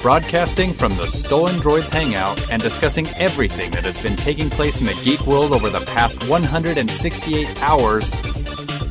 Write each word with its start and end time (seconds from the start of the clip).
broadcasting 0.00 0.72
from 0.72 0.96
the 0.96 1.06
Stolen 1.06 1.56
Droids 1.56 1.88
Hangout 1.88 2.50
and 2.52 2.62
discussing 2.62 3.06
everything 3.18 3.70
that 3.72 3.84
has 3.84 4.00
been 4.00 4.16
taking 4.16 4.48
place 4.48 4.80
in 4.80 4.86
the 4.86 5.00
geek 5.04 5.26
world 5.26 5.52
over 5.52 5.68
the 5.70 5.84
past 5.86 6.28
168 6.28 7.62
hours. 7.62 8.14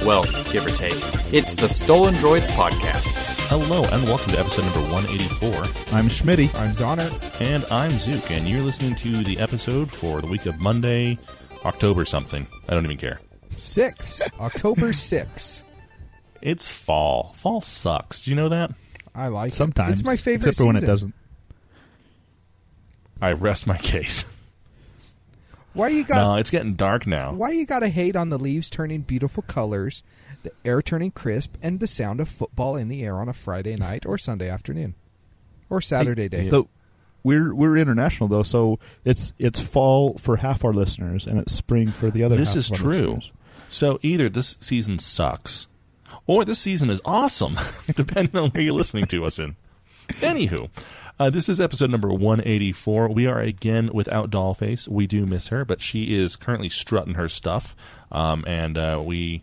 Well, 0.06 0.24
give 0.52 0.66
or 0.66 0.70
take. 0.70 0.96
It's 1.34 1.56
the 1.56 1.70
Stolen 1.70 2.14
Droids 2.16 2.48
Podcast. 2.48 3.26
Hello 3.50 3.84
and 3.84 4.04
welcome 4.04 4.34
to 4.34 4.40
episode 4.40 4.64
number 4.66 4.82
184. 4.94 5.54
I'm 5.98 6.10
Schmitty. 6.10 6.54
I'm 6.56 6.72
Zonner. 6.72 7.10
And 7.42 7.64
I'm 7.72 7.92
Zook, 8.00 8.30
and 8.30 8.48
you're 8.48 8.62
listening 8.62 8.96
to 8.96 9.24
the 9.24 9.40
episode 9.40 9.90
for 9.92 10.20
the 10.20 10.28
week 10.28 10.46
of 10.46 10.60
Monday, 10.60 11.18
October 11.64 12.04
something. 12.04 12.46
I 12.68 12.74
don't 12.74 12.84
even 12.84 12.98
care. 12.98 13.22
Six. 13.56 14.22
October 14.40 14.92
6. 14.92 15.64
It's 16.42 16.70
fall. 16.70 17.34
Fall 17.38 17.62
sucks. 17.62 18.22
Do 18.22 18.30
you 18.32 18.36
know 18.36 18.50
that? 18.50 18.72
I 19.18 19.28
like 19.30 19.54
Sometimes. 19.54 19.90
it. 19.90 19.94
It's 19.94 20.04
my 20.04 20.16
favorite 20.16 20.48
Except 20.50 20.58
for 20.58 20.68
when 20.68 20.76
it 20.76 20.80
season. 20.82 20.90
doesn't. 20.90 21.14
I 23.22 23.32
rest 23.34 23.66
my 23.68 23.78
case. 23.80 24.32
Why 25.74 25.90
you 25.90 26.04
got 26.06 26.16
no, 26.18 26.36
it's 26.38 26.50
getting 26.50 26.74
dark 26.76 27.06
now. 27.06 27.34
why 27.34 27.52
you 27.52 27.66
got 27.66 27.80
to 27.80 27.90
hate 27.90 28.16
on 28.16 28.30
the 28.30 28.40
leaves 28.40 28.70
turning 28.70 29.02
beautiful 29.02 29.44
colors, 29.44 30.02
the 30.44 30.52
air 30.66 30.82
turning 30.82 31.12
crisp 31.12 31.56
and 31.62 31.80
the 31.80 31.88
sound 31.88 32.20
of 32.20 32.28
football 32.30 32.76
in 32.76 32.88
the 32.88 33.04
air 33.04 33.18
on 33.20 33.30
a 33.30 33.34
Friday 33.34 33.76
night 33.76 34.06
or 34.06 34.18
Sunday 34.18 34.50
afternoon 34.50 34.96
or 35.70 35.80
Saturday 35.82 36.30
day. 36.30 36.50
The, 36.50 36.64
we're 37.24 37.54
we're 37.54 37.78
international 37.78 38.28
though, 38.28 38.44
so 38.44 38.80
it's 39.06 39.34
it's 39.38 39.60
fall 39.60 40.18
for 40.18 40.38
half 40.38 40.64
our 40.66 40.74
listeners 40.74 41.28
and 41.28 41.38
it's 41.40 41.54
spring 41.54 41.92
for 41.92 42.10
the 42.10 42.24
other. 42.24 42.38
This 42.38 42.50
half 42.50 42.58
is 42.58 42.72
of 42.72 42.78
our 42.78 42.78
true. 42.78 42.92
listeners. 43.16 43.32
So 43.70 44.00
either 44.02 44.30
this 44.30 44.58
season 44.60 44.98
sucks, 44.98 45.68
or 46.28 46.46
this 46.46 46.60
season 46.60 46.90
is 46.90 47.02
awesome, 47.06 47.58
depending 47.96 48.40
on 48.40 48.50
where 48.52 48.64
you're 48.64 48.74
listening 48.74 49.06
to 49.06 49.26
us 49.26 49.40
in. 49.40 49.56
Anywho, 50.10 50.70
uh, 51.20 51.30
this 51.32 51.50
is 51.50 51.60
episode 51.60 51.90
number 51.90 52.10
184. 52.10 53.10
We 53.10 53.26
are 53.26 53.40
again 53.40 53.90
without 53.94 54.30
Dollface. 54.30 54.88
We 54.88 55.08
do 55.08 55.26
miss 55.26 55.48
her, 55.48 55.66
but 55.66 55.82
she 55.82 56.16
is 56.16 56.36
currently 56.36 56.70
strutting 56.70 57.16
her 57.16 57.28
stuff, 57.28 57.76
um, 58.12 58.44
and 58.46 58.78
uh, 58.78 59.02
we. 59.04 59.42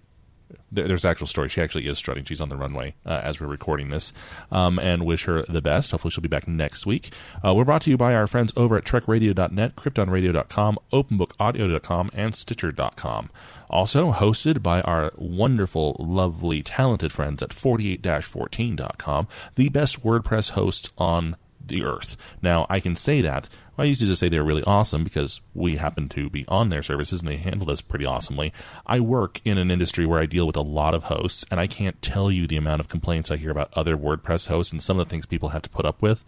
there- 0.71 0.87
There's 0.89 1.05
actual 1.05 1.27
story. 1.27 1.49
She 1.49 1.61
actually 1.61 1.87
is 1.89 1.99
strutting. 1.99 2.25
She's 2.25 2.41
on 2.41 2.49
the 2.49 2.57
runway 2.57 2.95
uh, 3.05 3.21
as 3.25 3.41
we're 3.41 3.47
recording 3.49 3.91
this, 3.91 4.13
um, 4.53 4.79
and 4.79 5.05
wish 5.05 5.25
her 5.25 5.43
the 5.49 5.61
best. 5.61 5.91
Hopefully, 5.91 6.13
she'll 6.13 6.23
be 6.23 6.29
back 6.29 6.47
next 6.49 6.87
week. 6.87 7.13
Uh, 7.45 7.53
we're 7.55 7.65
brought 7.65 7.83
to 7.83 7.91
you 7.91 7.97
by 7.97 8.15
our 8.15 8.27
friends 8.27 8.53
over 8.57 8.77
at 8.77 8.85
TrekRadio.net, 8.85 9.75
KryptonRadio.com, 9.77 10.79
OpenBookAudio.com, 10.93 12.11
and 12.15 12.35
Stitcher.com. 12.35 13.31
Also 13.75 14.13
hosted 14.13 14.63
by 14.63 14.81
our 14.83 15.13
wonderful, 15.17 15.97
lovely, 15.99 16.63
talented 16.63 17.13
friends 17.13 17.43
at 17.43 17.51
48-14.com, 17.51 19.27
the 19.57 19.69
best 19.69 20.05
WordPress 20.05 20.53
hosts 20.53 20.93
on 20.97 21.35
the 21.67 21.83
earth. 21.83 22.17
Now, 22.41 22.67
I 22.71 22.79
can 22.79 22.95
say 22.95 23.21
that. 23.23 23.49
I 23.77 23.83
used 23.83 24.01
to 24.01 24.07
just 24.07 24.21
say 24.21 24.29
they're 24.29 24.45
really 24.45 24.63
awesome 24.63 25.03
because 25.03 25.41
we 25.55 25.75
happen 25.75 26.09
to 26.11 26.31
be 26.31 26.45
on 26.47 26.69
their 26.69 26.85
services 26.85 27.19
and 27.21 27.29
they 27.29 27.37
handle 27.37 27.69
us 27.69 27.81
pretty 27.81 28.07
awesomely. 28.07 28.53
I 28.87 29.01
work 29.01 29.41
in 29.45 29.59
an 29.59 29.73
industry 29.73 30.07
where 30.07 30.21
I 30.21 30.27
deal 30.27 30.47
with 30.47 30.57
a 30.57 30.63
lot 30.63 30.95
of 30.95 31.05
hosts, 31.05 31.45
and 31.51 31.59
I 31.59 31.67
can't 31.67 32.01
tell 32.01 32.31
you 32.31 32.47
the 32.47 32.57
amount 32.57 32.79
of 32.79 32.89
complaints 32.89 33.33
I 33.33 33.39
hear 33.39 33.51
about 33.51 33.73
other 33.73 33.97
WordPress 33.97 34.47
hosts 34.47 34.73
and 34.73 34.81
some 34.81 35.01
of 35.01 35.09
the 35.09 35.11
things 35.11 35.27
people 35.27 35.49
have 35.49 35.63
to 35.63 35.71
put 35.71 35.85
up 35.85 36.01
with. 36.01 36.25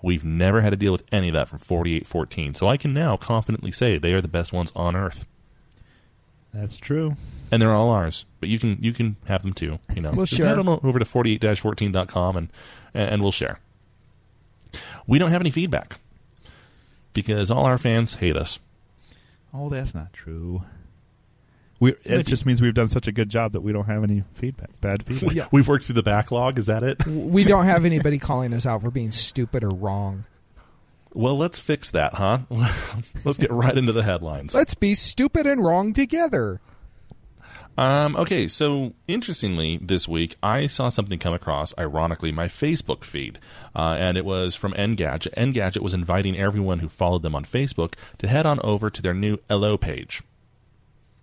We've 0.00 0.24
never 0.24 0.60
had 0.60 0.70
to 0.70 0.76
deal 0.76 0.92
with 0.92 1.02
any 1.10 1.26
of 1.26 1.34
that 1.34 1.48
from 1.48 1.58
4814, 1.58 2.54
so 2.54 2.68
I 2.68 2.76
can 2.76 2.94
now 2.94 3.16
confidently 3.16 3.72
say 3.72 3.98
they 3.98 4.12
are 4.12 4.20
the 4.20 4.28
best 4.28 4.52
ones 4.52 4.70
on 4.76 4.94
earth 4.94 5.26
That's 6.54 6.78
true. 6.78 7.16
and 7.50 7.60
they're 7.60 7.72
all 7.74 7.90
ours. 7.90 8.24
But 8.40 8.48
you 8.48 8.58
can 8.58 8.78
you 8.80 8.92
can 8.92 9.16
have 9.26 9.42
them 9.42 9.52
too. 9.52 9.78
You 9.94 10.02
know, 10.02 10.12
Well, 10.12 10.26
Just 10.26 10.38
sure. 10.38 10.46
head 10.46 10.58
on 10.58 10.68
over 10.68 10.98
to 10.98 11.04
48-14.com 11.04 12.36
and 12.36 12.48
and 12.94 13.22
we'll 13.22 13.32
share. 13.32 13.58
We 15.06 15.18
don't 15.18 15.30
have 15.30 15.40
any 15.40 15.50
feedback 15.50 15.98
because 17.12 17.50
all 17.50 17.64
our 17.66 17.78
fans 17.78 18.14
hate 18.14 18.36
us. 18.36 18.58
Oh, 19.52 19.68
that's 19.68 19.94
not 19.94 20.12
true. 20.12 20.62
We 21.80 21.94
it 22.04 22.26
just 22.26 22.46
means 22.46 22.62
we've 22.62 22.72
done 22.74 22.88
such 22.88 23.08
a 23.08 23.12
good 23.12 23.28
job 23.28 23.52
that 23.52 23.60
we 23.60 23.72
don't 23.72 23.84
have 23.86 24.02
any 24.04 24.22
feedback. 24.34 24.80
Bad 24.80 25.02
feedback. 25.04 25.32
Yeah. 25.32 25.48
We've 25.52 25.66
worked 25.68 25.84
through 25.86 25.96
the 25.96 26.02
backlog. 26.04 26.58
Is 26.58 26.66
that 26.66 26.82
it? 26.84 27.04
we 27.06 27.42
don't 27.44 27.64
have 27.64 27.84
anybody 27.84 28.18
calling 28.18 28.54
us 28.54 28.64
out 28.64 28.82
for 28.82 28.90
being 28.90 29.10
stupid 29.10 29.64
or 29.64 29.68
wrong. 29.70 30.24
Well, 31.14 31.38
let's 31.38 31.60
fix 31.60 31.92
that, 31.92 32.14
huh? 32.14 32.40
let's 33.24 33.38
get 33.38 33.52
right 33.52 33.76
into 33.76 33.92
the 33.92 34.02
headlines. 34.02 34.54
Let's 34.54 34.74
be 34.74 34.94
stupid 34.94 35.46
and 35.46 35.64
wrong 35.64 35.94
together. 35.94 36.60
Um, 37.76 38.14
okay, 38.16 38.46
so 38.46 38.94
interestingly, 39.08 39.78
this 39.78 40.06
week 40.06 40.36
I 40.42 40.66
saw 40.66 40.88
something 40.88 41.18
come 41.18 41.34
across, 41.34 41.74
ironically, 41.78 42.30
my 42.30 42.46
Facebook 42.46 43.02
feed, 43.02 43.38
uh, 43.74 43.96
and 43.98 44.16
it 44.16 44.24
was 44.24 44.54
from 44.54 44.72
Engadget. 44.74 45.34
Engadget 45.34 45.82
was 45.82 45.94
inviting 45.94 46.36
everyone 46.36 46.80
who 46.80 46.88
followed 46.88 47.22
them 47.22 47.34
on 47.34 47.44
Facebook 47.44 47.94
to 48.18 48.28
head 48.28 48.46
on 48.46 48.60
over 48.62 48.90
to 48.90 49.02
their 49.02 49.14
new 49.14 49.38
Ello 49.48 49.76
page. 49.76 50.22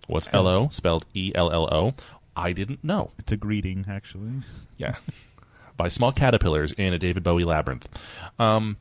What's 0.06 0.28
Ello? 0.32 0.68
Spelled 0.70 1.06
E 1.14 1.32
L 1.34 1.50
L 1.50 1.72
O. 1.72 1.94
I 2.36 2.52
didn't 2.52 2.82
know. 2.84 3.12
It's 3.18 3.32
a 3.32 3.36
greeting, 3.36 3.86
actually. 3.88 4.42
Yeah, 4.76 4.96
by 5.76 5.88
small 5.88 6.12
caterpillars 6.12 6.72
in 6.72 6.92
a 6.92 6.98
David 6.98 7.22
Bowie 7.22 7.44
labyrinth. 7.44 7.88
Um, 8.38 8.76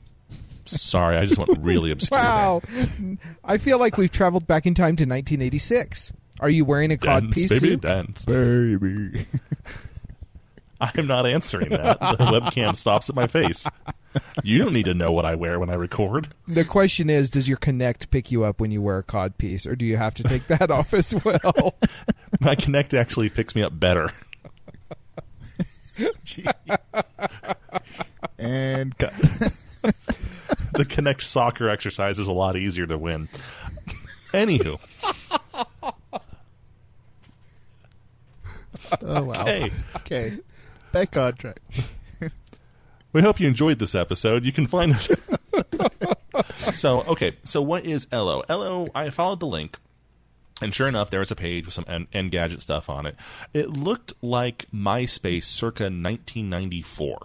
sorry, 0.72 1.18
I 1.18 1.26
just 1.26 1.38
went 1.38 1.58
really 1.60 1.92
obscure. 1.92 2.20
Wow. 2.20 2.62
I 3.44 3.58
feel 3.58 3.80
like 3.80 3.98
we've 3.98 4.12
traveled 4.12 4.48
back 4.48 4.66
in 4.66 4.74
time 4.74 4.96
to 4.98 5.04
1986. 5.04 6.14
Are 6.40 6.50
you 6.50 6.66
wearing 6.66 6.92
a 6.92 6.98
cod 6.98 7.24
Dance, 7.24 7.36
piece 7.36 7.50
baby, 7.50 7.70
suit? 7.72 7.82
dance. 7.82 8.26
Baby. 8.26 9.28
I'm 10.80 11.06
not 11.06 11.28
answering 11.28 11.70
that. 11.70 12.00
The 12.00 12.26
webcam 12.26 12.76
stops 12.76 13.08
at 13.10 13.16
my 13.16 13.28
face. 13.28 13.68
You 14.44 14.58
don't 14.58 14.74
need 14.74 14.86
to 14.86 14.96
know 14.96 15.12
what 15.12 15.26
I 15.26 15.36
wear 15.36 15.60
when 15.60 15.70
I 15.70 15.76
record. 15.76 16.30
The 16.48 16.66
question 16.66 17.08
is, 17.10 17.30
does 17.30 17.48
your 17.48 17.58
Kinect 17.58 18.10
pick 18.10 18.32
you 18.32 18.44
up 18.44 18.60
when 18.60 18.72
you 18.72 18.82
wear 18.82 18.98
a 18.98 19.04
cod 19.04 19.38
piece, 19.38 19.68
or 19.68 19.76
do 19.76 19.86
you 19.86 19.98
have 19.98 20.16
to 20.16 20.24
take 20.24 20.48
that 20.48 20.72
off 20.72 20.96
as 20.96 21.14
well? 21.24 21.76
My 22.40 22.56
Kinect 22.56 22.98
actually 22.98 23.30
picks 23.30 23.54
me 23.56 23.62
up 23.62 23.80
better. 23.80 24.10
and 28.40 28.98
cut. 28.98 29.14
The 30.78 30.86
Kinect 30.86 31.22
soccer 31.22 31.70
exercise 31.70 32.18
is 32.18 32.28
a 32.28 32.34
lot 32.34 32.56
easier 32.56 32.88
to 32.88 32.98
win. 32.98 33.28
Anywho, 34.34 34.80
oh 39.02 39.24
wow. 39.24 39.46
hey, 39.46 39.72
Okay. 39.98 40.38
Back 40.92 41.16
on 41.18 41.34
track. 41.34 41.60
we 43.14 43.22
hope 43.22 43.40
you 43.40 43.48
enjoyed 43.48 43.80
this 43.80 43.96
episode. 43.96 44.46
You 44.46 44.52
can 44.52 44.68
find 44.68 44.92
us. 44.94 45.10
so, 46.74 47.02
okay, 47.04 47.38
so 47.44 47.62
what 47.62 47.86
is 47.86 48.08
Ello? 48.12 48.44
Ello, 48.50 48.88
I 48.94 49.10
followed 49.10 49.40
the 49.40 49.48
link, 49.48 49.78
and 50.62 50.74
sure 50.74 50.88
enough, 50.88 51.10
there 51.10 51.20
was 51.22 51.32
a 51.32 51.36
page 51.36 51.66
with 51.66 51.74
some 51.74 51.86
N- 51.88 52.08
Engadget 52.14 52.62
stuff 52.62 52.90
on 52.90 53.06
it. 53.06 53.16
It 53.54 53.70
looked 53.78 54.14
like 54.22 54.66
MySpace 54.74 55.44
circa 55.44 55.84
1994. 55.86 57.18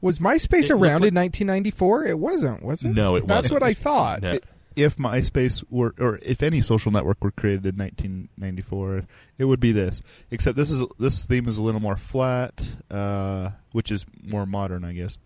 Was 0.00 0.18
MySpace 0.18 0.64
It 0.70 0.70
looked 0.70 0.70
around 0.82 1.00
like- 1.02 1.08
in 1.08 1.14
1994? 1.14 2.04
It 2.06 2.18
wasn't, 2.18 2.62
was 2.62 2.84
it? 2.84 2.88
No, 2.94 3.16
it 3.16 3.26
That's 3.26 3.50
wasn't. 3.50 3.52
what 3.54 3.62
I 3.62 3.74
thought. 3.74 4.22
No. 4.22 4.38
If 4.76 4.96
MySpace 4.96 5.64
were, 5.70 5.94
or 5.98 6.18
if 6.22 6.42
any 6.42 6.60
social 6.60 6.92
network 6.92 7.24
were 7.24 7.30
created 7.30 7.64
in 7.64 7.76
1994, 7.76 9.04
it 9.38 9.44
would 9.46 9.60
be 9.60 9.72
this. 9.72 10.02
Except 10.30 10.54
this 10.56 10.70
is 10.70 10.84
this 10.98 11.24
theme 11.24 11.48
is 11.48 11.56
a 11.58 11.62
little 11.62 11.80
more 11.80 11.96
flat, 11.96 12.68
uh, 12.90 13.50
which 13.72 13.90
is 13.90 14.04
more 14.22 14.44
modern, 14.44 14.84
I 14.84 14.92
guess. 14.92 15.16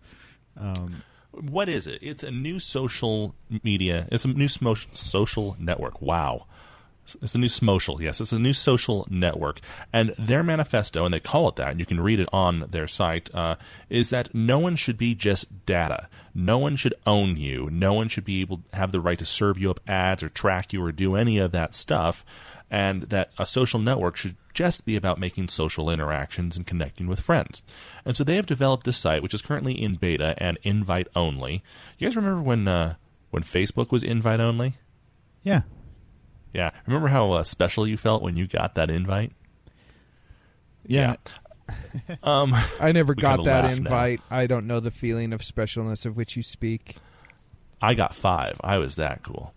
Um, 0.57 1.03
What 1.33 1.69
is 1.69 1.87
it? 1.87 1.99
It's 2.01 2.23
a 2.23 2.31
new 2.31 2.59
social 2.59 3.35
media. 3.63 4.07
It's 4.11 4.25
a 4.25 4.27
new 4.29 4.47
smo- 4.47 4.85
social 4.97 5.55
network. 5.59 6.01
Wow. 6.01 6.45
It's 7.21 7.35
a 7.35 7.39
new 7.39 7.49
social. 7.49 8.01
Yes, 8.01 8.21
it's 8.21 8.31
a 8.31 8.39
new 8.39 8.53
social 8.53 9.07
network. 9.09 9.59
And 9.91 10.13
their 10.17 10.43
manifesto, 10.43 11.03
and 11.03 11.13
they 11.13 11.19
call 11.19 11.49
it 11.49 11.55
that, 11.57 11.71
and 11.71 11.79
you 11.79 11.85
can 11.85 11.99
read 11.99 12.19
it 12.19 12.29
on 12.31 12.65
their 12.69 12.87
site, 12.87 13.33
uh, 13.33 13.55
is 13.89 14.09
that 14.09 14.33
no 14.33 14.59
one 14.59 14.75
should 14.75 14.97
be 14.97 15.15
just 15.15 15.65
data. 15.65 16.07
No 16.33 16.57
one 16.57 16.75
should 16.75 16.93
own 17.05 17.37
you. 17.37 17.69
No 17.71 17.93
one 17.93 18.07
should 18.07 18.23
be 18.23 18.41
able 18.41 18.57
to 18.57 18.77
have 18.77 18.91
the 18.91 19.01
right 19.01 19.19
to 19.19 19.25
serve 19.25 19.57
you 19.57 19.69
up 19.69 19.79
ads 19.87 20.23
or 20.23 20.29
track 20.29 20.73
you 20.73 20.83
or 20.83 20.91
do 20.91 21.15
any 21.15 21.37
of 21.37 21.51
that 21.51 21.75
stuff. 21.75 22.23
And 22.69 23.03
that 23.03 23.31
a 23.37 23.45
social 23.45 23.81
network 23.81 24.15
should 24.15 24.37
just 24.53 24.85
be 24.85 24.95
about 24.95 25.19
making 25.19 25.49
social 25.49 25.89
interactions 25.89 26.55
and 26.55 26.65
connecting 26.65 27.07
with 27.07 27.19
friends. 27.19 27.61
And 28.05 28.15
so 28.15 28.23
they 28.23 28.37
have 28.37 28.45
developed 28.45 28.85
this 28.85 28.97
site, 28.97 29.21
which 29.21 29.33
is 29.33 29.41
currently 29.41 29.73
in 29.73 29.95
beta 29.95 30.35
and 30.37 30.57
invite 30.63 31.07
only. 31.15 31.63
You 31.97 32.07
guys 32.07 32.15
remember 32.15 32.41
when 32.41 32.67
uh, 32.69 32.95
when 33.31 33.43
Facebook 33.43 33.91
was 33.91 34.03
invite 34.03 34.39
only? 34.39 34.75
yeah. 35.43 35.61
Yeah. 36.53 36.71
Remember 36.85 37.07
how 37.07 37.31
uh, 37.33 37.43
special 37.43 37.87
you 37.87 37.97
felt 37.97 38.21
when 38.21 38.35
you 38.35 38.47
got 38.47 38.75
that 38.75 38.89
invite? 38.89 39.31
Yeah. 40.85 41.15
Um, 42.23 42.53
I 42.79 42.91
never 42.91 43.15
got 43.15 43.43
that 43.45 43.63
laugh 43.63 43.71
now. 43.71 43.77
invite. 43.77 44.21
I 44.29 44.47
don't 44.47 44.67
know 44.67 44.79
the 44.79 44.91
feeling 44.91 45.33
of 45.33 45.41
specialness 45.41 46.05
of 46.05 46.17
which 46.17 46.35
you 46.35 46.43
speak. 46.43 46.97
I 47.81 47.93
got 47.93 48.13
five. 48.13 48.59
I 48.63 48.77
was 48.77 48.95
that 48.95 49.23
cool. 49.23 49.53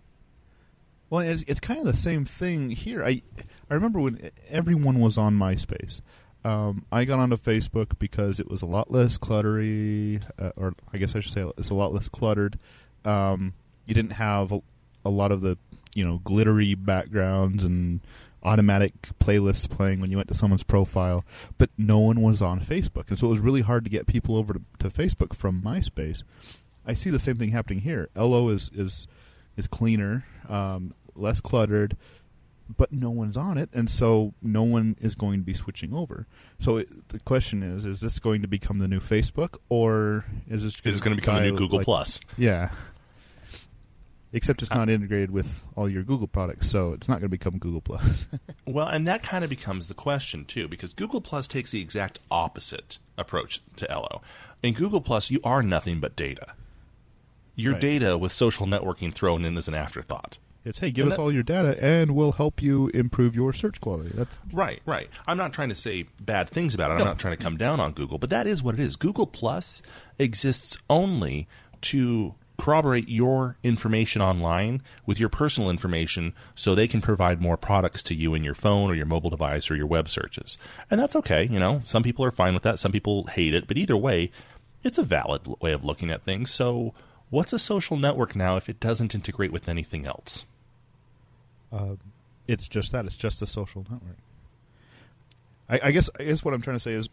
Well, 1.09 1.21
it's, 1.21 1.43
it's 1.43 1.59
kind 1.59 1.79
of 1.79 1.85
the 1.85 1.95
same 1.95 2.25
thing 2.25 2.71
here. 2.71 3.03
I 3.03 3.21
I 3.69 3.73
remember 3.73 3.99
when 3.99 4.31
everyone 4.49 4.99
was 4.99 5.17
on 5.17 5.37
MySpace. 5.37 6.01
Um, 6.43 6.85
I 6.91 7.05
got 7.05 7.19
onto 7.19 7.37
Facebook 7.37 7.97
because 7.97 8.39
it 8.39 8.49
was 8.49 8.61
a 8.61 8.67
lot 8.67 8.91
less 8.91 9.17
cluttery, 9.17 10.21
uh, 10.37 10.51
or 10.55 10.75
I 10.93 10.97
guess 10.97 11.15
I 11.15 11.19
should 11.19 11.33
say 11.33 11.49
it's 11.57 11.71
a 11.71 11.75
lot 11.75 11.93
less 11.93 12.07
cluttered. 12.09 12.59
Um, 13.03 13.53
you 13.85 13.95
didn't 13.95 14.13
have 14.13 14.51
a, 14.51 14.61
a 15.03 15.09
lot 15.09 15.31
of 15.31 15.41
the 15.41 15.57
you 15.95 16.05
know 16.05 16.19
glittery 16.23 16.75
backgrounds 16.75 17.63
and 17.63 18.01
automatic 18.43 18.93
playlists 19.19 19.67
playing 19.67 19.99
when 19.99 20.11
you 20.11 20.17
went 20.17 20.27
to 20.29 20.35
someone's 20.35 20.61
profile, 20.61 21.25
but 21.57 21.71
no 21.79 21.97
one 21.97 22.21
was 22.21 22.43
on 22.43 22.59
Facebook, 22.59 23.09
and 23.09 23.17
so 23.17 23.25
it 23.25 23.31
was 23.31 23.39
really 23.39 23.61
hard 23.61 23.83
to 23.83 23.89
get 23.89 24.05
people 24.05 24.37
over 24.37 24.53
to, 24.53 24.61
to 24.77 24.89
Facebook 24.89 25.33
from 25.35 25.61
MySpace. 25.63 26.21
I 26.85 26.93
see 26.93 27.09
the 27.09 27.17
same 27.17 27.37
thing 27.37 27.49
happening 27.49 27.79
here. 27.79 28.09
Ello 28.15 28.49
is 28.49 28.69
is 28.75 29.07
is 29.57 29.65
cleaner, 29.67 30.25
um, 30.47 30.93
less 31.15 31.41
cluttered, 31.41 31.97
but 32.77 32.91
no 32.91 33.09
one's 33.09 33.37
on 33.37 33.57
it, 33.57 33.69
and 33.73 33.89
so 33.89 34.33
no 34.43 34.61
one 34.61 34.95
is 35.01 35.15
going 35.15 35.39
to 35.39 35.45
be 35.45 35.53
switching 35.55 35.93
over. 35.93 36.27
So 36.59 36.77
it, 36.77 37.09
the 37.09 37.19
question 37.19 37.63
is: 37.63 37.85
Is 37.85 38.01
this 38.01 38.19
going 38.19 38.43
to 38.43 38.47
become 38.47 38.77
the 38.79 38.87
new 38.87 38.99
Facebook, 38.99 39.57
or 39.69 40.25
is 40.47 40.63
this 40.63 40.79
Is 40.83 41.01
going 41.01 41.15
to 41.15 41.21
become 41.21 41.37
the 41.37 41.41
new 41.51 41.57
Google 41.57 41.79
like- 41.79 41.85
Plus? 41.85 42.19
Yeah. 42.37 42.69
Except 44.35 44.61
it's 44.61 44.69
uh, 44.71 44.75
not 44.75 44.89
integrated 44.89 45.31
with 45.31 45.63
all 45.75 45.89
your 45.89 46.03
Google 46.03 46.27
products, 46.27 46.69
so 46.69 46.91
it's 46.93 47.07
not 47.07 47.15
going 47.15 47.23
to 47.23 47.29
become 47.29 47.57
Google 47.57 47.81
Plus. 47.81 48.27
Well, 48.67 48.87
and 48.87 49.07
that 49.07 49.21
kind 49.23 49.43
of 49.43 49.49
becomes 49.49 49.87
the 49.87 49.93
question 49.93 50.43
too, 50.43 50.67
because 50.67 50.91
Google 50.93 51.21
Plus 51.21 51.47
takes 51.47 51.69
the 51.71 51.79
exact 51.81 52.19
opposite 52.31 52.97
approach 53.17 53.61
to 53.77 53.89
Ello. 53.91 54.21
In 54.63 54.73
Google 54.73 55.01
Plus, 55.01 55.29
you 55.31 55.39
are 55.43 55.61
nothing 55.63 55.99
but 55.99 56.15
data. 56.15 56.53
Your 57.55 57.73
Right. 57.73 57.81
data 57.81 58.17
with 58.17 58.31
social 58.31 58.65
networking 58.65 59.13
thrown 59.13 59.45
in 59.45 59.55
as 59.57 59.67
an 59.67 59.75
afterthought. 59.75 60.37
it's 60.65 60.79
hey, 60.79 60.89
give 60.89 61.03
And 61.05 61.11
us 61.11 61.17
that- 61.17 61.21
all 61.21 61.31
your 61.31 61.43
data, 61.43 61.77
and 61.79 62.15
we'll 62.15 62.31
help 62.33 62.59
you 62.61 62.87
improve 62.87 63.35
your 63.35 63.53
search 63.53 63.79
quality. 63.79 64.09
That's 64.15 64.35
Right, 64.51 64.81
right. 64.87 65.09
I'm 65.27 65.37
not 65.37 65.53
trying 65.53 65.69
to 65.69 65.75
say 65.75 66.07
bad 66.19 66.49
things 66.49 66.73
about 66.73 66.89
it. 66.89 66.95
I'm 66.95 67.05
not 67.05 67.19
trying 67.19 67.37
to 67.37 67.41
come 67.43 67.55
down 67.55 67.79
on 67.79 67.91
Google, 67.93 68.17
but 68.17 68.31
that 68.31 68.47
is 68.47 68.63
what 68.63 68.73
it 68.73 68.79
is. 68.81 68.95
Google 68.95 69.27
Plus 69.27 69.83
exists 70.17 70.75
only 70.89 71.47
to 71.81 72.33
corroborate 72.57 73.09
your 73.09 73.57
information 73.63 74.21
online 74.21 74.81
with 75.05 75.19
your 75.19 75.29
personal 75.29 75.69
information 75.69 76.33
so 76.55 76.73
they 76.73 76.87
can 76.87 77.01
provide 77.01 77.41
more 77.41 77.57
products 77.57 78.01
to 78.03 78.15
you 78.15 78.33
in 78.33 78.43
your 78.43 78.53
phone 78.53 78.89
or 78.89 78.95
your 78.95 79.05
mobile 79.05 79.29
device 79.29 79.69
or 79.69 79.75
your 79.75 79.87
web 79.87 80.09
searches. 80.09 80.57
And 80.89 80.99
that's 80.99 81.15
okay, 81.15 81.47
you 81.51 81.59
know. 81.59 81.83
Some 81.85 82.03
people 82.03 82.25
are 82.25 82.31
fine 82.31 82.53
with 82.53 82.63
that, 82.63 82.79
some 82.79 82.91
people 82.91 83.25
hate 83.27 83.53
it, 83.53 83.67
but 83.67 83.77
either 83.77 83.97
way, 83.97 84.31
it's 84.83 84.97
a 84.97 85.03
valid 85.03 85.47
way 85.61 85.71
of 85.71 85.83
looking 85.83 86.09
at 86.09 86.23
things. 86.23 86.51
So, 86.51 86.93
what's 87.29 87.53
a 87.53 87.59
social 87.59 87.97
network 87.97 88.35
now 88.35 88.55
if 88.55 88.69
it 88.69 88.79
doesn't 88.79 89.15
integrate 89.15 89.51
with 89.51 89.67
anything 89.67 90.05
else? 90.05 90.45
uh, 91.75 91.95
it's 92.47 92.67
just 92.67 92.91
that. 92.91 93.05
It's 93.05 93.17
just 93.17 93.41
a 93.41 93.47
social 93.47 93.85
network. 93.89 94.17
I, 95.67 95.79
I 95.89 95.91
guess 95.91 96.09
I 96.19 96.23
guess 96.23 96.43
what 96.43 96.53
I'm 96.53 96.61
trying 96.61 96.77
to 96.77 96.81
say 96.81 96.93
is 96.93 97.09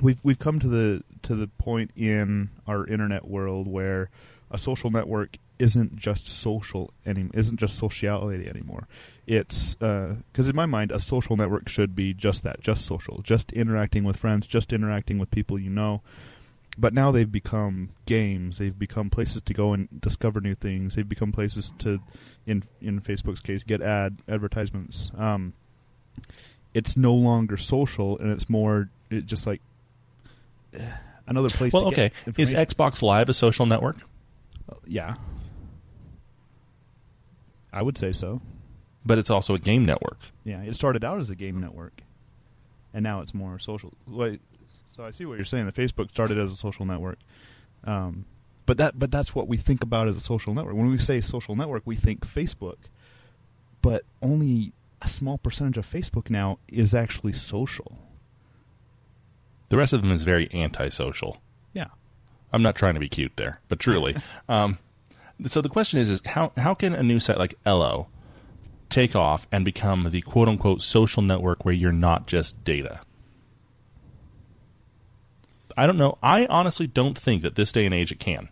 we've 0.00 0.20
we've 0.22 0.38
come 0.38 0.60
to 0.60 0.68
the 0.68 1.02
to 1.22 1.34
the 1.34 1.48
point 1.48 1.90
in 1.96 2.50
our 2.66 2.86
internet 2.86 3.26
world 3.26 3.66
where 3.66 4.10
a 4.50 4.58
social 4.58 4.90
network 4.90 5.36
isn't 5.58 5.96
just 5.96 6.26
social 6.28 6.92
any 7.04 7.28
isn't 7.34 7.58
just 7.58 7.76
sociality 7.76 8.48
anymore. 8.48 8.86
It's 9.26 9.74
because 9.74 10.48
in 10.48 10.56
my 10.56 10.66
mind, 10.66 10.92
a 10.92 11.00
social 11.00 11.36
network 11.36 11.68
should 11.68 11.94
be 11.94 12.14
just 12.14 12.42
that, 12.44 12.60
just 12.60 12.86
social, 12.86 13.20
just 13.22 13.52
interacting 13.52 14.04
with 14.04 14.16
friends, 14.16 14.46
just 14.46 14.72
interacting 14.72 15.18
with 15.18 15.30
people 15.30 15.58
you 15.58 15.70
know. 15.70 16.02
But 16.80 16.94
now 16.94 17.10
they've 17.10 17.30
become 17.30 17.90
games. 18.06 18.58
They've 18.58 18.78
become 18.78 19.10
places 19.10 19.42
to 19.42 19.52
go 19.52 19.72
and 19.72 20.00
discover 20.00 20.40
new 20.40 20.54
things. 20.54 20.94
They've 20.94 21.08
become 21.08 21.32
places 21.32 21.72
to, 21.78 21.98
in 22.46 22.62
in 22.80 23.00
Facebook's 23.00 23.40
case, 23.40 23.64
get 23.64 23.82
ad 23.82 24.18
advertisements. 24.28 25.10
Um, 25.16 25.54
it's 26.74 26.96
no 26.96 27.14
longer 27.14 27.56
social, 27.56 28.16
and 28.18 28.30
it's 28.30 28.48
more 28.48 28.90
it 29.10 29.26
just 29.26 29.44
like 29.44 29.60
another 31.26 31.50
place. 31.50 31.72
Well, 31.72 31.82
to 31.82 31.88
okay. 31.88 32.12
Is. 32.36 32.52
Xbox 32.52 33.02
Live 33.02 33.28
a 33.28 33.34
social 33.34 33.66
network? 33.66 33.96
Yeah, 34.86 35.14
I 37.72 37.82
would 37.82 37.98
say 37.98 38.12
so. 38.12 38.40
But 39.06 39.18
it's 39.18 39.30
also 39.30 39.54
a 39.54 39.58
game 39.58 39.84
network. 39.84 40.18
Yeah, 40.44 40.62
it 40.62 40.74
started 40.74 41.04
out 41.04 41.20
as 41.20 41.30
a 41.30 41.34
game 41.34 41.60
network, 41.60 42.02
and 42.92 43.02
now 43.02 43.20
it's 43.20 43.32
more 43.32 43.58
social. 43.58 43.92
Wait, 44.06 44.40
so 44.86 45.04
I 45.04 45.10
see 45.10 45.24
what 45.24 45.36
you're 45.36 45.44
saying. 45.44 45.66
The 45.66 45.72
Facebook 45.72 46.10
started 46.10 46.38
as 46.38 46.52
a 46.52 46.56
social 46.56 46.84
network, 46.84 47.18
um, 47.84 48.24
but 48.66 48.78
that 48.78 48.98
but 48.98 49.10
that's 49.10 49.34
what 49.34 49.48
we 49.48 49.56
think 49.56 49.82
about 49.82 50.08
as 50.08 50.16
a 50.16 50.20
social 50.20 50.52
network. 50.52 50.74
When 50.74 50.90
we 50.90 50.98
say 50.98 51.20
social 51.20 51.56
network, 51.56 51.82
we 51.86 51.96
think 51.96 52.26
Facebook, 52.26 52.76
but 53.80 54.04
only 54.20 54.72
a 55.00 55.08
small 55.08 55.38
percentage 55.38 55.78
of 55.78 55.86
Facebook 55.86 56.28
now 56.28 56.58
is 56.68 56.94
actually 56.94 57.32
social. 57.32 57.98
The 59.68 59.76
rest 59.76 59.92
of 59.92 60.02
them 60.02 60.10
is 60.10 60.22
very 60.22 60.52
antisocial. 60.52 61.40
I'm 62.52 62.62
not 62.62 62.76
trying 62.76 62.94
to 62.94 63.00
be 63.00 63.08
cute 63.08 63.36
there, 63.36 63.60
but 63.68 63.78
truly. 63.78 64.16
um, 64.48 64.78
so 65.46 65.60
the 65.60 65.68
question 65.68 65.98
is, 65.98 66.10
is 66.10 66.20
how 66.26 66.52
how 66.56 66.74
can 66.74 66.94
a 66.94 67.02
new 67.02 67.20
site 67.20 67.38
like 67.38 67.54
Ello 67.64 68.08
take 68.88 69.14
off 69.14 69.46
and 69.52 69.64
become 69.64 70.08
the 70.10 70.22
quote 70.22 70.48
unquote 70.48 70.82
social 70.82 71.22
network 71.22 71.64
where 71.64 71.74
you're 71.74 71.92
not 71.92 72.26
just 72.26 72.64
data? 72.64 73.00
I 75.76 75.86
don't 75.86 75.98
know. 75.98 76.18
I 76.22 76.46
honestly 76.46 76.88
don't 76.88 77.16
think 77.16 77.42
that 77.42 77.54
this 77.54 77.70
day 77.70 77.86
and 77.86 77.94
age 77.94 78.10
it 78.10 78.18
can. 78.18 78.48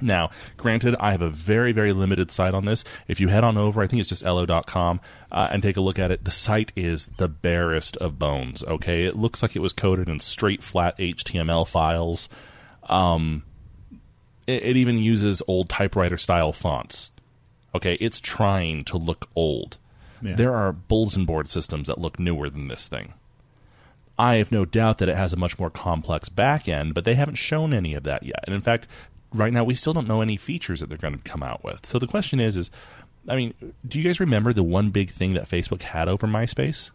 Now, 0.00 0.30
granted, 0.56 0.94
I 1.00 1.12
have 1.12 1.22
a 1.22 1.30
very, 1.30 1.72
very 1.72 1.92
limited 1.92 2.30
site 2.30 2.54
on 2.54 2.64
this. 2.64 2.84
If 3.08 3.18
you 3.18 3.28
head 3.28 3.44
on 3.44 3.56
over, 3.56 3.82
I 3.82 3.86
think 3.86 4.00
it's 4.00 4.08
just 4.08 4.24
ello.com, 4.24 5.00
uh, 5.32 5.48
and 5.50 5.62
take 5.62 5.76
a 5.76 5.80
look 5.80 5.98
at 5.98 6.10
it, 6.10 6.24
the 6.24 6.30
site 6.30 6.70
is 6.76 7.08
the 7.16 7.28
barest 7.28 7.96
of 7.96 8.18
bones, 8.18 8.62
okay? 8.62 9.06
It 9.06 9.16
looks 9.16 9.42
like 9.42 9.56
it 9.56 9.62
was 9.62 9.72
coded 9.72 10.08
in 10.08 10.20
straight, 10.20 10.62
flat 10.62 10.96
HTML 10.98 11.66
files. 11.66 12.28
Um, 12.88 13.42
it, 14.46 14.62
it 14.62 14.76
even 14.76 14.98
uses 14.98 15.42
old 15.46 15.68
typewriter 15.68 16.16
style 16.16 16.52
fonts. 16.52 17.12
Okay, 17.74 17.94
it's 18.00 18.20
trying 18.20 18.82
to 18.84 18.96
look 18.96 19.28
old. 19.36 19.76
Yeah. 20.22 20.34
There 20.34 20.54
are 20.54 20.72
bulletin 20.72 21.24
board 21.26 21.48
systems 21.48 21.86
that 21.86 21.98
look 21.98 22.18
newer 22.18 22.48
than 22.50 22.68
this 22.68 22.88
thing. 22.88 23.14
I 24.18 24.36
have 24.36 24.50
no 24.50 24.64
doubt 24.64 24.98
that 24.98 25.08
it 25.08 25.16
has 25.16 25.32
a 25.32 25.36
much 25.36 25.58
more 25.58 25.70
complex 25.70 26.28
back 26.28 26.68
end, 26.68 26.94
but 26.94 27.04
they 27.04 27.14
haven't 27.14 27.36
shown 27.36 27.72
any 27.72 27.94
of 27.94 28.02
that 28.02 28.24
yet. 28.24 28.40
And 28.44 28.54
in 28.54 28.60
fact, 28.60 28.88
right 29.32 29.52
now 29.52 29.62
we 29.62 29.74
still 29.74 29.92
don't 29.92 30.08
know 30.08 30.22
any 30.22 30.36
features 30.36 30.80
that 30.80 30.88
they're 30.88 30.98
going 30.98 31.16
to 31.16 31.30
come 31.30 31.42
out 31.42 31.62
with. 31.62 31.86
So 31.86 31.98
the 31.98 32.08
question 32.08 32.40
is 32.40 32.56
is 32.56 32.70
I 33.28 33.36
mean, 33.36 33.54
do 33.86 33.98
you 33.98 34.04
guys 34.04 34.20
remember 34.20 34.52
the 34.52 34.62
one 34.62 34.90
big 34.90 35.10
thing 35.10 35.34
that 35.34 35.48
Facebook 35.48 35.82
had 35.82 36.08
over 36.08 36.26
MySpace? 36.26 36.90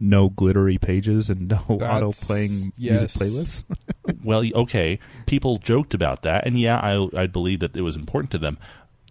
No 0.00 0.30
glittery 0.30 0.78
pages 0.78 1.28
and 1.28 1.48
no 1.48 1.62
auto 1.68 2.10
playing 2.12 2.72
yes. 2.76 3.00
music 3.00 3.10
playlists. 3.10 3.64
well, 4.24 4.42
okay, 4.54 4.98
people 5.26 5.58
joked 5.58 5.94
about 5.94 6.22
that, 6.22 6.46
and 6.46 6.58
yeah, 6.58 6.78
I 6.78 7.08
I 7.14 7.26
believe 7.26 7.60
that 7.60 7.76
it 7.76 7.82
was 7.82 7.96
important 7.96 8.30
to 8.32 8.38
them. 8.38 8.58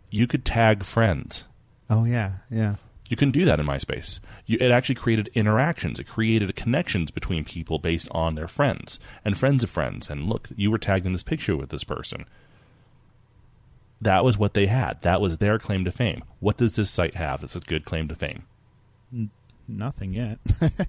You 0.10 0.26
could 0.28 0.44
tag 0.44 0.84
friends. 0.84 1.46
oh 1.90 2.06
yeah, 2.06 2.34
yeah. 2.50 2.76
You 3.08 3.18
couldn't 3.18 3.32
do 3.32 3.46
that 3.46 3.60
in 3.60 3.66
MySpace. 3.66 4.20
You, 4.46 4.60
it 4.62 4.70
actually 4.70 4.94
created 4.94 5.32
interactions. 5.34 6.00
It 6.00 6.04
created 6.04 6.56
connections 6.56 7.10
between 7.10 7.44
people 7.44 7.80
based 7.80 8.08
on 8.12 8.36
their 8.36 8.48
friends 8.48 9.00
and 9.26 9.36
friends 9.36 9.64
of 9.64 9.70
friends. 9.72 10.12
And 10.12 10.30
look, 10.30 10.50
you 10.56 10.70
were 10.70 10.78
tagged 10.78 11.08
in 11.08 11.14
this 11.14 11.24
picture 11.24 11.58
with 11.58 11.70
this 11.70 11.84
person. 11.84 12.26
That 14.00 14.24
was 14.24 14.38
what 14.38 14.54
they 14.54 14.68
had. 14.68 15.02
That 15.02 15.22
was 15.22 15.38
their 15.38 15.58
claim 15.58 15.86
to 15.86 15.92
fame. 15.92 16.24
What 16.40 16.58
does 16.58 16.76
this 16.76 16.92
site 16.92 17.16
have 17.16 17.42
that's 17.42 17.56
a 17.56 17.62
good 17.62 17.84
claim 17.84 18.08
to 18.10 18.16
fame? 18.16 18.44
Nothing 19.70 20.14
yet. 20.14 20.40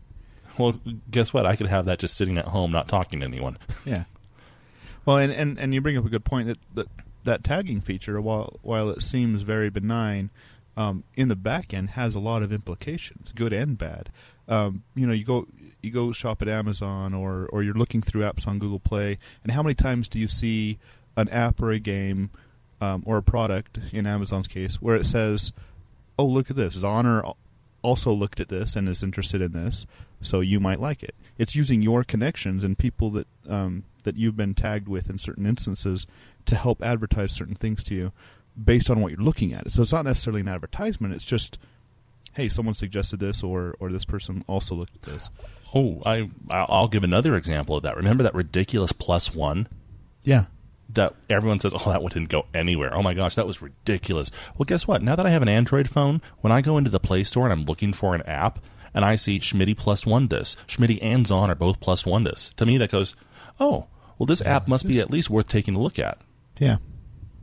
Well, 0.58 0.78
guess 1.10 1.32
what? 1.32 1.46
I 1.46 1.56
could 1.56 1.68
have 1.68 1.86
that 1.86 2.00
just 2.00 2.16
sitting 2.16 2.36
at 2.36 2.44
home, 2.46 2.70
not 2.70 2.86
talking 2.86 3.20
to 3.20 3.26
anyone. 3.26 3.56
Yeah. 3.86 4.04
Well, 5.06 5.16
and, 5.16 5.32
and, 5.32 5.58
and 5.58 5.72
you 5.72 5.80
bring 5.80 5.96
up 5.96 6.04
a 6.04 6.10
good 6.10 6.24
point 6.24 6.48
that, 6.48 6.58
that 6.74 6.86
that 7.24 7.44
tagging 7.44 7.80
feature, 7.80 8.20
while 8.20 8.58
while 8.60 8.90
it 8.90 9.00
seems 9.00 9.40
very 9.40 9.70
benign, 9.70 10.28
um, 10.76 11.04
in 11.16 11.28
the 11.28 11.36
back 11.36 11.72
end 11.72 11.90
has 11.90 12.14
a 12.14 12.20
lot 12.20 12.42
of 12.42 12.52
implications, 12.52 13.32
good 13.32 13.54
and 13.54 13.78
bad. 13.78 14.10
Um, 14.48 14.82
you 14.94 15.06
know, 15.06 15.14
you 15.14 15.24
go 15.24 15.46
you 15.80 15.90
go 15.90 16.12
shop 16.12 16.42
at 16.42 16.48
Amazon 16.48 17.14
or 17.14 17.48
or 17.50 17.62
you're 17.62 17.72
looking 17.72 18.02
through 18.02 18.22
apps 18.22 18.46
on 18.46 18.58
Google 18.58 18.80
Play, 18.80 19.18
and 19.42 19.52
how 19.52 19.62
many 19.62 19.74
times 19.74 20.08
do 20.08 20.18
you 20.18 20.28
see 20.28 20.78
an 21.16 21.30
app 21.30 21.62
or 21.62 21.70
a 21.70 21.78
game 21.78 22.30
um, 22.82 23.02
or 23.06 23.16
a 23.16 23.22
product 23.22 23.78
in 23.92 24.06
Amazon's 24.06 24.48
case 24.48 24.82
where 24.82 24.96
it 24.96 25.06
says, 25.06 25.52
"Oh, 26.18 26.26
look 26.26 26.50
at 26.50 26.56
this! 26.56 26.76
Zonner 26.76 27.34
also 27.82 28.12
looked 28.12 28.40
at 28.40 28.48
this 28.48 28.76
and 28.76 28.88
is 28.88 29.02
interested 29.02 29.40
in 29.40 29.52
this, 29.52 29.86
so 30.20 30.40
you 30.40 30.60
might 30.60 30.80
like 30.80 31.02
it." 31.02 31.14
It's 31.38 31.54
using 31.54 31.82
your 31.82 32.04
connections 32.04 32.64
and 32.64 32.76
people 32.78 33.10
that 33.10 33.26
um, 33.48 33.84
that 34.04 34.16
you've 34.16 34.36
been 34.36 34.54
tagged 34.54 34.88
with 34.88 35.10
in 35.10 35.18
certain 35.18 35.46
instances 35.46 36.06
to 36.46 36.56
help 36.56 36.82
advertise 36.82 37.32
certain 37.32 37.54
things 37.54 37.82
to 37.84 37.94
you 37.94 38.12
based 38.62 38.90
on 38.90 39.00
what 39.00 39.12
you're 39.12 39.20
looking 39.20 39.52
at. 39.52 39.70
So 39.70 39.82
it's 39.82 39.92
not 39.92 40.04
necessarily 40.04 40.40
an 40.40 40.48
advertisement. 40.48 41.14
It's 41.14 41.24
just, 41.24 41.58
hey, 42.34 42.48
someone 42.48 42.74
suggested 42.74 43.20
this, 43.20 43.42
or 43.42 43.74
or 43.80 43.90
this 43.90 44.04
person 44.04 44.44
also 44.46 44.74
looked 44.74 44.96
at 44.96 45.02
this. 45.02 45.30
Oh, 45.74 46.02
I 46.04 46.30
I'll 46.50 46.88
give 46.88 47.04
another 47.04 47.36
example 47.36 47.76
of 47.76 47.82
that. 47.84 47.96
Remember 47.96 48.22
that 48.24 48.34
ridiculous 48.34 48.92
plus 48.92 49.34
one 49.34 49.68
Yeah, 50.24 50.46
that 50.94 51.14
everyone 51.28 51.60
says, 51.60 51.72
"Oh, 51.74 51.90
that 51.90 52.02
one 52.02 52.12
didn't 52.12 52.28
go 52.28 52.46
anywhere." 52.54 52.94
Oh 52.94 53.02
my 53.02 53.14
gosh, 53.14 53.34
that 53.34 53.46
was 53.46 53.62
ridiculous. 53.62 54.30
Well, 54.56 54.64
guess 54.64 54.86
what? 54.86 55.02
Now 55.02 55.16
that 55.16 55.26
I 55.26 55.30
have 55.30 55.42
an 55.42 55.48
Android 55.48 55.88
phone, 55.88 56.20
when 56.40 56.52
I 56.52 56.60
go 56.60 56.78
into 56.78 56.90
the 56.90 57.00
Play 57.00 57.24
Store 57.24 57.44
and 57.44 57.52
I'm 57.52 57.64
looking 57.64 57.92
for 57.92 58.14
an 58.14 58.22
app, 58.22 58.58
and 58.94 59.04
I 59.04 59.16
see 59.16 59.38
Schmitty 59.38 59.76
plus 59.76 60.04
one 60.06 60.28
this, 60.28 60.56
Schmitty 60.66 60.98
and 61.02 61.26
Zon 61.26 61.50
are 61.50 61.54
both 61.54 61.80
plus 61.80 62.04
one 62.04 62.24
this. 62.24 62.50
To 62.56 62.66
me, 62.66 62.78
that 62.78 62.90
goes, 62.90 63.14
oh, 63.58 63.86
well, 64.18 64.26
this 64.26 64.42
app 64.42 64.68
must 64.68 64.86
be 64.86 65.00
at 65.00 65.10
least 65.10 65.30
worth 65.30 65.48
taking 65.48 65.74
a 65.74 65.80
look 65.80 65.98
at. 65.98 66.18
Yeah. 66.58 66.76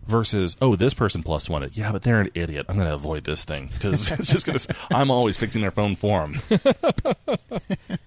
Versus, 0.05 0.55
oh, 0.61 0.75
this 0.75 0.93
person 0.93 1.23
plus 1.23 1.49
one 1.49 1.63
it. 1.63 1.75
Yeah, 1.75 1.91
but 1.91 2.03
they're 2.03 2.21
an 2.21 2.31
idiot. 2.33 2.65
I'm 2.69 2.75
going 2.75 2.87
to 2.87 2.93
avoid 2.93 3.23
this 3.23 3.43
thing 3.43 3.69
because 3.73 4.11
it's 4.19 4.31
just 4.31 4.45
going 4.45 4.57
to. 4.57 4.75
I'm 4.91 5.11
always 5.11 5.37
fixing 5.37 5.61
their 5.61 5.71
phone 5.71 5.95
for 5.95 6.21
them. 6.21 6.41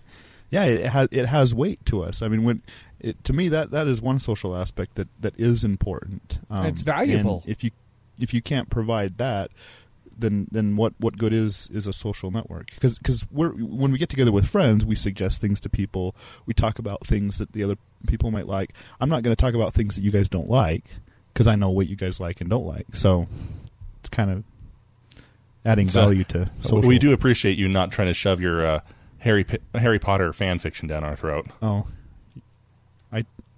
Yeah, 0.50 0.64
it 0.64 0.86
has 0.86 1.08
it 1.12 1.26
has 1.26 1.54
weight 1.54 1.84
to 1.86 2.02
us. 2.02 2.22
I 2.22 2.28
mean, 2.28 2.42
when 2.42 2.62
it, 3.00 3.22
to 3.24 3.32
me 3.32 3.48
that 3.48 3.70
that 3.70 3.86
is 3.86 4.00
one 4.02 4.20
social 4.20 4.56
aspect 4.56 4.94
that 4.96 5.08
that 5.20 5.34
is 5.38 5.64
important. 5.64 6.40
Um, 6.50 6.66
It's 6.66 6.82
valuable. 6.82 7.42
and 7.44 7.50
if 7.52 7.64
you 7.64 7.70
if 8.18 8.34
you 8.34 8.42
can't 8.42 8.68
provide 8.70 9.18
that, 9.18 9.50
then 10.18 10.46
then 10.50 10.76
what 10.76 10.92
what 10.98 11.16
good 11.16 11.32
is 11.32 11.68
is 11.72 11.86
a 11.86 11.92
social 11.92 12.30
network? 12.30 12.70
Because 12.74 12.98
because 12.98 13.26
we're 13.30 13.50
when 13.50 13.92
we 13.92 13.98
get 13.98 14.08
together 14.10 14.32
with 14.32 14.46
friends, 14.46 14.84
we 14.84 14.94
suggest 14.94 15.40
things 15.40 15.60
to 15.60 15.68
people. 15.68 16.14
We 16.46 16.54
talk 16.54 16.78
about 16.78 17.06
things 17.06 17.38
that 17.38 17.52
the 17.52 17.64
other 17.64 17.76
people 18.06 18.30
might 18.30 18.46
like. 18.46 18.72
I'm 19.00 19.08
not 19.08 19.22
going 19.22 19.34
to 19.34 19.40
talk 19.40 19.54
about 19.54 19.72
things 19.74 19.96
that 19.96 20.02
you 20.02 20.10
guys 20.10 20.28
don't 20.28 20.48
like 20.50 20.84
because 21.32 21.48
I 21.48 21.54
know 21.56 21.70
what 21.70 21.88
you 21.88 21.96
guys 21.96 22.20
like 22.20 22.40
and 22.40 22.50
don't 22.50 22.66
like. 22.66 22.86
So 22.94 23.28
it's 24.00 24.08
kind 24.10 24.30
of 24.30 24.44
adding 25.64 25.88
So, 25.88 26.02
value 26.02 26.24
to 26.24 26.50
social. 26.62 26.88
We 26.88 26.98
do 26.98 27.12
appreciate 27.12 27.58
you 27.58 27.68
not 27.68 27.90
trying 27.92 28.08
to 28.08 28.14
shove 28.14 28.40
your 28.40 28.66
uh, 28.66 28.80
Harry 29.18 29.44
P- 29.44 29.58
Harry 29.74 29.98
Potter 29.98 30.32
fan 30.32 30.58
fiction 30.58 30.88
down 30.88 31.04
our 31.04 31.16
throat. 31.16 31.46
Oh, 31.62 31.86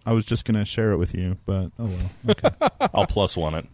I 0.05 0.13
was 0.13 0.25
just 0.25 0.45
gonna 0.45 0.65
share 0.65 0.93
it 0.93 0.97
with 0.97 1.15
you, 1.15 1.39
but 1.47 1.71
oh 1.79 1.87
well. 1.87 2.11
Okay. 2.31 2.51
I'll 2.95 3.07
plus 3.07 3.37
one 3.37 3.55
it. 3.55 3.67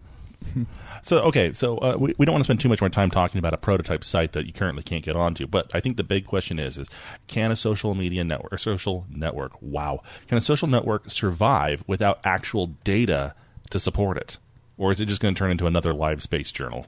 So 1.03 1.21
okay, 1.21 1.53
so 1.53 1.79
uh, 1.79 1.97
we, 1.99 2.15
we 2.19 2.27
don't 2.27 2.35
want 2.35 2.43
to 2.43 2.45
spend 2.45 2.61
too 2.61 2.69
much 2.69 2.81
more 2.81 2.91
time 2.91 3.11
talking 3.11 3.39
about 3.39 3.55
a 3.55 3.57
prototype 3.57 4.05
site 4.05 4.33
that 4.33 4.47
you 4.47 4.53
currently 4.53 4.83
can't 4.83 5.05
get 5.05 5.17
onto. 5.17 5.47
But 5.47 5.71
I 5.75 5.81
think 5.81 5.97
the 5.97 6.05
big 6.05 6.27
question 6.27 6.59
is: 6.59 6.79
is 6.79 6.89
can 7.27 7.51
a 7.51 7.57
social 7.57 7.95
media 7.95 8.25
network, 8.25 8.53
or 8.53 8.59
social 8.59 9.07
network, 9.09 9.53
wow, 9.63 10.03
can 10.27 10.39
a 10.39 10.41
social 10.41 10.69
network 10.69 11.11
survive 11.11 11.85
without 11.87 12.21
actual 12.25 12.69
data 12.85 13.35
to 13.71 13.79
support 13.79 14.17
it, 14.17 14.39
or 14.77 14.91
is 14.91 15.01
it 15.01 15.07
just 15.07 15.21
going 15.21 15.35
to 15.35 15.39
turn 15.39 15.51
into 15.51 15.67
another 15.67 15.95
live 15.95 16.23
space 16.23 16.51
journal? 16.51 16.87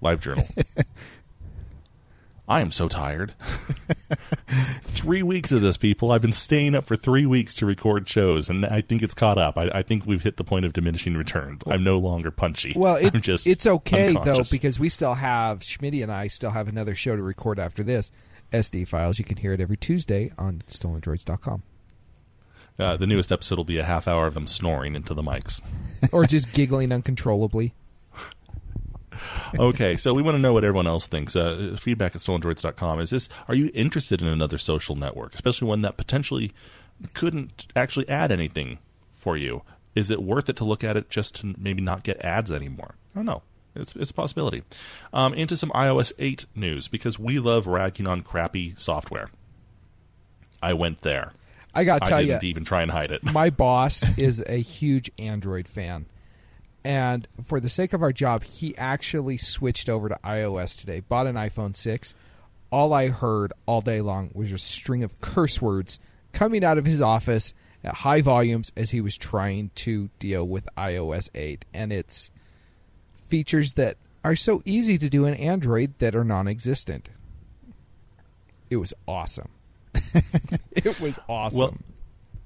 Live 0.00 0.22
journal. 0.22 0.46
I 2.48 2.60
am 2.60 2.70
so 2.70 2.86
tired. 2.86 3.34
three 4.82 5.22
weeks 5.22 5.50
of 5.50 5.62
this, 5.62 5.76
people. 5.76 6.12
I've 6.12 6.22
been 6.22 6.32
staying 6.32 6.76
up 6.76 6.86
for 6.86 6.94
three 6.94 7.26
weeks 7.26 7.54
to 7.54 7.66
record 7.66 8.08
shows, 8.08 8.48
and 8.48 8.64
I 8.64 8.82
think 8.82 9.02
it's 9.02 9.14
caught 9.14 9.36
up. 9.36 9.58
I, 9.58 9.68
I 9.74 9.82
think 9.82 10.06
we've 10.06 10.22
hit 10.22 10.36
the 10.36 10.44
point 10.44 10.64
of 10.64 10.72
diminishing 10.72 11.16
returns. 11.16 11.62
I'm 11.66 11.82
no 11.82 11.98
longer 11.98 12.30
punchy. 12.30 12.72
Well, 12.76 12.96
it, 13.00 13.14
I'm 13.14 13.20
just 13.20 13.46
it's 13.46 13.66
okay 13.66 14.12
though 14.24 14.42
because 14.50 14.78
we 14.78 14.88
still 14.88 15.14
have 15.14 15.60
Schmitty 15.60 16.02
and 16.02 16.12
I 16.12 16.28
still 16.28 16.50
have 16.50 16.68
another 16.68 16.94
show 16.94 17.16
to 17.16 17.22
record 17.22 17.58
after 17.58 17.82
this. 17.82 18.12
SD 18.52 18.86
files. 18.86 19.18
You 19.18 19.24
can 19.24 19.38
hear 19.38 19.52
it 19.52 19.60
every 19.60 19.76
Tuesday 19.76 20.30
on 20.38 20.62
stolendroids.com. 20.68 21.64
uh, 22.78 22.96
the 22.96 23.06
newest 23.06 23.32
episode 23.32 23.56
will 23.56 23.64
be 23.64 23.78
a 23.78 23.84
half 23.84 24.06
hour 24.06 24.28
of 24.28 24.34
them 24.34 24.46
snoring 24.46 24.94
into 24.94 25.14
the 25.14 25.22
mics. 25.22 25.60
or 26.12 26.24
just 26.24 26.52
giggling 26.52 26.92
uncontrollably. 26.92 27.74
okay, 29.58 29.96
so 29.96 30.12
we 30.12 30.22
want 30.22 30.36
to 30.36 30.40
know 30.40 30.52
what 30.52 30.64
everyone 30.64 30.86
else 30.86 31.06
thinks. 31.06 31.36
Uh, 31.36 31.76
feedback 31.78 32.14
at 32.14 32.22
stolendroids.com. 32.22 33.00
Is 33.00 33.10
this? 33.10 33.28
Are 33.48 33.54
you 33.54 33.70
interested 33.74 34.22
in 34.22 34.28
another 34.28 34.58
social 34.58 34.96
network, 34.96 35.34
especially 35.34 35.68
one 35.68 35.82
that 35.82 35.96
potentially 35.96 36.52
couldn't 37.14 37.66
actually 37.74 38.08
add 38.08 38.32
anything 38.32 38.78
for 39.12 39.36
you? 39.36 39.62
Is 39.94 40.10
it 40.10 40.22
worth 40.22 40.48
it 40.48 40.56
to 40.56 40.64
look 40.64 40.84
at 40.84 40.96
it 40.96 41.08
just 41.08 41.36
to 41.36 41.54
maybe 41.58 41.82
not 41.82 42.02
get 42.02 42.22
ads 42.24 42.52
anymore? 42.52 42.94
I 43.14 43.18
don't 43.18 43.26
know. 43.26 43.42
It's, 43.74 43.94
it's 43.96 44.10
a 44.10 44.14
possibility. 44.14 44.62
Um, 45.12 45.34
into 45.34 45.56
some 45.56 45.70
iOS 45.70 46.12
8 46.18 46.46
news 46.54 46.88
because 46.88 47.18
we 47.18 47.38
love 47.38 47.66
ragging 47.66 48.06
on 48.06 48.22
crappy 48.22 48.74
software. 48.76 49.30
I 50.62 50.72
went 50.72 51.02
there. 51.02 51.32
I 51.74 51.84
got 51.84 52.02
to 52.02 52.08
tell 52.08 52.20
you, 52.20 52.28
didn't 52.28 52.44
even 52.44 52.64
try 52.64 52.82
and 52.82 52.90
hide 52.90 53.10
it. 53.10 53.22
my 53.22 53.50
boss 53.64 54.02
is 54.18 54.42
a 54.46 54.56
huge 54.56 55.10
Android 55.18 55.68
fan. 55.68 56.06
And 56.86 57.26
for 57.42 57.58
the 57.58 57.68
sake 57.68 57.92
of 57.94 58.02
our 58.02 58.12
job, 58.12 58.44
he 58.44 58.78
actually 58.78 59.38
switched 59.38 59.88
over 59.88 60.08
to 60.08 60.16
iOS 60.22 60.78
today, 60.78 61.00
bought 61.00 61.26
an 61.26 61.34
iPhone 61.34 61.74
6. 61.74 62.14
All 62.70 62.92
I 62.92 63.08
heard 63.08 63.52
all 63.66 63.80
day 63.80 64.00
long 64.00 64.30
was 64.34 64.52
a 64.52 64.58
string 64.58 65.02
of 65.02 65.20
curse 65.20 65.60
words 65.60 65.98
coming 66.32 66.62
out 66.62 66.78
of 66.78 66.86
his 66.86 67.02
office 67.02 67.54
at 67.82 67.92
high 67.92 68.20
volumes 68.20 68.70
as 68.76 68.92
he 68.92 69.00
was 69.00 69.16
trying 69.16 69.72
to 69.74 70.10
deal 70.20 70.46
with 70.46 70.68
iOS 70.78 71.28
8. 71.34 71.64
And 71.74 71.92
it's 71.92 72.30
features 73.26 73.72
that 73.72 73.96
are 74.22 74.36
so 74.36 74.62
easy 74.64 74.96
to 74.96 75.10
do 75.10 75.24
in 75.24 75.34
Android 75.34 75.94
that 75.98 76.14
are 76.14 76.22
non 76.22 76.46
existent. 76.46 77.08
It 78.70 78.76
was 78.76 78.94
awesome. 79.08 79.48
it 80.70 81.00
was 81.00 81.18
awesome. 81.28 81.58
Well, 81.58 81.95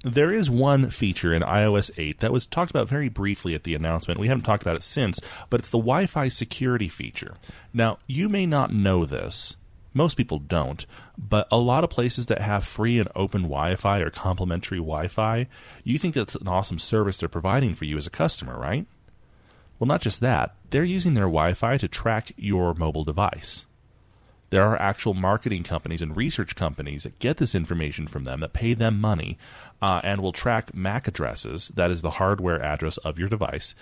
there 0.03 0.33
is 0.33 0.49
one 0.49 0.91
feature 0.91 1.33
in 1.33 1.43
iOS 1.43 1.91
8 1.97 2.21
that 2.21 2.33
was 2.33 2.47
talked 2.47 2.71
about 2.71 2.89
very 2.89 3.09
briefly 3.09 3.55
at 3.55 3.65
the 3.65 3.75
announcement. 3.75 4.21
We 4.21 4.29
haven't 4.29 4.45
talked 4.45 4.63
about 4.63 4.77
it 4.77 4.83
since, 4.83 5.21
but 5.51 5.61
it's 5.61 5.71
the 5.71 5.79
Wi 5.79 6.07
Fi 6.07 6.29
security 6.29 6.89
feature. 6.89 7.35
Now, 7.75 7.99
you 8.07 8.29
may 8.29 8.47
not 8.47 8.73
know 8.73 9.05
this. 9.05 9.57
Most 9.93 10.17
people 10.17 10.39
don't, 10.39 10.87
but 11.19 11.49
a 11.51 11.59
lot 11.59 11.83
of 11.85 11.91
places 11.91 12.27
that 12.27 12.41
have 12.41 12.65
free 12.65 12.99
and 12.99 13.09
open 13.15 13.43
Wi 13.43 13.77
Fi 13.77 14.01
or 14.01 14.11
complimentary 14.11 14.79
Wi 14.79 15.09
Fi, 15.09 15.49
you 15.85 15.99
think 15.99 16.15
that's 16.15 16.37
an 16.37 16.49
awesome 16.49 16.79
service 16.79 17.17
they're 17.17 17.29
providing 17.29 17.75
for 17.75 17.85
you 17.85 17.99
as 17.99 18.07
a 18.07 18.11
customer, 18.11 18.59
right? 18.59 18.87
Well, 19.79 19.89
not 19.89 20.01
just 20.01 20.21
that, 20.21 20.55
they're 20.71 20.85
using 20.85 21.15
their 21.15 21.25
Wi 21.25 21.55
Fi 21.55 21.77
to 21.77 21.89
track 21.89 22.33
your 22.37 22.75
mobile 22.75 23.05
device. 23.05 23.67
There 24.51 24.65
are 24.65 24.81
actual 24.81 25.15
marketing 25.15 25.63
companies 25.63 26.03
and 26.03 26.17
research 26.17 26.57
companies 26.57 27.05
that 27.05 27.21
get 27.21 27.37
this 27.37 27.55
information 27.55 28.09
from 28.09 28.25
them, 28.25 28.41
that 28.41 28.53
pay 28.53 28.75
them 28.75 29.01
money, 29.01 29.39
uh, 29.83 30.01
and 30.05 30.21
will 30.21 30.33
track 30.33 30.75
MAC 30.75 31.09
addresses, 31.09 31.69
that 31.69 31.91
is 31.91 32.03
the 32.03 32.11
hardware 32.11 32.63
address 32.63 32.97
of 32.99 33.19
your 33.19 33.29
device, 33.29 33.75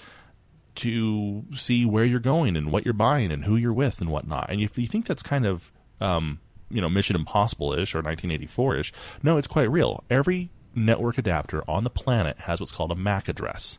to 0.77 1.45
see 1.57 1.85
where 1.85 2.05
you're 2.05 2.21
going 2.21 2.57
and 2.57 2.71
what 2.71 2.85
you're 2.85 2.95
buying 2.95 3.33
and 3.33 3.45
who 3.45 3.57
you're 3.57 3.73
with 3.73 4.01
and 4.01 4.11
whatnot. 4.11 4.49
And 4.49 4.61
if 4.61 4.79
you 4.79 4.87
think 4.87 5.07
that's 5.07 5.23
kind 5.23 5.45
of, 5.45 5.73
um, 6.01 6.39
you 6.71 6.81
know, 6.81 6.89
Mission 6.89 7.17
Impossible 7.17 7.73
ish 7.73 7.95
or 7.95 7.99
1984 7.99 8.77
ish, 8.77 8.93
no, 9.23 9.39
it's 9.39 9.49
quite 9.49 9.71
real. 9.71 10.05
Every 10.09 10.51
network 10.75 11.19
adapter 11.19 11.65
on 11.69 11.83
the 11.83 11.91
planet 11.91 12.39
has 12.41 12.61
what's 12.61 12.73
called 12.73 12.93
a 12.93 12.97
MAC 12.97 13.29
address. 13.29 13.79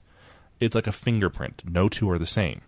It's 0.59 0.75
like 0.75 0.87
a 0.87 0.91
fingerprint. 0.91 1.63
No 1.65 1.87
two 1.87 2.09
are 2.09 2.19
the 2.19 2.25
same. 2.25 2.61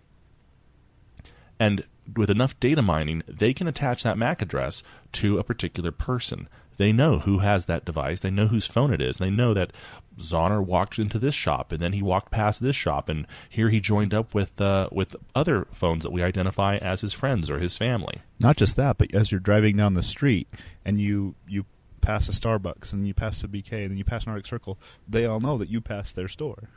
And 1.60 1.84
with 2.16 2.30
enough 2.30 2.58
data 2.58 2.82
mining, 2.82 3.22
they 3.28 3.52
can 3.52 3.68
attach 3.68 4.02
that 4.02 4.18
MAC 4.18 4.42
address 4.42 4.82
to 5.12 5.38
a 5.38 5.44
particular 5.44 5.92
person. 5.92 6.48
They 6.82 6.90
know 6.90 7.20
who 7.20 7.38
has 7.38 7.66
that 7.66 7.84
device. 7.84 8.18
They 8.22 8.32
know 8.32 8.48
whose 8.48 8.66
phone 8.66 8.92
it 8.92 9.00
is. 9.00 9.18
They 9.18 9.30
know 9.30 9.54
that 9.54 9.72
Zonner 10.18 10.60
walked 10.60 10.98
into 10.98 11.16
this 11.16 11.32
shop, 11.32 11.70
and 11.70 11.80
then 11.80 11.92
he 11.92 12.02
walked 12.02 12.32
past 12.32 12.60
this 12.60 12.74
shop, 12.74 13.08
and 13.08 13.24
here 13.48 13.68
he 13.68 13.78
joined 13.78 14.12
up 14.12 14.34
with 14.34 14.60
uh, 14.60 14.88
with 14.90 15.14
other 15.32 15.68
phones 15.70 16.02
that 16.02 16.10
we 16.10 16.24
identify 16.24 16.78
as 16.78 17.02
his 17.02 17.12
friends 17.12 17.48
or 17.48 17.60
his 17.60 17.78
family. 17.78 18.22
Not 18.40 18.56
just 18.56 18.74
that, 18.78 18.98
but 18.98 19.14
as 19.14 19.30
you're 19.30 19.38
driving 19.38 19.76
down 19.76 19.94
the 19.94 20.02
street 20.02 20.48
and 20.84 21.00
you 21.00 21.36
you 21.46 21.66
pass 22.00 22.28
a 22.28 22.32
Starbucks 22.32 22.92
and 22.92 23.06
you 23.06 23.14
pass 23.14 23.44
a 23.44 23.46
BK 23.46 23.82
and 23.82 23.92
then 23.92 23.96
you 23.96 24.04
pass 24.04 24.24
an 24.24 24.30
Arctic 24.30 24.46
Circle, 24.46 24.76
they 25.08 25.24
all 25.24 25.38
know 25.38 25.58
that 25.58 25.68
you 25.68 25.80
passed 25.80 26.16
their 26.16 26.26
store. 26.26 26.68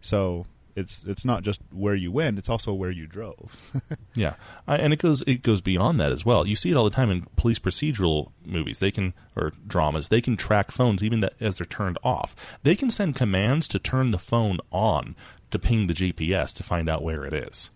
So 0.00 0.46
it's 0.74 1.04
it's 1.06 1.24
not 1.24 1.42
just 1.42 1.60
where 1.70 1.94
you 1.94 2.10
went; 2.10 2.38
it's 2.38 2.48
also 2.48 2.72
where 2.72 2.90
you 2.90 3.06
drove. 3.06 3.72
Yeah, 4.14 4.34
I, 4.68 4.76
and 4.76 4.92
it 4.92 4.98
goes 4.98 5.22
it 5.22 5.40
goes 5.40 5.62
beyond 5.62 5.98
that 5.98 6.12
as 6.12 6.22
well. 6.22 6.46
You 6.46 6.54
see 6.54 6.70
it 6.70 6.76
all 6.76 6.84
the 6.84 6.90
time 6.90 7.10
in 7.10 7.22
police 7.36 7.58
procedural 7.58 8.30
movies. 8.44 8.78
They 8.78 8.90
can 8.90 9.14
or 9.34 9.52
dramas. 9.66 10.10
They 10.10 10.20
can 10.20 10.36
track 10.36 10.70
phones 10.70 11.02
even 11.02 11.20
that, 11.20 11.32
as 11.40 11.56
they're 11.56 11.64
turned 11.64 11.96
off. 12.04 12.36
They 12.62 12.76
can 12.76 12.90
send 12.90 13.16
commands 13.16 13.66
to 13.68 13.78
turn 13.78 14.10
the 14.10 14.18
phone 14.18 14.58
on 14.70 15.16
to 15.50 15.58
ping 15.58 15.86
the 15.86 15.94
GPS 15.94 16.52
to 16.54 16.62
find 16.62 16.90
out 16.90 17.02
where 17.02 17.24
it 17.24 17.32
is. 17.32 17.70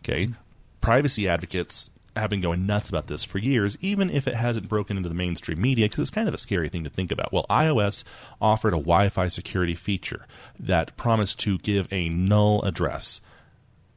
Okay, 0.00 0.28
privacy 0.80 1.28
advocates 1.28 1.90
have 2.16 2.30
been 2.30 2.40
going 2.40 2.66
nuts 2.66 2.88
about 2.88 3.06
this 3.06 3.24
for 3.24 3.38
years, 3.38 3.78
even 3.80 4.10
if 4.10 4.26
it 4.26 4.34
hasn't 4.34 4.68
broken 4.68 4.96
into 4.96 5.08
the 5.08 5.14
mainstream 5.14 5.60
media, 5.60 5.86
because 5.86 6.00
it's 6.00 6.10
kind 6.10 6.28
of 6.28 6.34
a 6.34 6.38
scary 6.38 6.68
thing 6.68 6.84
to 6.84 6.90
think 6.90 7.10
about. 7.10 7.32
Well, 7.32 7.46
iOS 7.48 8.04
offered 8.40 8.74
a 8.74 8.78
Wi-Fi 8.78 9.28
security 9.28 9.74
feature 9.74 10.26
that 10.58 10.96
promised 10.96 11.38
to 11.40 11.58
give 11.58 11.88
a 11.92 12.08
null 12.08 12.62
address. 12.62 13.20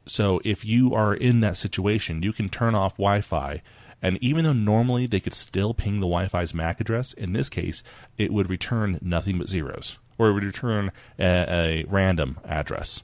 So 0.05 0.41
if 0.43 0.65
you 0.65 0.93
are 0.93 1.13
in 1.13 1.39
that 1.39 1.58
situation, 1.58 2.24
you 2.24 2.34
can 2.34 2.50
turn 2.50 2.75
off 2.75 2.93
Wi-Fi, 2.98 3.62
and 4.01 4.17
even 4.22 4.43
though 4.43 4.53
normally 4.53 5.05
they 5.05 5.20
could 5.20 5.34
still 5.34 5.74
ping 5.74 5.96
the 5.96 6.08
Wi-Fi's 6.08 6.53
MAC 6.53 6.82
address, 6.82 7.13
in 7.13 7.34
this 7.34 7.50
case, 7.50 7.84
it 8.17 8.34
would 8.34 8.50
return 8.50 9.00
nothing 9.01 9.38
but 9.38 9.50
zeros, 9.50 9.98
or 10.17 10.29
it 10.29 10.34
would 10.34 10.43
return 10.43 10.91
a, 11.17 11.25
a 11.25 11.86
random 11.88 12.39
address. 12.43 13.03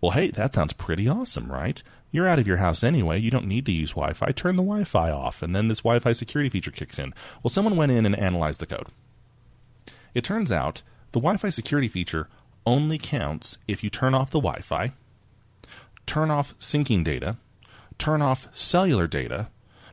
Well, 0.00 0.12
hey, 0.12 0.30
that 0.30 0.54
sounds 0.54 0.74
pretty 0.74 1.08
awesome, 1.08 1.50
right? 1.50 1.82
You're 2.14 2.28
out 2.28 2.38
of 2.38 2.46
your 2.46 2.58
house 2.58 2.84
anyway. 2.84 3.20
You 3.20 3.30
don't 3.30 3.48
need 3.48 3.66
to 3.66 3.72
use 3.72 3.90
Wi 3.90 4.12
Fi. 4.12 4.30
Turn 4.30 4.56
the 4.56 4.62
Wi 4.62 4.84
Fi 4.84 5.10
off, 5.10 5.42
and 5.42 5.54
then 5.54 5.68
this 5.68 5.80
Wi 5.80 5.98
Fi 5.98 6.12
security 6.12 6.48
feature 6.48 6.70
kicks 6.70 6.98
in. 6.98 7.12
Well, 7.42 7.50
someone 7.50 7.76
went 7.76 7.92
in 7.92 8.06
and 8.06 8.16
analyzed 8.16 8.60
the 8.60 8.66
code. 8.66 8.86
It 10.14 10.22
turns 10.22 10.52
out 10.52 10.82
the 11.10 11.20
Wi 11.20 11.36
Fi 11.36 11.48
security 11.48 11.88
feature 11.88 12.28
only 12.64 12.98
counts 12.98 13.58
if 13.66 13.82
you 13.82 13.90
turn 13.90 14.14
off 14.14 14.30
the 14.30 14.38
Wi 14.40 14.60
Fi, 14.60 14.92
turn 16.06 16.30
off 16.30 16.56
syncing 16.58 17.02
data, 17.02 17.36
turn 17.98 18.22
off 18.22 18.46
cellular 18.52 19.08
data, 19.08 19.48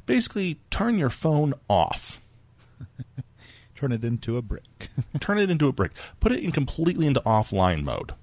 Basically, 0.06 0.60
turn 0.70 0.98
your 0.98 1.10
phone 1.10 1.54
off. 1.70 2.20
Turn 3.76 3.92
it 3.92 4.04
into 4.04 4.38
a 4.38 4.42
brick. 4.42 4.90
turn 5.20 5.40
it 5.40 5.50
into 5.50 5.68
a 5.68 5.72
brick. 5.72 5.92
Put 6.20 6.32
it 6.32 6.44
in 6.44 6.52
completely 6.52 7.08
into 7.08 7.22
offline 7.22 7.84
mode. 7.84 8.14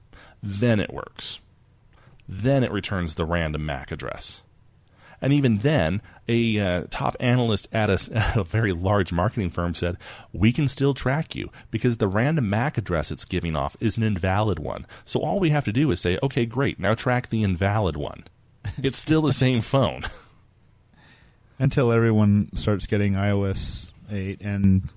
Then 0.42 0.80
it 0.80 0.92
works. 0.92 1.40
Then 2.28 2.62
it 2.62 2.70
returns 2.70 3.14
the 3.14 3.24
random 3.24 3.64
MAC 3.64 3.90
address. 3.90 4.42
And 5.20 5.32
even 5.32 5.58
then, 5.58 6.00
a 6.28 6.60
uh, 6.60 6.84
top 6.90 7.16
analyst 7.18 7.68
at 7.72 7.90
a, 7.90 7.98
at 8.14 8.36
a, 8.36 8.44
very 8.44 8.72
large 8.72 9.12
marketing 9.12 9.50
firm 9.50 9.74
said, 9.74 9.96
We 10.32 10.52
can 10.52 10.68
still 10.68 10.94
track 10.94 11.34
you 11.34 11.50
because 11.70 11.96
the 11.96 12.08
random 12.08 12.48
MAC 12.48 12.78
address 12.78 13.10
it's 13.10 13.24
giving 13.24 13.56
off 13.56 13.76
is 13.80 13.96
an 13.96 14.04
invalid 14.04 14.58
one. 14.58 14.86
So 15.04 15.20
all 15.20 15.40
we 15.40 15.50
have 15.50 15.64
to 15.64 15.72
do 15.72 15.90
is 15.90 16.00
say, 16.00 16.18
Okay, 16.22 16.46
great, 16.46 16.78
now 16.78 16.94
track 16.94 17.30
the 17.30 17.42
invalid 17.42 17.96
one. 17.96 18.24
It's 18.82 18.98
still 18.98 19.22
the 19.22 19.32
same 19.32 19.60
phone. 19.60 20.02
Until 21.58 21.90
everyone 21.90 22.54
starts 22.54 22.86
getting 22.86 23.14
iOS 23.14 23.90
8 24.10 24.40
and 24.42 24.88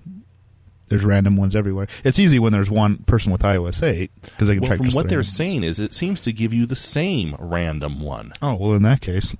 there's 0.92 1.04
random 1.04 1.36
ones 1.36 1.56
everywhere. 1.56 1.86
It's 2.04 2.18
easy 2.18 2.38
when 2.38 2.52
there's 2.52 2.70
one 2.70 2.98
person 2.98 3.32
with 3.32 3.40
iOS 3.40 3.82
8 3.82 4.10
because 4.22 4.48
they 4.48 4.54
can 4.54 4.60
well, 4.60 4.68
track. 4.68 4.78
From 4.78 4.90
what 4.90 5.04
the 5.04 5.08
they're 5.08 5.18
random 5.18 5.24
saying 5.24 5.64
is, 5.64 5.78
it 5.78 5.94
seems 5.94 6.20
to 6.20 6.32
give 6.32 6.52
you 6.52 6.66
the 6.66 6.76
same 6.76 7.34
random 7.38 8.00
one. 8.00 8.34
Oh 8.42 8.54
well, 8.56 8.74
in 8.74 8.82
that 8.82 9.00
case, 9.00 9.34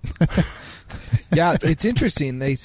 yeah, 1.32 1.56
it's 1.62 1.84
interesting. 1.84 2.38
They 2.38 2.56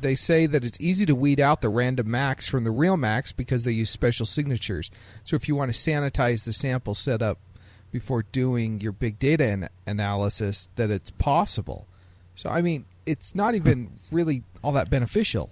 they 0.00 0.16
say 0.16 0.46
that 0.46 0.64
it's 0.64 0.80
easy 0.80 1.06
to 1.06 1.14
weed 1.14 1.38
out 1.38 1.60
the 1.60 1.68
random 1.68 2.10
Macs 2.10 2.48
from 2.48 2.64
the 2.64 2.72
real 2.72 2.96
Macs 2.96 3.30
because 3.30 3.62
they 3.62 3.70
use 3.70 3.90
special 3.90 4.26
signatures. 4.26 4.90
So 5.22 5.36
if 5.36 5.46
you 5.46 5.54
want 5.54 5.72
to 5.72 5.78
sanitize 5.78 6.44
the 6.44 6.52
sample 6.52 6.94
setup 6.94 7.38
before 7.92 8.24
doing 8.24 8.80
your 8.80 8.92
big 8.92 9.20
data 9.20 9.46
an- 9.46 9.68
analysis, 9.86 10.68
that 10.74 10.90
it's 10.90 11.12
possible. 11.12 11.86
So 12.34 12.50
I 12.50 12.60
mean, 12.60 12.86
it's 13.06 13.36
not 13.36 13.54
even 13.54 13.92
really 14.10 14.42
all 14.64 14.72
that 14.72 14.90
beneficial. 14.90 15.50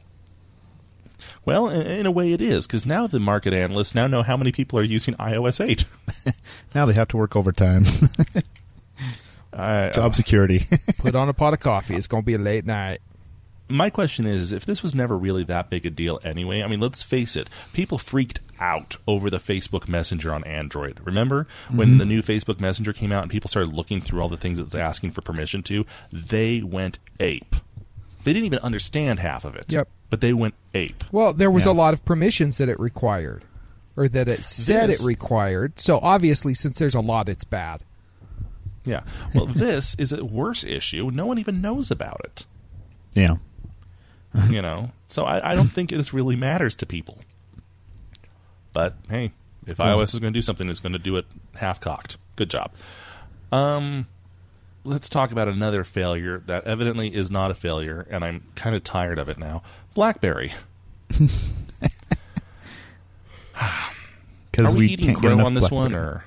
Well, 1.45 1.69
in, 1.69 1.87
in 1.87 2.07
a 2.07 2.11
way, 2.11 2.33
it 2.33 2.41
is 2.41 2.67
because 2.67 2.87
now 2.87 3.07
the 3.07 3.21
market 3.21 3.53
analysts 3.53 3.95
now 3.95 4.07
know 4.07 4.23
how 4.23 4.37
many 4.37 4.53
people 4.53 4.79
are 4.79 4.83
using 4.83 5.15
iOS 5.15 5.65
8. 5.65 5.85
now 6.75 6.87
they 6.87 6.95
have 6.95 7.09
to 7.09 7.17
work 7.17 7.37
overtime. 7.37 7.85
uh, 9.53 9.91
Job 9.91 10.15
security. 10.15 10.67
Put 10.99 11.15
on 11.15 11.29
a 11.29 11.33
pot 11.33 11.53
of 11.53 11.61
coffee. 11.61 11.97
It's 11.97 12.07
going 12.07 12.23
to 12.23 12.27
be 12.27 12.35
a 12.35 12.39
late 12.39 12.67
night. 12.67 13.00
my 13.69 13.91
question 13.91 14.27
is 14.27 14.53
if 14.53 14.65
this 14.67 14.83
was 14.83 14.95
never 14.95 15.17
really 15.17 15.45
that 15.45 15.71
big 15.71 15.87
a 15.87 15.91
deal 15.91 16.21
anyway, 16.25 16.62
I 16.62 16.67
mean, 16.67 16.81
let's 16.81 17.03
face 17.03 17.37
it, 17.37 17.49
people 17.73 17.99
freaked 17.99 18.41
out 18.59 18.97
over 19.07 19.31
the 19.31 19.39
Facebook 19.39 19.89
Messenger 19.89 20.35
on 20.35 20.45
Android. 20.45 21.00
Remember 21.05 21.47
when 21.71 21.97
the 21.97 22.05
new 22.05 22.21
Facebook 22.23 22.61
Messenger 22.61 22.93
came 22.93 23.11
out 23.11 23.23
and 23.23 23.31
people 23.31 23.49
started 23.49 23.73
looking 23.73 24.00
through 24.03 24.21
all 24.21 24.29
the 24.29 24.37
things 24.37 24.59
it 24.59 24.65
was 24.65 24.75
asking 24.75 25.12
for 25.12 25.23
permission 25.23 25.62
to? 25.62 25.87
They 26.12 26.61
went 26.62 26.99
ape. 27.19 27.57
They 28.25 28.33
didn't 28.35 28.45
even 28.47 28.59
understand 28.59 29.19
half 29.19 29.45
of 29.47 29.57
it. 29.57 29.65
Yep. 29.69 29.89
But 30.11 30.21
they 30.21 30.33
went 30.33 30.55
ape. 30.75 31.05
Well, 31.12 31.33
there 31.33 31.50
was 31.50 31.64
Yeah. 31.64 31.73
a 31.73 31.75
lot 31.75 31.95
of 31.95 32.05
permissions 32.05 32.59
that 32.59 32.69
it 32.69 32.79
required, 32.81 33.45
or 33.97 34.09
that 34.09 34.29
it 34.29 34.45
said 34.45 34.90
This- 34.90 35.00
it 35.00 35.07
required. 35.07 35.79
So 35.81 35.99
obviously, 36.02 36.52
since 36.55 36.79
there's 36.79 36.95
a 36.97 37.00
lot, 37.00 37.29
it's 37.29 37.45
bad. 37.45 37.85
Yeah. 38.85 39.02
Well, 39.35 39.47
this 39.47 39.95
is 39.97 40.12
a 40.12 40.25
worse 40.25 40.64
issue. 40.64 41.11
No 41.12 41.26
one 41.26 41.38
even 41.38 41.61
knows 41.61 41.90
about 41.90 42.21
it. 42.25 42.45
yeah. 43.14 43.37
you 44.49 44.62
know. 44.62 44.93
So 45.07 45.25
I, 45.25 45.52
I 45.52 45.55
don't 45.57 45.67
think 45.69 45.90
this 45.90 46.12
really 46.14 46.37
matters 46.37 46.76
to 46.76 46.87
people. 46.87 47.19
But 48.73 48.95
hey, 49.09 49.33
if 49.67 49.79
iOS 49.79 50.14
is 50.14 50.21
going 50.21 50.33
to 50.33 50.38
do 50.38 50.43
something, 50.43 50.69
it's 50.69 50.79
going 50.81 50.93
to 50.93 50.99
do 51.00 51.17
it 51.17 51.26
half 51.57 51.81
cocked. 51.81 52.17
Good 52.37 52.49
job. 52.50 52.71
Um, 53.50 54.07
let's 54.85 55.09
talk 55.09 55.33
about 55.33 55.49
another 55.49 55.85
failure 55.85 56.43
that 56.47 56.67
evidently 56.67 57.15
is 57.15 57.31
not 57.31 57.51
a 57.51 57.55
failure, 57.55 58.07
and 58.11 58.25
I'm 58.25 58.45
kind 58.55 58.75
of 58.75 58.85
tired 58.85 59.19
of 59.19 59.29
it 59.29 59.39
now. 59.39 59.63
BlackBerry. 59.95 60.53
Because 64.51 64.75
we, 64.75 64.81
we, 64.81 64.87
eating 64.93 65.07
can't 65.07 65.17
get 65.19 65.29
crow 65.29 65.33
enough 65.35 65.47
on 65.47 65.55
this 65.55 65.71
one, 65.71 65.95
or 65.95 66.25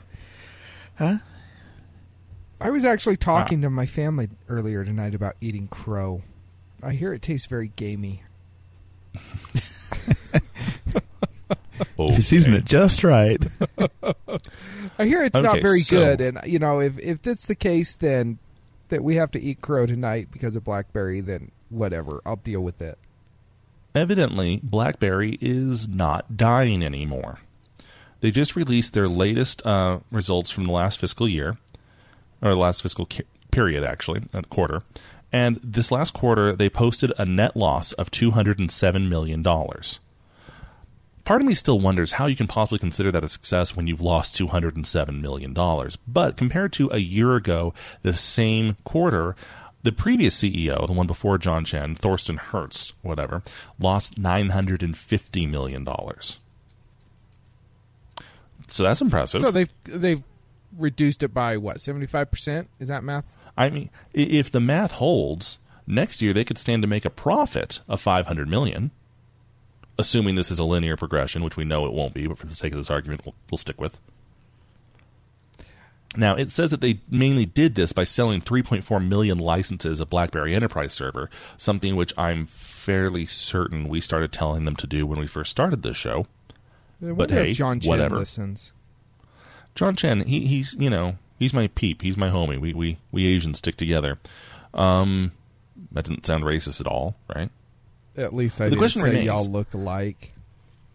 Huh? 0.98 1.18
I 2.62 2.70
was 2.70 2.86
actually 2.86 3.16
ah. 3.16 3.26
talking 3.26 3.62
to 3.62 3.70
my 3.70 3.86
family 3.86 4.30
earlier 4.48 4.86
tonight 4.86 5.14
about 5.14 5.36
eating 5.42 5.68
crow. 5.68 6.22
I 6.82 6.94
hear 6.94 7.14
it 7.14 7.22
tastes 7.22 7.48
very 7.48 7.72
gamey. 7.76 8.24
If 11.98 12.16
you 12.18 12.22
season 12.22 12.54
it 12.54 12.66
just 12.66 13.04
right. 13.04 13.42
I 15.00 15.06
hear 15.06 15.24
it's 15.24 15.40
not 15.40 15.62
very 15.62 15.82
so- 15.82 15.98
good, 15.98 16.22
and 16.22 16.40
you 16.46 16.60
know, 16.60 16.80
if 16.80 17.00
if 17.00 17.22
that's 17.22 17.48
the 17.48 17.56
case, 17.56 17.96
then 17.96 18.38
that 18.90 19.04
we 19.04 19.16
have 19.16 19.32
to 19.32 19.42
eat 19.42 19.62
crow 19.62 19.86
tonight 19.86 20.28
because 20.32 20.56
of 20.56 20.64
blackberry, 20.64 21.20
then 21.22 21.52
whatever, 21.70 22.22
I'll 22.26 22.36
deal 22.36 22.62
with 22.62 22.82
it. 22.82 22.98
evidently 23.96 24.60
BlackBerry 24.64 25.38
is 25.42 25.88
not 25.88 26.36
dying 26.38 26.84
anymore. 26.84 27.40
They 28.22 28.32
just 28.32 28.56
released 28.56 28.94
their 28.94 29.08
latest 29.08 29.66
uh, 29.66 30.00
results 30.12 30.50
from 30.50 30.64
the 30.66 30.72
last 30.72 31.00
fiscal 31.00 31.28
year, 31.28 31.58
or 32.42 32.52
the 32.52 32.60
last 32.60 32.82
fiscal 32.82 33.06
ki- 33.06 33.24
period, 33.52 33.84
actually, 33.84 34.24
uh, 34.34 34.42
quarter. 34.50 34.84
And 35.32 35.60
this 35.64 35.92
last 35.92 36.14
quarter, 36.14 36.54
they 36.54 36.70
posted 36.70 37.12
a 37.18 37.26
net 37.26 37.56
loss 37.58 37.92
of 37.94 38.12
$207 38.12 39.10
million. 39.10 39.44
Part 41.26 41.42
of 41.42 41.48
me 41.48 41.54
still 41.54 41.80
wonders 41.80 42.14
how 42.14 42.26
you 42.26 42.36
can 42.36 42.48
possibly 42.48 42.80
consider 42.80 43.12
that 43.12 43.24
a 43.24 43.30
success 43.30 43.76
when 43.76 43.88
you've 43.88 44.02
lost 44.02 44.38
$207 44.38 45.22
million. 45.22 45.54
But 46.06 46.36
compared 46.36 46.74
to 46.74 46.90
a 46.92 46.98
year 46.98 47.36
ago, 47.36 47.74
the 48.02 48.14
same 48.14 48.76
quarter, 48.84 49.36
the 49.84 49.94
previous 49.94 50.38
CEO, 50.42 50.86
the 50.86 50.94
one 50.94 51.08
before 51.08 51.38
John 51.38 51.64
Chen, 51.64 51.96
Thorsten 51.96 52.38
Hertz, 52.38 52.94
whatever, 53.02 53.42
lost 53.80 54.22
$950 54.22 55.50
million. 55.50 55.86
So 58.68 58.84
that's 58.84 59.02
impressive. 59.02 59.42
So 59.42 59.52
they've 59.52 59.70
they've 59.84 60.24
reduced 60.78 61.22
it 61.22 61.34
by 61.34 61.58
what 61.58 61.80
seventy 61.80 62.08
five 62.08 62.32
percent? 62.32 62.70
Is 62.80 62.88
that 62.88 63.04
math? 63.04 63.38
I 63.56 63.70
mean, 63.70 63.92
if 64.14 64.52
the 64.52 64.60
math 64.60 64.94
holds, 64.94 65.60
next 65.86 66.22
year 66.24 66.34
they 66.34 66.44
could 66.44 66.58
stand 66.58 66.82
to 66.82 66.88
make 66.88 67.06
a 67.06 67.12
profit 67.12 67.82
of 67.88 68.02
500 68.02 68.48
million, 68.48 68.90
assuming 70.04 70.36
this 70.36 70.52
is 70.52 70.60
a 70.60 70.64
linear 70.64 70.98
progression, 70.98 71.44
which 71.44 71.58
we 71.58 71.64
know 71.64 71.86
it 71.86 71.94
won't 71.94 72.14
be, 72.14 72.28
but 72.28 72.38
for 72.38 72.46
the 72.46 72.56
sake 72.56 72.74
of 72.74 72.78
this 72.78 72.92
argument, 72.92 73.22
we'll, 73.26 73.36
we'll 73.50 73.58
stick 73.58 73.80
with. 73.80 73.98
Now, 76.16 76.36
it 76.36 76.52
says 76.52 76.72
that 76.72 76.82
they 76.82 77.00
mainly 77.10 77.46
did 77.46 77.76
this 77.76 77.94
by 77.94 78.04
selling 78.04 78.42
3.4 78.42 79.08
million 79.08 79.38
licenses 79.40 80.00
of 80.00 80.10
BlackBerry 80.10 80.54
Enterprise 80.54 80.94
Server, 80.94 81.30
something 81.58 81.96
which 81.96 82.14
I'm 82.18 82.46
fairly 82.46 83.26
certain 83.26 83.88
we 83.88 84.02
started 84.02 84.32
telling 84.32 84.66
them 84.66 84.76
to 84.76 84.88
do 84.88 85.08
when 85.08 85.20
we 85.20 85.26
first 85.26 85.50
started 85.50 85.82
this 85.82 85.98
show. 85.98 86.28
But 87.02 87.32
hey, 87.32 87.54
John 87.54 87.80
Chen 87.80 87.90
whatever. 87.90 88.18
listens. 88.18 88.74
John 89.76 89.96
Chen, 89.96 90.22
he, 90.22 90.46
he's 90.46 90.76
you 90.76 90.90
know 90.90 91.18
he's 91.40 91.54
my 91.54 91.68
peep, 91.68 92.02
he's 92.02 92.16
my 92.16 92.30
homie. 92.30 92.60
We 92.60 92.74
we 92.74 93.00
we 93.12 93.26
Asians 93.26 93.58
stick 93.58 93.76
together. 93.76 94.20
Um, 94.74 95.32
that 95.92 96.06
didn't 96.06 96.26
sound 96.26 96.44
racist 96.44 96.80
at 96.80 96.88
all, 96.88 97.16
right? 97.36 97.50
At 98.16 98.34
least 98.34 98.62
I 98.62 98.66
The 98.66 98.72
didn't 98.72 98.80
question 98.80 99.02
say 99.02 99.08
remains. 99.10 99.26
y'all 99.26 99.46
look 99.46 99.74
alike. 99.74 100.34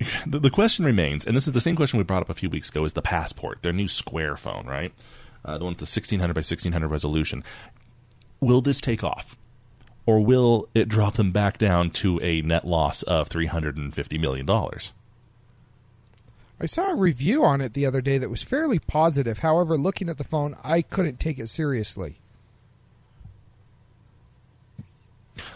The, 0.27 0.39
the 0.39 0.51
question 0.51 0.85
remains, 0.85 1.27
and 1.27 1.37
this 1.37 1.49
is 1.49 1.53
the 1.53 1.61
same 1.61 1.75
question 1.75 1.99
we 1.99 2.05
brought 2.05 2.23
up 2.23 2.31
a 2.31 2.35
few 2.35 2.49
weeks 2.49 2.69
ago: 2.69 2.85
is 2.85 2.93
the 2.93 3.03
Passport, 3.03 3.63
their 3.63 3.73
new 3.73 3.89
Square 3.89 4.37
phone, 4.37 4.65
right? 4.67 4.93
Uh, 5.45 5.59
the 5.59 5.65
one 5.65 5.73
with 5.73 5.79
the 5.79 5.83
1600 5.83 6.33
by 6.35 6.39
1600 6.39 6.87
resolution. 6.87 7.43
Will 8.39 8.61
this 8.61 8.81
take 8.81 9.03
off, 9.03 9.37
or 10.07 10.21
will 10.21 10.69
it 10.73 10.89
drop 10.89 11.15
them 11.15 11.33
back 11.33 11.59
down 11.59 11.91
to 11.91 12.21
a 12.23 12.43
net 12.43 12.65
loss 12.65 13.03
of 13.03 13.27
350 13.27 14.19
million 14.19 14.47
dollars? 14.47 14.93
I 16.61 16.67
saw 16.67 16.93
a 16.93 16.97
review 16.97 17.45
on 17.45 17.61
it 17.61 17.75
the 17.75 17.85
other 17.87 18.01
day 18.01 18.19
that 18.19 18.31
was 18.31 18.43
fairly 18.45 18.79
positive. 18.79 19.41
However, 19.41 19.77
looking 19.77 20.09
at 20.09 20.19
the 20.19 20.25
phone, 20.25 20.57
I 20.63 20.83
couldn't 20.83 21.19
take 21.19 21.41
it 21.41 21.49
seriously. 21.49 22.19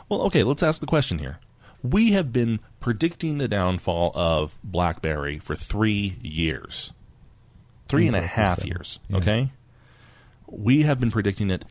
Well, 0.08 0.22
okay, 0.22 0.42
let's 0.42 0.62
ask 0.62 0.80
the 0.80 0.86
question 0.86 1.18
here. 1.18 1.38
We 1.82 2.12
have 2.12 2.32
been 2.32 2.60
predicting 2.80 3.38
the 3.38 3.48
downfall 3.48 4.12
of 4.14 4.58
BlackBerry 4.62 5.38
for 5.40 5.56
three 5.56 6.16
years, 6.22 6.92
three 7.88 8.06
and 8.06 8.14
a 8.16 8.22
half 8.22 8.60
25%, 8.60 8.66
years. 8.66 8.98
yeah. 9.08 9.16
Okay, 9.16 9.52
we 10.46 10.82
have 10.82 11.00
been 11.00 11.10
predicting 11.10 11.50
it 11.50 11.64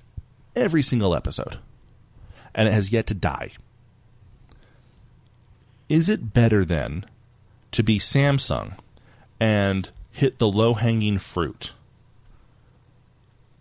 every 0.55 0.81
single 0.81 1.15
episode, 1.15 1.59
and 2.53 2.67
it 2.67 2.73
has 2.73 2.91
yet 2.91 3.07
to 3.07 3.13
die. 3.13 3.51
Is 5.89 6.09
it 6.09 6.33
better 6.33 6.63
then 6.65 7.05
to 7.71 7.83
be 7.83 7.99
Samsung 7.99 8.73
and 9.39 9.89
hit 10.11 10.39
the 10.39 10.47
low 10.47 10.73
hanging 10.73 11.17
fruit? 11.19 11.71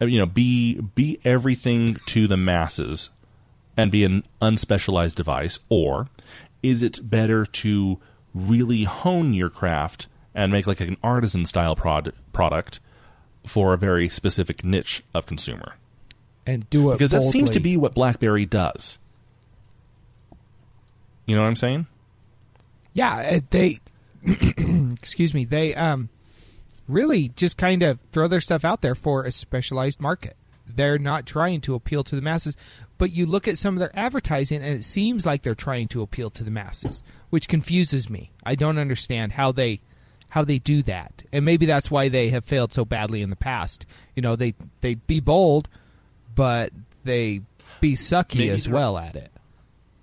Uh, 0.00 0.06
You 0.06 0.18
know, 0.18 0.26
be 0.26 0.80
be 0.94 1.20
everything 1.24 1.96
to 2.06 2.26
the 2.26 2.36
masses 2.36 3.10
and 3.76 3.90
be 3.92 4.04
an 4.04 4.24
unspecialized 4.42 5.14
device, 5.14 5.58
or 5.68 6.08
is 6.62 6.82
it 6.82 7.08
better 7.08 7.44
to 7.44 7.98
really 8.34 8.84
hone 8.84 9.34
your 9.34 9.50
craft 9.50 10.08
and 10.34 10.52
make 10.52 10.66
like 10.66 10.80
an 10.80 10.96
artisan 11.02 11.44
style 11.46 11.74
prod- 11.74 12.12
product 12.32 12.80
for 13.46 13.72
a 13.72 13.78
very 13.78 14.08
specific 14.08 14.64
niche 14.64 15.02
of 15.14 15.26
consumer? 15.26 15.74
And 16.46 16.68
do 16.70 16.90
it 16.90 16.94
Because 16.94 17.10
that 17.12 17.22
seems 17.22 17.50
to 17.52 17.60
be 17.60 17.76
what 17.76 17.94
BlackBerry 17.94 18.46
does. 18.46 18.98
You 21.26 21.36
know 21.36 21.42
what 21.42 21.48
I'm 21.48 21.56
saying? 21.56 21.86
Yeah, 22.92 23.36
uh, 23.36 23.40
they 23.50 23.78
excuse 24.24 25.32
me, 25.32 25.44
they 25.44 25.74
um 25.74 26.08
really 26.88 27.28
just 27.30 27.56
kind 27.56 27.82
of 27.82 28.00
throw 28.10 28.26
their 28.26 28.40
stuff 28.40 28.64
out 28.64 28.82
there 28.82 28.94
for 28.94 29.24
a 29.24 29.30
specialized 29.30 30.00
market. 30.00 30.36
They're 30.76 30.98
not 30.98 31.26
trying 31.26 31.60
to 31.62 31.74
appeal 31.74 32.04
to 32.04 32.16
the 32.16 32.22
masses, 32.22 32.56
but 32.98 33.12
you 33.12 33.26
look 33.26 33.48
at 33.48 33.58
some 33.58 33.74
of 33.74 33.80
their 33.80 33.96
advertising 33.98 34.62
and 34.62 34.74
it 34.74 34.84
seems 34.84 35.24
like 35.26 35.42
they're 35.42 35.54
trying 35.54 35.88
to 35.88 36.02
appeal 36.02 36.30
to 36.30 36.44
the 36.44 36.50
masses, 36.50 37.02
which 37.30 37.48
confuses 37.48 38.08
me. 38.10 38.30
I 38.44 38.54
don't 38.54 38.78
understand 38.78 39.32
how 39.32 39.52
they 39.52 39.80
how 40.30 40.44
they 40.44 40.58
do 40.58 40.80
that. 40.82 41.24
And 41.32 41.44
maybe 41.44 41.66
that's 41.66 41.90
why 41.90 42.08
they 42.08 42.28
have 42.28 42.44
failed 42.44 42.72
so 42.72 42.84
badly 42.84 43.20
in 43.20 43.30
the 43.30 43.36
past. 43.36 43.84
You 44.14 44.22
know, 44.22 44.36
they 44.36 44.54
they 44.80 44.94
be 44.94 45.20
bold, 45.20 45.68
but 46.34 46.72
they 47.04 47.40
be 47.80 47.94
sucky 47.94 48.48
as 48.50 48.68
well 48.68 48.96
at 48.98 49.16
it. 49.16 49.30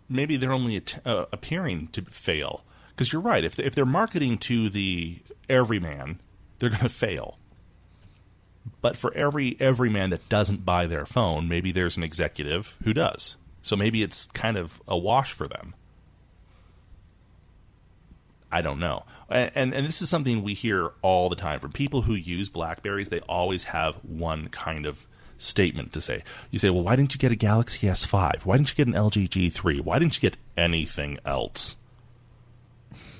maybe 0.09 0.37
they're 0.37 0.53
only 0.53 0.81
uh, 1.05 1.25
appearing 1.31 1.87
to 1.89 2.01
fail 2.03 2.63
because 2.89 3.11
you're 3.13 3.21
right. 3.21 3.43
If 3.43 3.55
they, 3.55 3.63
if 3.63 3.75
they're 3.75 3.85
marketing 3.85 4.37
to 4.39 4.69
the 4.69 5.19
everyman, 5.49 6.19
they're 6.59 6.69
going 6.69 6.81
to 6.81 6.89
fail. 6.89 7.37
But 8.81 8.97
for 8.97 9.13
every 9.13 9.57
every 9.59 9.89
man 9.89 10.09
that 10.09 10.27
doesn't 10.29 10.65
buy 10.65 10.87
their 10.87 11.05
phone, 11.05 11.47
maybe 11.47 11.71
there's 11.71 11.97
an 11.97 12.03
executive 12.03 12.77
who 12.83 12.93
does. 12.93 13.35
So 13.61 13.75
maybe 13.75 14.01
it's 14.01 14.27
kind 14.27 14.57
of 14.57 14.81
a 14.87 14.97
wash 14.97 15.33
for 15.33 15.47
them. 15.47 15.73
I 18.51 18.61
don't 18.61 18.79
know. 18.79 19.03
And, 19.29 19.51
and 19.55 19.73
and 19.73 19.87
this 19.87 20.01
is 20.01 20.09
something 20.09 20.41
we 20.41 20.53
hear 20.53 20.91
all 21.01 21.29
the 21.29 21.35
time 21.35 21.59
from 21.59 21.71
people 21.71 22.03
who 22.03 22.13
use 22.13 22.49
Blackberries. 22.49 23.09
They 23.09 23.19
always 23.21 23.63
have 23.63 23.95
one 23.95 24.47
kind 24.47 24.85
of 24.85 25.05
statement 25.37 25.93
to 25.93 26.01
say. 26.01 26.23
You 26.49 26.59
say, 26.59 26.69
"Well, 26.69 26.83
why 26.83 26.95
didn't 26.95 27.13
you 27.13 27.19
get 27.19 27.31
a 27.31 27.35
Galaxy 27.35 27.87
S5? 27.87 28.45
Why 28.45 28.57
didn't 28.57 28.69
you 28.69 28.75
get 28.75 28.87
an 28.87 28.93
LG 28.93 29.27
G3? 29.27 29.81
Why 29.81 29.99
didn't 29.99 30.15
you 30.15 30.21
get 30.21 30.37
anything 30.55 31.19
else?" 31.25 31.75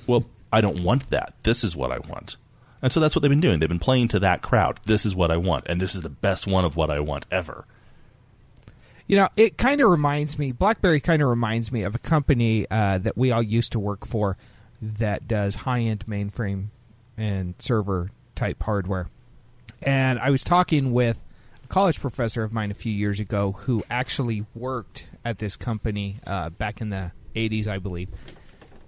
Well, 0.06 0.26
I 0.52 0.62
don't 0.62 0.82
want 0.82 1.10
that. 1.10 1.34
This 1.44 1.64
is 1.64 1.76
what 1.76 1.92
I 1.92 2.00
want. 2.00 2.38
And 2.82 2.92
so 2.92 3.00
that's 3.00 3.16
what 3.16 3.22
they've 3.22 3.30
been 3.30 3.42
doing. 3.42 3.60
They've 3.60 3.70
been 3.70 3.80
playing 3.80 4.10
to 4.10 4.20
that 4.20 4.42
crowd. 4.42 4.80
This 4.86 5.06
is 5.06 5.16
what 5.16 5.32
I 5.32 5.38
want, 5.38 5.66
and 5.68 5.82
this 5.82 5.96
is 5.96 6.02
the 6.02 6.10
best 6.10 6.46
one 6.46 6.64
of 6.64 6.76
what 6.76 6.90
I 6.90 7.00
want 7.00 7.26
ever. 7.32 7.66
You 9.08 9.18
know, 9.18 9.30
it 9.36 9.58
kind 9.58 9.82
of 9.82 9.90
reminds 9.90 10.38
me. 10.38 10.52
BlackBerry 10.52 11.00
kind 11.00 11.22
of 11.22 11.30
reminds 11.30 11.72
me 11.72 11.84
of 11.84 11.96
a 11.96 12.00
company 12.00 12.68
uh, 12.70 12.98
that 13.00 13.18
we 13.18 13.32
all 13.32 13.42
used 13.42 13.72
to 13.72 13.80
work 13.80 14.06
for 14.06 14.38
that 14.82 15.28
does 15.28 15.56
high-end 15.56 16.06
mainframe 16.08 16.68
and 17.18 17.56
server 17.58 18.12
type 18.36 18.62
hardware. 18.62 19.08
And 19.82 20.20
I 20.20 20.30
was 20.30 20.44
talking 20.44 20.92
with 20.92 21.22
a 21.64 21.68
college 21.68 22.00
professor 22.00 22.44
of 22.44 22.52
mine 22.52 22.70
a 22.70 22.76
few 22.76 22.92
years 22.92 23.20
ago 23.20 23.54
who 23.54 23.84
actually 23.90 24.46
worked 24.54 25.06
at 25.24 25.40
this 25.40 25.56
company 25.56 26.20
uh, 26.28 26.50
back 26.50 26.82
in 26.82 26.90
the 26.90 27.12
'80s, 27.36 27.68
I 27.68 27.80
believe. 27.80 28.10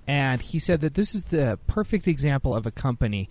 And 0.07 0.41
he 0.41 0.59
said 0.59 0.81
that 0.81 0.95
this 0.95 1.13
is 1.13 1.23
the 1.23 1.59
perfect 1.67 2.07
example 2.07 2.55
of 2.55 2.65
a 2.65 2.71
company 2.71 3.29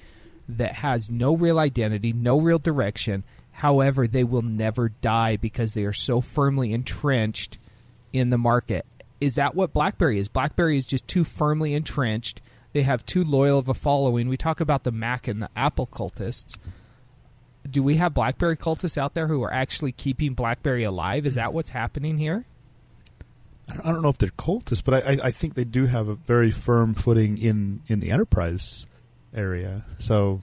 that 0.49 0.77
has 0.77 1.11
no 1.11 1.37
real 1.37 1.59
identity, 1.59 2.13
no 2.13 2.41
real 2.41 2.59
direction. 2.59 3.25
However, 3.53 4.07
they 4.07 4.25
will 4.25 4.43
never 4.43 4.89
die 4.89 5.37
because 5.37 5.75
they 5.75 5.85
are 5.85 5.93
so 5.93 6.21
firmly 6.21 6.73
entrenched 6.73 7.59
in 8.13 8.31
the 8.31 8.39
market. 8.39 8.87
Is 9.21 9.35
that 9.35 9.55
what 9.55 9.73
BlackBerry 9.73 10.19
is? 10.19 10.29
BlackBerry 10.29 10.79
is 10.79 10.87
just 10.87 11.07
too 11.09 11.25
firmly 11.25 11.75
entrenched. 11.75 12.41
They 12.73 12.83
have 12.83 13.05
too 13.05 13.25
loyal 13.25 13.59
of 13.59 13.69
a 13.69 13.75
following. 13.75 14.29
We 14.29 14.37
talk 14.37 14.61
about 14.61 14.85
the 14.85 14.93
Mac 14.93 15.27
and 15.27 15.43
the 15.43 15.51
Apple 15.57 15.87
cultists. 15.87 16.57
Do 17.69 17.83
we 17.83 17.97
have 17.97 18.15
BlackBerry 18.15 18.57
cultists 18.57 18.97
out 18.97 19.15
there 19.15 19.27
who 19.27 19.43
are 19.43 19.53
actually 19.53 19.93
keeping 19.93 20.35
BlackBerry 20.35 20.85
alive? 20.85 21.27
Is 21.27 21.35
that 21.35 21.53
what's 21.53 21.71
happening 21.71 22.19
here? 22.19 22.47
I 23.69 23.93
don't 23.93 24.01
know 24.01 24.09
if 24.09 24.17
they're 24.17 24.31
cultists, 24.31 24.83
but 24.83 25.07
I, 25.07 25.27
I, 25.27 25.31
think 25.31 25.55
they 25.55 25.65
do 25.65 25.85
have 25.85 26.09
a 26.09 26.15
very 26.15 26.51
firm 26.51 26.95
footing 26.95 27.37
in, 27.37 27.83
in 27.87 28.01
the 28.01 28.11
enterprise 28.11 28.87
area. 29.35 29.85
So 29.99 30.43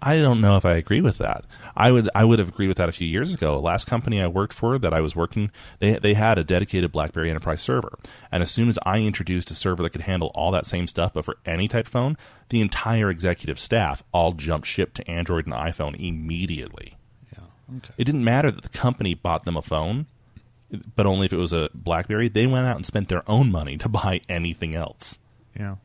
I 0.00 0.18
don't 0.18 0.40
know 0.40 0.56
if 0.56 0.64
I 0.64 0.74
agree 0.74 1.00
with 1.00 1.18
that. 1.18 1.44
I 1.74 1.90
would 1.90 2.08
I 2.14 2.24
would 2.24 2.38
have 2.38 2.50
agreed 2.50 2.68
with 2.68 2.76
that 2.76 2.88
a 2.88 2.92
few 2.92 3.08
years 3.08 3.32
ago. 3.32 3.58
Last 3.58 3.86
company 3.86 4.20
I 4.20 4.28
worked 4.28 4.52
for 4.52 4.78
that 4.78 4.94
I 4.94 5.00
was 5.00 5.16
working, 5.16 5.50
they 5.78 5.98
they 5.98 6.14
had 6.14 6.38
a 6.38 6.44
dedicated 6.44 6.92
BlackBerry 6.92 7.30
Enterprise 7.30 7.62
server, 7.62 7.98
and 8.30 8.42
as 8.42 8.50
soon 8.50 8.68
as 8.68 8.78
I 8.84 9.00
introduced 9.00 9.50
a 9.50 9.54
server 9.54 9.82
that 9.82 9.90
could 9.90 10.02
handle 10.02 10.30
all 10.34 10.50
that 10.52 10.66
same 10.66 10.86
stuff, 10.86 11.14
but 11.14 11.24
for 11.24 11.38
any 11.44 11.66
type 11.66 11.86
of 11.86 11.92
phone, 11.92 12.16
the 12.50 12.60
entire 12.60 13.10
executive 13.10 13.58
staff 13.58 14.04
all 14.12 14.32
jumped 14.32 14.66
ship 14.66 14.94
to 14.94 15.10
Android 15.10 15.46
and 15.46 15.54
iPhone 15.54 15.98
immediately. 15.98 16.96
yeah, 17.32 17.76
okay. 17.78 17.94
It 17.98 18.04
didn't 18.04 18.24
matter 18.24 18.50
that 18.50 18.62
the 18.62 18.78
company 18.78 19.14
bought 19.14 19.44
them 19.44 19.56
a 19.56 19.62
phone, 19.62 20.06
but 20.94 21.06
only 21.06 21.24
if 21.26 21.32
it 21.32 21.38
was 21.38 21.52
a 21.52 21.70
BlackBerry. 21.74 22.28
They 22.28 22.46
went 22.46 22.66
out 22.66 22.76
and 22.76 22.86
spent 22.86 23.08
their 23.08 23.28
own 23.28 23.50
money 23.50 23.76
to 23.78 23.88
buy 23.88 24.20
anything 24.28 24.74
else. 24.74 25.18
Yeah. 25.58 25.76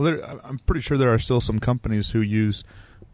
Well, 0.00 0.12
there, 0.12 0.40
I'm 0.46 0.58
pretty 0.60 0.80
sure 0.80 0.96
there 0.96 1.12
are 1.12 1.18
still 1.18 1.42
some 1.42 1.58
companies 1.58 2.08
who 2.12 2.22
use 2.22 2.64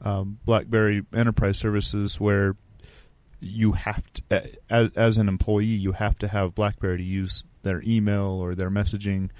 um, 0.02 0.38
BlackBerry 0.44 1.02
Enterprise 1.12 1.58
services 1.58 2.20
where 2.20 2.54
you 3.40 3.72
have 3.72 4.04
to, 4.12 4.52
as, 4.70 4.90
as 4.94 5.18
an 5.18 5.28
employee, 5.28 5.64
you 5.64 5.90
have 5.90 6.16
to 6.18 6.28
have 6.28 6.54
BlackBerry 6.54 6.98
to 6.98 7.02
use 7.02 7.44
their 7.62 7.82
email 7.84 8.26
or 8.26 8.54
their 8.54 8.70
messaging, 8.70 9.30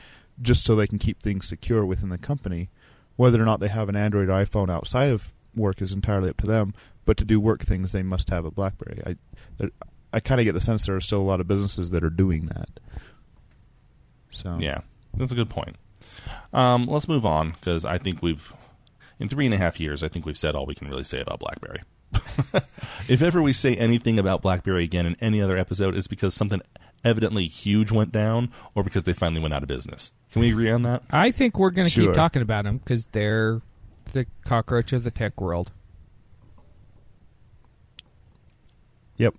just 0.43 0.65
so 0.65 0.75
they 0.75 0.89
can 0.89 0.99
keep 0.99 1.23
things 1.23 1.47
secure 1.47 1.87
within 1.87 2.09
the 2.09 2.19
company. 2.19 2.69
Whether 3.15 3.41
or 3.41 3.45
not 3.45 3.61
they 3.61 3.69
have 3.69 3.89
an 3.89 3.95
Android 3.95 4.29
or 4.29 4.33
iPhone 4.33 4.69
outside 4.69 5.11
of 5.11 5.33
work 5.55 5.81
is 5.81 5.93
entirely 5.93 6.31
up 6.31 6.39
to 6.39 6.49
them. 6.49 6.75
But 7.05 7.17
to 7.19 7.25
do 7.25 7.39
work 7.39 7.63
things, 7.63 7.93
they 7.93 8.03
must 8.03 8.29
have 8.31 8.45
a 8.45 8.51
BlackBerry. 8.51 9.03
I, 9.07 9.71
I 10.13 10.19
kind 10.19 10.41
of 10.41 10.47
get 10.47 10.55
the 10.55 10.61
sense 10.61 10.87
there 10.87 10.97
are 10.97 11.01
still 11.01 11.21
a 11.21 11.23
lot 11.23 11.41
of 11.41 11.47
businesses 11.47 11.93
that 11.93 12.03
are 12.03 12.11
doing 12.11 12.47
that. 12.47 12.81
So 14.31 14.59
Yeah, 14.59 14.81
that's 15.15 15.31
a 15.31 15.37
good 15.37 15.49
point. 15.49 15.77
Um, 16.53 16.87
let's 16.87 17.09
move 17.09 17.25
on 17.27 17.51
because 17.53 17.85
I 17.85 17.99
think 17.99 18.23
we've, 18.23 18.53
in 19.19 19.29
three 19.29 19.47
and 19.47 19.55
a 19.55 19.59
half 19.59 19.79
years, 19.81 20.03
I 20.03 20.09
think 20.09 20.27
we've 20.27 20.39
said 20.39 20.55
all 20.55 20.67
we 20.67 20.75
can 20.75 20.89
really 20.89 21.05
say 21.05 21.21
about 21.21 21.41
BlackBerry. 21.41 21.83
if 23.09 23.21
ever 23.23 23.43
we 23.43 23.53
say 23.53 23.75
anything 23.77 24.19
about 24.19 24.43
BlackBerry 24.43 24.85
again 24.85 25.07
in 25.07 25.17
any 25.21 25.41
other 25.43 25.57
episode, 25.57 25.97
it's 25.97 26.07
because 26.07 26.35
something 26.35 26.63
evidently 27.05 27.47
huge 27.47 27.93
went 27.93 28.11
down 28.13 28.51
or 28.75 28.83
because 28.83 29.05
they 29.05 29.13
finally 29.13 29.41
went 29.41 29.55
out 29.55 29.63
of 29.63 29.69
business. 29.69 30.13
Can 30.33 30.41
we 30.41 30.51
agree 30.51 30.71
on 30.71 30.83
that? 30.83 31.03
I 31.11 31.31
think 31.31 31.59
we're 31.59 31.71
going 31.71 31.87
to 31.87 31.91
Sure. 31.91 32.07
keep 32.07 32.15
talking 32.15 32.43
about 32.43 32.65
them 32.65 32.79
because 32.79 33.07
they're 33.07 33.61
the 34.13 34.27
cockroach 34.45 34.93
of 34.93 35.05
the 35.05 35.11
tech 35.11 35.41
world. 35.41 35.71
Yep. 39.19 39.35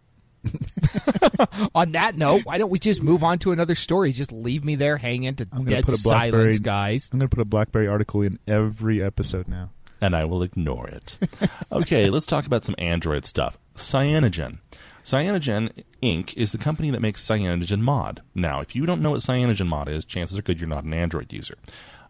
On 1.75 1.91
that 1.93 2.15
note, 2.17 2.45
why 2.45 2.57
don't 2.57 2.69
we 2.69 2.79
just 2.79 3.01
move 3.03 3.23
on 3.23 3.39
to 3.39 3.51
another 3.51 3.75
story? 3.75 4.11
Just 4.11 4.31
leave 4.31 4.63
me 4.65 4.75
there 4.75 4.97
hanging 4.97 5.35
to 5.35 5.47
I'm 5.51 5.59
gonna 5.59 5.69
dead 5.69 5.85
put 5.85 5.99
a 5.99 6.03
BlackBerry- 6.03 6.53
silence, 6.53 6.59
guys. 6.59 7.09
I'm 7.13 7.19
going 7.19 7.27
to 7.29 7.35
put 7.35 7.41
a 7.41 7.45
BlackBerry 7.45 7.87
article 7.87 8.21
in 8.21 8.39
every 8.47 9.01
episode 9.01 9.47
now. 9.47 9.69
and 10.01 10.15
I 10.15 10.25
will 10.25 10.43
ignore 10.43 10.87
it. 10.87 11.17
okay, 11.71 12.09
let's 12.09 12.25
talk 12.25 12.45
about 12.45 12.65
some 12.65 12.75
Android 12.77 13.25
stuff. 13.25 13.57
Cyanogen. 13.75 14.59
Cyanogen 15.03 15.71
Inc. 16.03 16.35
is 16.35 16.51
the 16.51 16.57
company 16.57 16.91
that 16.91 17.01
makes 17.01 17.25
Cyanogen 17.25 17.79
Mod. 17.81 18.21
Now, 18.35 18.59
if 18.59 18.75
you 18.75 18.85
don't 18.85 19.01
know 19.01 19.11
what 19.11 19.21
Cyanogen 19.21 19.67
Mod 19.67 19.87
is, 19.87 20.03
chances 20.05 20.37
are 20.37 20.41
good 20.41 20.59
you're 20.59 20.67
not 20.69 20.83
an 20.83 20.93
Android 20.93 21.31
user. 21.31 21.55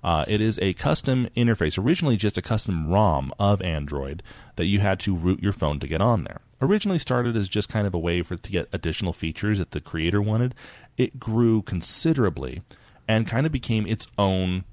Uh, 0.03 0.25
it 0.27 0.41
is 0.41 0.57
a 0.61 0.73
custom 0.73 1.27
interface, 1.35 1.77
originally 1.77 2.17
just 2.17 2.37
a 2.37 2.41
custom 2.41 2.87
ROM 2.87 3.31
of 3.39 3.61
Android 3.61 4.23
that 4.55 4.65
you 4.65 4.79
had 4.79 4.99
to 5.01 5.15
root 5.15 5.41
your 5.43 5.53
phone 5.53 5.79
to 5.79 5.87
get 5.87 6.01
on 6.01 6.23
there. 6.23 6.41
Originally 6.61 6.99
started 6.99 7.37
as 7.37 7.47
just 7.47 7.69
kind 7.69 7.85
of 7.85 7.93
a 7.93 7.99
way 7.99 8.21
for 8.23 8.35
to 8.35 8.51
get 8.51 8.69
additional 8.73 9.13
features 9.13 9.59
that 9.59 9.71
the 9.71 9.81
creator 9.81 10.21
wanted. 10.21 10.55
It 10.97 11.19
grew 11.19 11.61
considerably 11.61 12.63
and 13.07 13.27
kind 13.27 13.45
of 13.45 13.51
became 13.51 13.85
its 13.85 14.07
own 14.17 14.63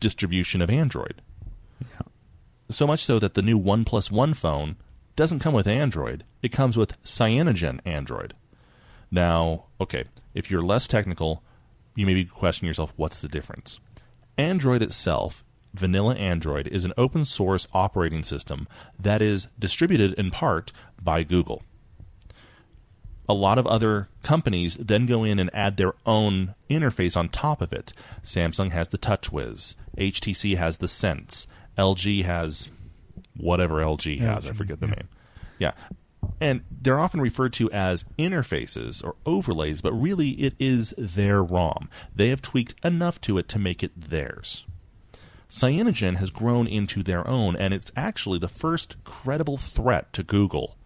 distribution 0.00 0.60
of 0.60 0.70
Android. 0.70 1.22
So 2.70 2.86
much 2.86 3.04
so 3.04 3.18
that 3.18 3.34
the 3.34 3.42
new 3.42 3.58
OnePlus 3.58 4.10
One 4.10 4.34
phone 4.34 4.76
doesn't 5.16 5.38
come 5.38 5.54
with 5.54 5.66
Android, 5.66 6.24
it 6.42 6.52
comes 6.52 6.76
with 6.76 7.02
Cyanogen 7.02 7.80
Android. 7.84 8.34
Now, 9.10 9.64
okay, 9.80 10.04
if 10.34 10.50
you're 10.50 10.60
less 10.60 10.86
technical, 10.86 11.42
you 11.94 12.04
may 12.06 12.14
be 12.14 12.24
questioning 12.26 12.68
yourself 12.68 12.92
what's 12.96 13.20
the 13.20 13.28
difference? 13.28 13.80
Android 14.36 14.82
itself, 14.82 15.44
vanilla 15.74 16.14
Android, 16.14 16.66
is 16.68 16.84
an 16.84 16.92
open 16.96 17.24
source 17.24 17.68
operating 17.72 18.22
system 18.22 18.68
that 18.98 19.22
is 19.22 19.48
distributed 19.58 20.12
in 20.14 20.30
part 20.30 20.72
by 21.00 21.22
Google. 21.22 21.62
A 23.28 23.34
lot 23.34 23.58
of 23.58 23.66
other 23.66 24.08
companies 24.22 24.76
then 24.76 25.04
go 25.04 25.22
in 25.22 25.38
and 25.38 25.50
add 25.52 25.76
their 25.76 25.92
own 26.06 26.54
interface 26.70 27.16
on 27.16 27.28
top 27.28 27.60
of 27.60 27.72
it. 27.72 27.92
Samsung 28.22 28.70
has 28.72 28.88
the 28.88 28.96
TouchWiz, 28.96 29.74
HTC 29.98 30.56
has 30.56 30.78
the 30.78 30.88
Sense, 30.88 31.46
LG 31.76 32.24
has 32.24 32.70
whatever 33.36 33.76
LG 33.76 34.18
has, 34.20 34.46
I 34.46 34.52
forget 34.52 34.80
the 34.80 34.86
yeah. 34.86 34.94
name. 34.94 35.08
Yeah. 35.58 35.72
And 36.40 36.62
they're 36.70 36.98
often 36.98 37.20
referred 37.20 37.52
to 37.54 37.70
as 37.70 38.04
interfaces 38.18 39.04
or 39.04 39.16
overlays, 39.24 39.80
but 39.80 39.92
really 39.92 40.30
it 40.30 40.54
is 40.58 40.94
their 40.98 41.42
ROM. 41.42 41.88
They 42.14 42.28
have 42.28 42.42
tweaked 42.42 42.74
enough 42.84 43.20
to 43.22 43.38
it 43.38 43.48
to 43.50 43.58
make 43.58 43.82
it 43.82 43.92
theirs. 43.94 44.64
Cyanogen 45.50 46.16
has 46.16 46.30
grown 46.30 46.66
into 46.66 47.02
their 47.02 47.26
own, 47.26 47.56
and 47.56 47.72
it's 47.72 47.90
actually 47.96 48.38
the 48.38 48.48
first 48.48 49.02
credible 49.04 49.56
threat 49.56 50.12
to 50.12 50.22
Google 50.22 50.76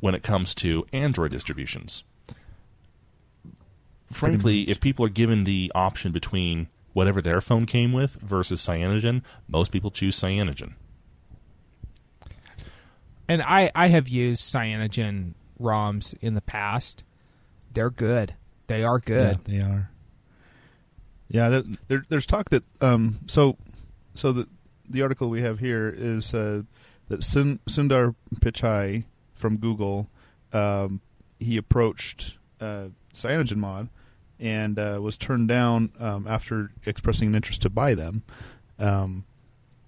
when 0.00 0.14
it 0.14 0.22
comes 0.22 0.54
to 0.56 0.86
Android 0.92 1.30
distributions. 1.30 2.04
frankly, 4.10 4.62
if 4.68 4.80
people 4.80 5.04
are 5.04 5.10
given 5.10 5.44
the 5.44 5.70
option 5.74 6.10
between 6.10 6.68
whatever 6.92 7.22
their 7.22 7.40
phone 7.40 7.64
came 7.64 7.92
with 7.92 8.14
versus 8.14 8.60
cyanogen, 8.60 9.22
most 9.46 9.70
people 9.70 9.90
choose 9.90 10.18
cyanogen. 10.18 10.72
And 13.28 13.40
I, 13.42 13.70
I 13.74 13.86
have 13.88 14.08
used 14.08 14.42
cyanogen 14.42 15.34
ROMs 15.60 16.14
in 16.20 16.34
the 16.34 16.40
past. 16.40 17.04
They're 17.72 17.90
good. 17.90 18.34
They 18.66 18.82
are 18.82 18.98
good. 18.98 19.38
Yeah, 19.46 19.56
they 19.56 19.62
are. 19.62 19.90
Yeah, 21.28 21.48
there, 21.48 21.62
there, 21.86 22.04
there's 22.08 22.26
talk 22.26 22.50
that 22.50 22.64
um, 22.80 23.20
so 23.28 23.56
so 24.14 24.32
the 24.32 24.48
the 24.88 25.02
article 25.02 25.30
we 25.30 25.42
have 25.42 25.60
here 25.60 25.92
is 25.96 26.34
uh, 26.34 26.62
that 27.08 27.22
Sun, 27.22 27.60
Sundar 27.68 28.14
Pichai 28.36 29.04
from 29.34 29.56
Google 29.56 30.08
um, 30.52 31.00
he 31.38 31.56
approached 31.56 32.36
uh, 32.60 32.88
CyanogenMod 33.14 33.88
and 34.38 34.78
uh, 34.78 34.98
was 35.00 35.16
turned 35.16 35.48
down 35.48 35.92
um, 36.00 36.26
after 36.26 36.70
expressing 36.86 37.28
an 37.28 37.34
interest 37.34 37.62
to 37.62 37.70
buy 37.70 37.94
them, 37.94 38.22
um, 38.78 39.24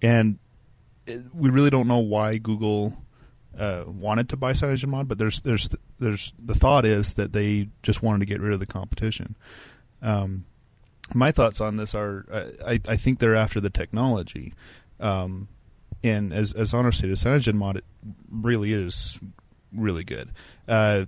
and 0.01 0.37
it, 1.07 1.23
we 1.33 1.49
really 1.49 1.69
don't 1.69 1.87
know 1.87 1.99
why 1.99 2.37
Google 2.37 2.97
uh, 3.57 3.83
wanted 3.87 4.29
to 4.29 4.37
buy 4.37 4.53
CyanogenMod, 4.53 5.07
but 5.07 5.17
there's 5.17 5.41
there's 5.41 5.69
there's 5.99 6.33
the 6.41 6.55
thought 6.55 6.85
is 6.85 7.15
that 7.15 7.33
they 7.33 7.69
just 7.81 8.03
wanted 8.03 8.19
to 8.19 8.25
get 8.25 8.41
rid 8.41 8.53
of 8.53 8.59
the 8.59 8.65
competition. 8.65 9.35
Um, 10.01 10.45
my 11.15 11.31
thoughts 11.31 11.61
on 11.61 11.77
this 11.77 11.95
are 11.95 12.25
uh, 12.31 12.45
I, 12.65 12.79
I 12.87 12.97
think 12.97 13.19
they're 13.19 13.35
after 13.35 13.59
the 13.59 13.69
technology. 13.69 14.53
Um, 14.99 15.47
and 16.03 16.33
as 16.33 16.53
as 16.53 16.73
Zonner 16.73 16.93
stated, 16.93 17.17
CyanogenMod 17.17 17.77
it 17.77 17.85
really 18.29 18.73
is 18.73 19.19
really 19.75 20.03
good. 20.03 20.29
Uh, 20.67 21.05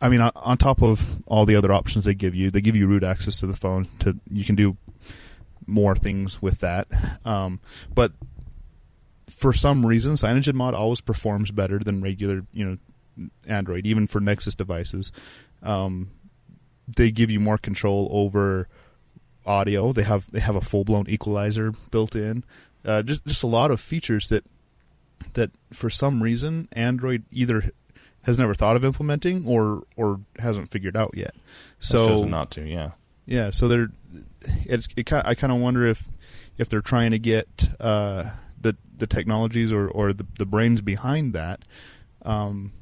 I 0.00 0.08
mean, 0.08 0.20
on, 0.20 0.30
on 0.36 0.56
top 0.58 0.82
of 0.82 1.22
all 1.26 1.44
the 1.44 1.56
other 1.56 1.72
options 1.72 2.04
they 2.04 2.14
give 2.14 2.34
you, 2.34 2.50
they 2.50 2.60
give 2.60 2.76
you 2.76 2.86
root 2.86 3.02
access 3.02 3.40
to 3.40 3.46
the 3.46 3.56
phone. 3.56 3.88
To 4.00 4.16
you 4.30 4.44
can 4.44 4.54
do 4.54 4.76
more 5.66 5.94
things 5.94 6.40
with 6.40 6.60
that. 6.60 6.88
Um, 7.24 7.60
but 7.94 8.12
for 9.28 9.52
some 9.52 9.84
reason, 9.84 10.14
CyanogenMod 10.14 10.72
always 10.72 11.00
performs 11.00 11.50
better 11.50 11.78
than 11.78 12.00
regular, 12.00 12.44
you 12.52 12.64
know, 12.64 13.28
Android, 13.46 13.86
even 13.86 14.06
for 14.06 14.20
Nexus 14.20 14.54
devices. 14.54 15.12
Um, 15.62 16.10
they 16.96 17.10
give 17.10 17.30
you 17.30 17.38
more 17.38 17.58
control 17.58 18.08
over 18.10 18.68
audio. 19.48 19.92
They 19.92 20.02
have 20.02 20.30
they 20.30 20.40
have 20.40 20.56
a 20.56 20.60
full 20.60 20.84
blown 20.84 21.06
equalizer 21.08 21.72
built 21.90 22.14
in. 22.14 22.44
Uh, 22.84 23.02
just 23.02 23.24
just 23.26 23.42
a 23.42 23.46
lot 23.46 23.70
of 23.70 23.80
features 23.80 24.28
that 24.28 24.44
that 25.32 25.50
for 25.72 25.90
some 25.90 26.22
reason 26.22 26.68
Android 26.72 27.24
either 27.32 27.72
has 28.22 28.38
never 28.38 28.54
thought 28.54 28.76
of 28.76 28.84
implementing 28.84 29.46
or 29.46 29.82
or 29.96 30.20
hasn't 30.38 30.70
figured 30.70 30.96
out 30.96 31.12
yet. 31.14 31.34
So 31.80 32.08
chosen 32.08 32.30
not 32.30 32.50
to, 32.52 32.62
yeah. 32.62 32.90
yeah, 33.26 33.50
so 33.50 33.68
they're 33.68 33.90
it's 34.64 34.88
it, 34.96 35.12
I 35.12 35.34
kind 35.34 35.52
of 35.52 35.60
wonder 35.60 35.86
if 35.86 36.08
if 36.58 36.68
they're 36.68 36.80
trying 36.80 37.12
to 37.12 37.18
get 37.18 37.68
uh, 37.80 38.30
the 38.60 38.76
the 38.96 39.06
technologies 39.06 39.72
or 39.72 39.88
or 39.88 40.12
the 40.12 40.26
the 40.38 40.46
brains 40.46 40.80
behind 40.80 41.32
that. 41.32 41.62
Um, 42.22 42.72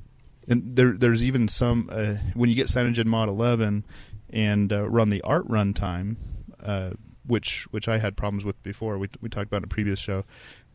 and 0.48 0.76
there 0.76 0.92
there's 0.92 1.22
even 1.22 1.48
some 1.48 1.88
uh, 1.92 2.14
when 2.34 2.48
you 2.50 2.56
get 2.56 2.68
Cyanogen 2.68 3.06
Mod 3.06 3.28
11 3.28 3.84
and 4.30 4.72
uh, 4.72 4.88
run 4.88 5.10
the 5.10 5.22
art 5.22 5.46
runtime, 5.48 6.16
uh, 6.62 6.90
which 7.26 7.64
which 7.72 7.88
I 7.88 7.98
had 7.98 8.16
problems 8.16 8.44
with 8.44 8.62
before. 8.62 8.98
We 8.98 9.08
we 9.20 9.28
talked 9.28 9.46
about 9.46 9.58
in 9.58 9.64
a 9.64 9.68
previous 9.68 9.98
show. 9.98 10.24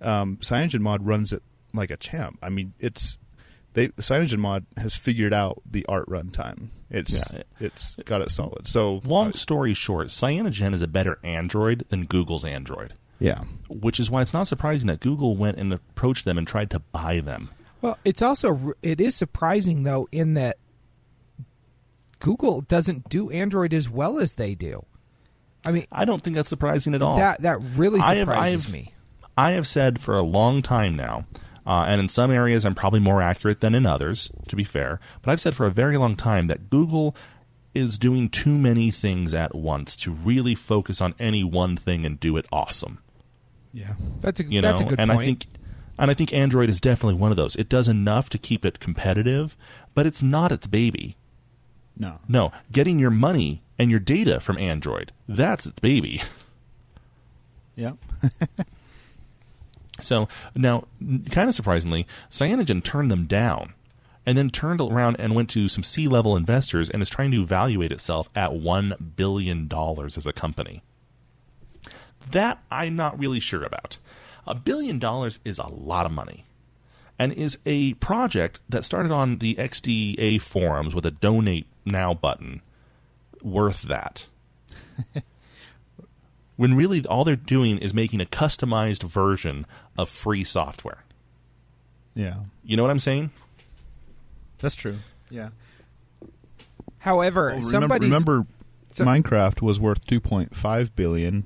Um, 0.02 0.38
Cyanogen 0.38 0.82
Mod 0.82 1.06
runs 1.06 1.32
it 1.32 1.44
like 1.74 1.92
a 1.92 1.98
champ. 1.98 2.38
I 2.42 2.50
mean, 2.50 2.74
it's 2.80 3.18
they 3.74 3.90
Cyanogen 3.90 4.40
Mod 4.40 4.66
has 4.78 4.96
figured 4.96 5.34
out 5.34 5.62
the 5.70 5.86
art 5.88 6.08
runtime. 6.10 6.70
It's 6.90 7.32
Yeah. 7.34 7.44
it's 7.60 7.96
got 8.06 8.22
it 8.22 8.32
solid. 8.32 8.68
So 8.68 9.00
Long 9.06 9.32
story 9.34 9.74
short, 9.74 10.08
Cyanogen 10.08 10.74
is 10.74 10.82
a 10.82 10.88
better 10.88 11.20
Android 11.24 11.86
than 11.90 12.06
Google's 12.06 12.44
Android, 12.44 12.94
yeah. 13.20 13.44
which 13.70 13.98
is 14.00 14.12
why 14.12 14.22
it's 14.22 14.34
not 14.34 14.48
surprising 14.48 14.88
that 14.88 15.00
Google 15.00 15.38
went 15.38 15.58
and 15.58 15.72
approached 15.72 16.26
them 16.26 16.38
and 16.38 16.46
tried 16.46 16.70
to 16.72 16.80
buy 16.80 17.22
them. 17.22 17.50
Well, 17.82 17.98
it's 18.04 18.22
also 18.22 18.74
it 18.84 19.00
is 19.00 19.16
surprising 19.16 19.84
though 19.84 20.10
in 20.12 20.34
that 20.34 20.58
Google 22.20 22.62
doesn't 22.62 23.10
do 23.10 23.30
Android 23.32 23.74
as 23.74 23.90
well 23.90 24.20
as 24.20 24.36
they 24.36 24.54
do. 24.54 24.86
I 25.66 25.72
mean, 25.72 25.86
I 25.92 26.06
don't 26.06 26.22
think 26.22 26.36
that's 26.36 26.50
surprising 26.50 26.94
at 26.96 27.02
all. 27.02 27.18
that 27.18 27.42
that 27.44 27.60
really 27.76 28.00
I 28.00 28.16
have- 28.16 28.28
surprises 28.28 28.66
I've- 28.66 28.74
me. 28.74 28.94
I 29.38 29.52
have 29.52 29.66
said 29.68 30.00
for 30.00 30.18
a 30.18 30.24
long 30.24 30.62
time 30.62 30.96
now, 30.96 31.26
uh, 31.66 31.86
and 31.88 32.02
in 32.02 32.08
some 32.08 32.32
areas 32.32 32.66
I'm 32.66 32.76
probably 32.76 33.00
more 33.00 33.22
accurate 33.22 33.62
than 33.62 33.74
in 33.74 33.86
others, 33.86 34.30
to 34.48 34.56
be 34.56 34.64
fair, 34.64 35.00
but 35.22 35.32
I've 35.32 35.40
said 35.42 35.56
for 35.56 35.66
a 35.66 35.72
very 35.72 35.98
long 35.98 36.16
time 36.16 36.48
that 36.48 36.70
Google 36.70 37.16
is 37.74 37.98
doing 37.98 38.28
too 38.28 38.58
many 38.58 38.92
things 38.92 39.34
at 39.34 39.56
once 39.56 39.96
to 39.96 40.12
really 40.12 40.54
focus 40.56 41.00
on 41.00 41.16
any 41.18 41.44
one 41.44 41.78
thing 41.78 42.06
and 42.06 42.20
do 42.20 42.36
it 42.36 42.46
awesome. 42.52 43.00
Yeah. 43.74 43.94
That's 44.20 44.42
a 44.42 44.44
You 44.44 44.62
that's 44.62 44.82
know, 44.82 44.88
a 44.88 44.90
good 44.90 45.00
and 45.00 45.10
point. 45.10 45.22
I 45.22 45.26
think 45.26 45.46
and 45.98 46.12
I 46.12 46.14
think 46.14 46.34
Android 46.34 46.70
is 46.70 46.82
definitely 46.82 47.16
one 47.16 47.32
of 47.32 47.38
those. 47.38 47.56
It 47.56 47.70
does 47.70 47.88
enough 47.88 48.30
to 48.32 48.38
keep 48.38 48.66
it 48.66 48.80
competitive, 48.80 49.56
but 49.94 50.06
it's 50.06 50.22
not 50.22 50.52
its 50.52 50.68
baby. 50.68 51.16
No. 51.98 52.20
No, 52.28 52.52
getting 52.72 53.00
your 53.00 53.12
money 53.12 53.62
and 53.82 53.90
your 53.90 54.00
data 54.00 54.40
from 54.40 54.60
Android, 54.60 55.12
that's 55.28 55.66
its 55.66 55.80
baby. 55.80 56.22
Yeah. 57.76 57.94
So 60.00 60.28
now, 60.56 60.86
kind 61.30 61.48
of 61.48 61.54
surprisingly, 61.54 62.08
Cyanogen 62.30 62.84
turned 62.84 63.12
them 63.12 63.26
down 63.26 63.74
and 64.26 64.36
then 64.36 64.50
turned 64.50 64.82
around 64.82 65.18
and 65.20 65.36
went 65.36 65.50
to 65.52 65.68
some 65.68 65.84
C 65.84 66.08
level 66.08 66.36
investors 66.36 66.90
and 66.90 67.04
is 67.04 67.10
trying 67.10 67.30
to 67.32 67.42
evaluate 67.42 67.92
itself 67.92 68.28
at 68.36 68.50
$1 68.50 69.16
billion 69.16 69.70
as 69.72 70.26
a 70.26 70.34
company. 70.34 70.82
That 72.32 72.64
I'm 72.72 72.96
not 72.96 73.20
really 73.20 73.40
sure 73.40 73.64
about. 73.64 74.00
A 74.48 74.56
billion 74.56 74.98
dollars 74.98 75.40
is 75.46 75.60
a 75.60 75.68
lot 75.68 76.08
of 76.08 76.12
money 76.12 76.46
and 77.20 77.32
is 77.34 77.60
a 77.68 77.94
project 77.96 78.60
that 78.70 78.84
started 78.84 79.12
on 79.12 79.38
the 79.38 79.54
XDA 79.56 80.42
forums 80.42 80.96
with 80.96 81.06
a 81.06 81.12
donate 81.12 81.68
now 81.86 82.14
button 82.14 82.62
worth 83.44 83.84
that. 83.84 84.26
when 86.56 86.76
really 86.76 87.06
all 87.06 87.24
they're 87.24 87.36
doing 87.36 87.78
is 87.78 87.94
making 87.94 88.22
a 88.22 88.26
customized 88.26 89.04
version 89.04 89.66
of 89.98 90.10
free 90.10 90.44
software. 90.44 91.04
Yeah. 92.14 92.36
You 92.64 92.78
know 92.78 92.84
what 92.84 92.92
I'm 92.92 93.00
saying? 93.00 93.32
That's 94.60 94.76
true. 94.76 94.98
Yeah. 95.30 95.50
However, 97.00 97.48
Well, 97.48 97.56
remember, 97.56 97.70
somebody's 97.72 98.08
remember 98.10 98.46
so- 98.92 99.06
Minecraft 99.06 99.62
was 99.62 99.80
worth 99.80 100.06
2.5 100.06 100.92
billion 100.96 101.46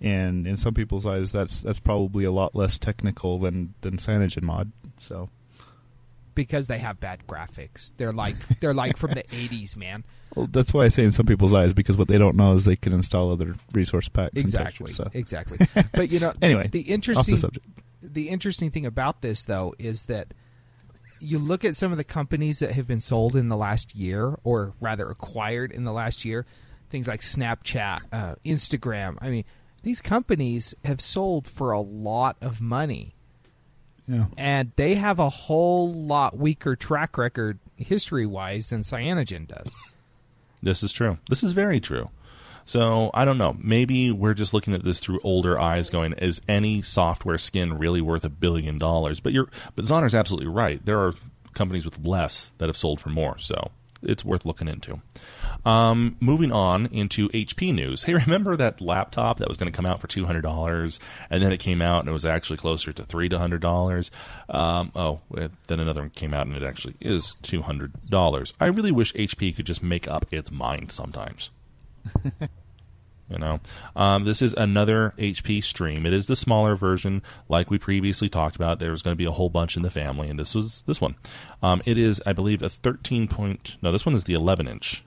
and 0.00 0.46
in 0.46 0.56
some 0.56 0.74
people's 0.74 1.06
eyes 1.06 1.32
that's 1.32 1.62
that's 1.62 1.80
probably 1.80 2.24
a 2.24 2.30
lot 2.30 2.54
less 2.54 2.76
technical 2.76 3.38
than 3.38 3.72
than 3.80 3.96
Cyanogen 3.98 4.42
mod. 4.42 4.72
So 5.00 5.28
because 6.36 6.68
they 6.68 6.78
have 6.78 7.00
bad 7.00 7.26
graphics. 7.26 7.90
They're 7.96 8.12
like 8.12 8.36
they're 8.60 8.72
like 8.74 8.96
from 8.96 9.10
the 9.14 9.22
80s, 9.32 9.76
man. 9.76 10.04
well, 10.36 10.46
that's 10.46 10.72
why 10.72 10.84
I 10.84 10.88
say 10.88 11.02
in 11.02 11.10
some 11.10 11.26
people's 11.26 11.52
eyes 11.54 11.72
because 11.74 11.96
what 11.96 12.06
they 12.06 12.18
don't 12.18 12.36
know 12.36 12.54
is 12.54 12.64
they 12.64 12.76
can 12.76 12.92
install 12.92 13.32
other 13.32 13.54
resource 13.72 14.08
packs 14.08 14.34
Exactly. 14.36 14.86
textures, 14.92 14.96
so. 14.96 15.10
Exactly. 15.12 15.58
But 15.92 16.10
you 16.12 16.20
know, 16.20 16.32
Anyway, 16.40 16.68
the 16.68 16.82
off 16.82 16.88
interesting 16.88 17.34
the 17.34 17.40
subject. 17.40 17.66
the 18.00 18.28
interesting 18.28 18.70
thing 18.70 18.86
about 18.86 19.20
this 19.22 19.42
though 19.42 19.74
is 19.80 20.04
that 20.04 20.28
you 21.18 21.38
look 21.38 21.64
at 21.64 21.74
some 21.74 21.90
of 21.92 21.98
the 21.98 22.04
companies 22.04 22.58
that 22.60 22.72
have 22.72 22.86
been 22.86 23.00
sold 23.00 23.34
in 23.34 23.48
the 23.48 23.56
last 23.56 23.94
year 23.96 24.36
or 24.44 24.74
rather 24.80 25.08
acquired 25.08 25.72
in 25.72 25.84
the 25.84 25.92
last 25.92 26.24
year, 26.26 26.44
things 26.90 27.08
like 27.08 27.22
Snapchat, 27.22 28.00
uh, 28.12 28.34
Instagram. 28.44 29.16
I 29.22 29.30
mean, 29.30 29.44
these 29.82 30.02
companies 30.02 30.74
have 30.84 31.00
sold 31.00 31.48
for 31.48 31.72
a 31.72 31.80
lot 31.80 32.36
of 32.42 32.60
money 32.60 33.14
Yeah. 34.08 34.26
and 34.36 34.72
they 34.76 34.94
have 34.94 35.18
a 35.18 35.28
whole 35.28 35.92
lot 35.92 36.36
weaker 36.38 36.76
track 36.76 37.18
record 37.18 37.58
history 37.76 38.26
wise 38.26 38.70
than 38.70 38.80
Cyanogen 38.82 39.48
does. 39.48 39.74
This 40.62 40.82
is 40.82 40.92
true. 40.92 41.18
This 41.28 41.42
is 41.42 41.52
very 41.52 41.80
true. 41.80 42.10
So 42.64 43.10
I 43.14 43.24
don't 43.24 43.38
know. 43.38 43.56
Maybe 43.60 44.10
we're 44.10 44.34
just 44.34 44.52
looking 44.52 44.74
at 44.74 44.82
this 44.84 44.98
through 44.98 45.20
older 45.22 45.60
eyes, 45.60 45.88
going, 45.90 46.14
"Is 46.14 46.40
any 46.48 46.82
software 46.82 47.38
skin 47.38 47.78
really 47.78 48.00
worth 48.00 48.24
a 48.24 48.28
billion 48.28 48.78
dollars?" 48.78 49.20
But 49.20 49.32
you're, 49.32 49.48
but 49.76 49.84
Zonner's 49.84 50.14
absolutely 50.14 50.48
right. 50.48 50.84
There 50.84 50.98
are 50.98 51.14
companies 51.54 51.84
with 51.84 52.04
less 52.04 52.52
that 52.58 52.68
have 52.68 52.76
sold 52.76 53.00
for 53.00 53.08
more, 53.10 53.38
so 53.38 53.70
it's 54.02 54.24
worth 54.24 54.44
looking 54.44 54.66
into. 54.68 55.00
Um, 55.66 56.16
moving 56.20 56.52
on 56.52 56.86
into 56.86 57.28
HP 57.30 57.74
news. 57.74 58.04
Hey, 58.04 58.14
remember 58.26 58.56
that 58.56 58.80
laptop 58.80 59.38
that 59.38 59.48
was 59.48 59.56
going 59.58 59.70
to 59.70 59.76
come 59.76 59.84
out 59.84 60.00
for 60.00 60.06
two 60.06 60.24
hundred 60.24 60.42
dollars, 60.42 61.00
and 61.28 61.42
then 61.42 61.52
it 61.52 61.58
came 61.58 61.82
out 61.82 62.00
and 62.00 62.08
it 62.08 62.12
was 62.12 62.24
actually 62.24 62.56
closer 62.56 62.92
to 62.92 63.04
three 63.04 63.28
to 63.28 63.38
hundred 63.38 63.60
dollars. 63.60 64.10
Um, 64.48 64.92
oh, 64.94 65.20
then 65.66 65.80
another 65.80 66.02
one 66.02 66.10
came 66.10 66.32
out 66.32 66.46
and 66.46 66.56
it 66.56 66.62
actually 66.62 66.94
is 67.00 67.34
two 67.42 67.62
hundred 67.62 68.08
dollars. 68.08 68.54
I 68.60 68.66
really 68.66 68.92
wish 68.92 69.12
HP 69.14 69.56
could 69.56 69.66
just 69.66 69.82
make 69.82 70.06
up 70.08 70.24
its 70.32 70.50
mind 70.50 70.92
sometimes. 70.92 71.50
You 73.28 73.38
know, 73.38 73.60
um, 73.96 74.24
this 74.24 74.40
is 74.40 74.54
another 74.54 75.12
HP 75.18 75.64
stream. 75.64 76.06
It 76.06 76.12
is 76.12 76.28
the 76.28 76.36
smaller 76.36 76.76
version, 76.76 77.22
like 77.48 77.70
we 77.70 77.78
previously 77.78 78.28
talked 78.28 78.54
about. 78.54 78.78
There's 78.78 79.02
going 79.02 79.16
to 79.16 79.18
be 79.18 79.24
a 79.24 79.32
whole 79.32 79.50
bunch 79.50 79.76
in 79.76 79.82
the 79.82 79.90
family, 79.90 80.28
and 80.28 80.38
this 80.38 80.54
was 80.54 80.84
this 80.86 81.00
one. 81.00 81.16
Um, 81.60 81.82
it 81.84 81.98
is, 81.98 82.22
I 82.24 82.32
believe, 82.32 82.62
a 82.62 82.68
13 82.68 83.26
point. 83.26 83.78
No, 83.82 83.90
this 83.90 84.06
one 84.06 84.14
is 84.14 84.24
the 84.24 84.34
11 84.34 84.68
inch. 84.68 85.04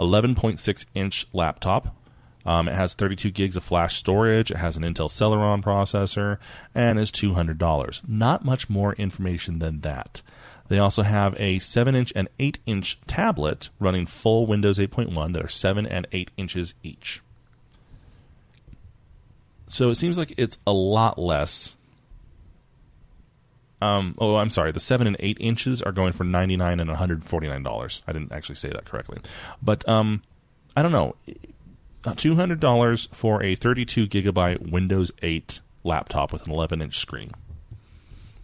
11.6 0.00 0.86
inch 0.94 1.26
laptop. 1.32 1.94
Um, 2.46 2.68
it 2.68 2.74
has 2.74 2.94
32 2.94 3.30
gigs 3.30 3.56
of 3.56 3.62
flash 3.62 3.96
storage. 3.96 4.50
It 4.50 4.56
has 4.56 4.76
an 4.76 4.82
Intel 4.82 5.10
Celeron 5.10 5.62
processor 5.62 6.38
and 6.74 6.98
is 6.98 7.12
$200. 7.12 8.08
Not 8.08 8.44
much 8.44 8.70
more 8.70 8.94
information 8.94 9.58
than 9.58 9.80
that. 9.80 10.22
They 10.68 10.78
also 10.78 11.02
have 11.02 11.34
a 11.38 11.58
7 11.58 11.94
inch 11.94 12.12
and 12.16 12.28
8 12.38 12.58
inch 12.64 12.98
tablet 13.06 13.68
running 13.78 14.06
full 14.06 14.46
Windows 14.46 14.78
8.1 14.78 15.32
that 15.32 15.44
are 15.44 15.48
7 15.48 15.84
and 15.84 16.06
8 16.12 16.30
inches 16.36 16.74
each. 16.82 17.22
So 19.66 19.88
it 19.88 19.96
seems 19.96 20.16
like 20.16 20.32
it's 20.36 20.58
a 20.66 20.72
lot 20.72 21.18
less. 21.18 21.76
Um, 23.80 24.14
oh, 24.18 24.36
I'm 24.36 24.50
sorry. 24.50 24.72
The 24.72 24.80
7 24.80 25.06
and 25.06 25.16
8 25.18 25.38
inches 25.40 25.82
are 25.82 25.92
going 25.92 26.12
for 26.12 26.24
99 26.24 26.80
and 26.80 26.90
$149. 26.90 28.02
I 28.06 28.12
didn't 28.12 28.32
actually 28.32 28.54
say 28.56 28.68
that 28.68 28.84
correctly. 28.84 29.18
But 29.62 29.88
um, 29.88 30.22
I 30.76 30.82
don't 30.82 30.92
know. 30.92 31.16
$200 32.02 33.14
for 33.14 33.42
a 33.42 33.54
32 33.54 34.06
gigabyte 34.06 34.70
Windows 34.70 35.12
8 35.22 35.60
laptop 35.84 36.32
with 36.32 36.46
an 36.46 36.52
11 36.52 36.82
inch 36.82 36.98
screen. 36.98 37.32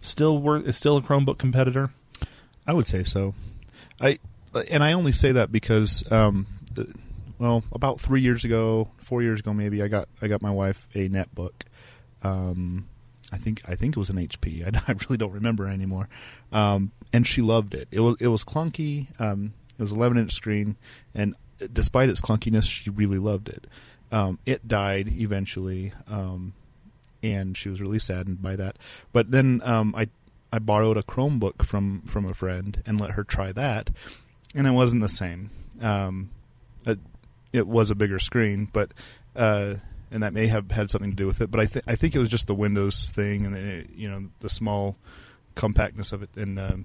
Still 0.01 0.37
worth, 0.39 0.67
it's 0.67 0.77
still 0.77 0.97
a 0.97 1.01
Chromebook 1.01 1.37
competitor. 1.37 1.91
I 2.65 2.73
would 2.73 2.87
say 2.87 3.03
so. 3.03 3.33
I 4.01 4.19
and 4.69 4.83
I 4.83 4.93
only 4.93 5.11
say 5.11 5.31
that 5.31 5.51
because, 5.51 6.09
um, 6.11 6.47
the, 6.73 6.93
well, 7.39 7.63
about 7.71 7.99
three 7.99 8.21
years 8.21 8.43
ago, 8.45 8.89
four 8.97 9.21
years 9.21 9.39
ago, 9.39 9.53
maybe 9.53 9.81
I 9.81 9.87
got 9.87 10.07
I 10.21 10.27
got 10.27 10.41
my 10.41 10.51
wife 10.51 10.87
a 10.95 11.09
netbook. 11.09 11.53
Um, 12.23 12.87
I 13.31 13.37
think 13.37 13.61
I 13.67 13.75
think 13.75 13.95
it 13.95 13.99
was 13.99 14.09
an 14.09 14.17
HP. 14.17 14.63
I, 14.87 14.91
I 14.91 14.95
really 15.03 15.17
don't 15.17 15.33
remember 15.33 15.67
anymore. 15.67 16.09
Um, 16.51 16.91
and 17.13 17.25
she 17.25 17.41
loved 17.41 17.73
it. 17.73 17.87
It 17.91 17.99
was 17.99 18.17
it 18.19 18.27
was 18.27 18.43
clunky. 18.43 19.07
Um, 19.19 19.53
it 19.77 19.83
was 19.83 19.91
11 19.91 20.17
inch 20.17 20.33
screen, 20.33 20.75
and 21.13 21.35
despite 21.71 22.09
its 22.09 22.21
clunkiness, 22.21 22.63
she 22.63 22.89
really 22.89 23.19
loved 23.19 23.49
it. 23.49 23.67
Um, 24.11 24.39
it 24.45 24.67
died 24.67 25.09
eventually, 25.19 25.91
um, 26.09 26.53
and 27.21 27.55
she 27.55 27.69
was 27.69 27.81
really 27.81 27.99
saddened 27.99 28.41
by 28.41 28.55
that. 28.55 28.77
But 29.11 29.31
then 29.31 29.61
um, 29.63 29.93
I 29.95 30.07
I 30.51 30.59
borrowed 30.59 30.97
a 30.97 31.03
Chromebook 31.03 31.63
from 31.63 32.01
from 32.01 32.25
a 32.25 32.33
friend 32.33 32.81
and 32.85 32.99
let 32.99 33.11
her 33.11 33.23
try 33.23 33.51
that, 33.51 33.89
and 34.55 34.65
it 34.65 34.71
wasn't 34.71 35.01
the 35.01 35.09
same. 35.09 35.51
Um, 35.81 36.29
it, 36.85 36.99
it 37.53 37.67
was 37.67 37.91
a 37.91 37.95
bigger 37.95 38.19
screen, 38.19 38.69
but 38.71 38.91
uh, 39.35 39.75
and 40.11 40.23
that 40.23 40.33
may 40.33 40.47
have 40.47 40.71
had 40.71 40.89
something 40.89 41.09
to 41.11 41.15
do 41.15 41.27
with 41.27 41.41
it. 41.41 41.51
But 41.51 41.59
I 41.59 41.65
think 41.65 41.85
I 41.87 41.95
think 41.95 42.15
it 42.15 42.19
was 42.19 42.29
just 42.29 42.47
the 42.47 42.55
Windows 42.55 43.09
thing 43.09 43.45
and 43.45 43.55
the, 43.55 43.87
you 43.95 44.09
know 44.09 44.29
the 44.39 44.49
small 44.49 44.97
compactness 45.55 46.11
of 46.11 46.23
it 46.23 46.29
and 46.35 46.59
uh, 46.59 46.77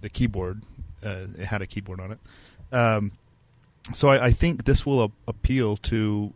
the 0.00 0.08
keyboard. 0.08 0.62
Uh, 1.04 1.26
it 1.38 1.44
had 1.44 1.62
a 1.62 1.66
keyboard 1.66 2.00
on 2.00 2.12
it. 2.12 2.18
Um, 2.72 3.12
so 3.94 4.08
I, 4.08 4.26
I, 4.26 4.30
think 4.30 4.64
this 4.64 4.84
will 4.84 5.04
a- 5.04 5.10
appeal 5.28 5.76
to, 5.76 6.34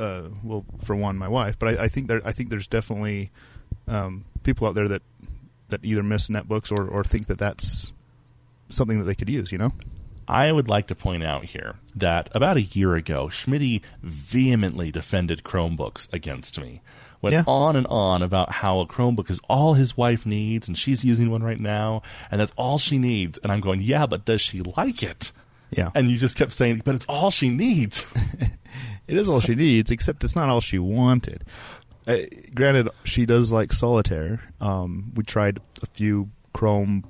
uh, 0.00 0.22
well, 0.42 0.64
for 0.82 0.96
one, 0.96 1.18
my 1.18 1.28
wife, 1.28 1.58
but 1.58 1.78
I, 1.78 1.84
I 1.84 1.88
think 1.88 2.08
there 2.08 2.22
I 2.24 2.32
think 2.32 2.50
there's 2.50 2.66
definitely 2.66 3.30
um, 3.86 4.24
people 4.42 4.66
out 4.66 4.74
there 4.74 4.88
that 4.88 5.02
that 5.68 5.84
either 5.84 6.02
miss 6.02 6.28
netbooks 6.28 6.72
or, 6.72 6.86
or 6.86 7.04
think 7.04 7.26
that 7.26 7.38
that's 7.38 7.92
something 8.70 8.98
that 8.98 9.04
they 9.04 9.14
could 9.14 9.28
use, 9.28 9.52
you 9.52 9.58
know? 9.58 9.72
I 10.28 10.52
would 10.52 10.68
like 10.68 10.86
to 10.88 10.94
point 10.94 11.24
out 11.24 11.44
here 11.44 11.76
that 11.94 12.28
about 12.34 12.56
a 12.56 12.62
year 12.62 12.94
ago, 12.94 13.26
Schmitty 13.26 13.82
vehemently 14.02 14.90
defended 14.90 15.42
Chromebooks 15.42 16.12
against 16.12 16.60
me. 16.60 16.82
Went 17.20 17.34
yeah. 17.34 17.44
on 17.46 17.76
and 17.76 17.86
on 17.86 18.22
about 18.22 18.50
how 18.50 18.80
a 18.80 18.86
Chromebook 18.86 19.30
is 19.30 19.40
all 19.48 19.74
his 19.74 19.96
wife 19.96 20.26
needs, 20.26 20.66
and 20.66 20.76
she's 20.76 21.04
using 21.04 21.30
one 21.30 21.42
right 21.42 21.60
now, 21.60 22.02
and 22.30 22.40
that's 22.40 22.52
all 22.56 22.78
she 22.78 22.98
needs. 22.98 23.38
And 23.38 23.52
I'm 23.52 23.60
going, 23.60 23.80
yeah, 23.80 24.06
but 24.06 24.24
does 24.24 24.40
she 24.40 24.60
like 24.60 25.04
it? 25.04 25.30
Yeah. 25.70 25.90
And 25.94 26.10
you 26.10 26.18
just 26.18 26.36
kept 26.36 26.52
saying, 26.52 26.82
but 26.84 26.96
it's 26.96 27.06
all 27.08 27.30
she 27.30 27.48
needs. 27.48 28.12
it 29.06 29.16
is 29.16 29.28
all 29.28 29.40
she 29.40 29.54
needs, 29.54 29.90
except 29.90 30.24
it's 30.24 30.34
not 30.34 30.48
all 30.48 30.60
she 30.60 30.80
wanted. 30.80 31.44
Uh, 32.06 32.18
granted, 32.54 32.88
she 33.04 33.24
does 33.24 33.52
like 33.52 33.72
solitaire. 33.72 34.42
Um, 34.60 35.12
we 35.14 35.22
tried 35.22 35.60
a 35.82 35.86
few 35.86 36.30
Chrome 36.52 37.04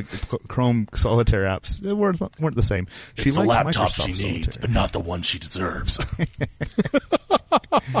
plug 0.00 0.48
Chrome 0.48 0.88
solitaire 0.94 1.44
apps. 1.44 1.78
They 1.78 1.92
weren't 1.92 2.20
weren't 2.40 2.56
the 2.56 2.62
same. 2.62 2.86
She 3.14 3.28
it's 3.28 3.38
likes 3.38 3.48
the 3.48 3.54
laptop 3.54 3.88
Microsoft 3.90 4.06
she 4.06 4.12
solitaire. 4.14 4.32
needs, 4.32 4.56
but 4.56 4.70
not 4.70 4.92
the 4.92 5.00
one 5.00 5.22
she 5.22 5.38
deserves. 5.38 6.00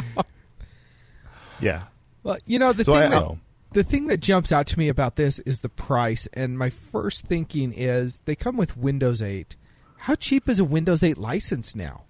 yeah. 1.60 1.84
Well, 2.22 2.38
you 2.46 2.58
know 2.58 2.72
the 2.72 2.84
so 2.84 2.94
thing 2.94 3.02
I, 3.02 3.08
that, 3.08 3.22
oh. 3.22 3.38
the 3.72 3.84
thing 3.84 4.06
that 4.06 4.20
jumps 4.20 4.52
out 4.52 4.66
to 4.68 4.78
me 4.78 4.88
about 4.88 5.16
this 5.16 5.38
is 5.40 5.60
the 5.60 5.68
price, 5.68 6.28
and 6.32 6.58
my 6.58 6.70
first 6.70 7.26
thinking 7.26 7.72
is 7.72 8.20
they 8.24 8.34
come 8.34 8.56
with 8.56 8.76
Windows 8.76 9.20
8. 9.20 9.56
How 9.98 10.14
cheap 10.14 10.48
is 10.48 10.58
a 10.58 10.64
Windows 10.64 11.02
8 11.02 11.18
license 11.18 11.76
now? 11.76 12.04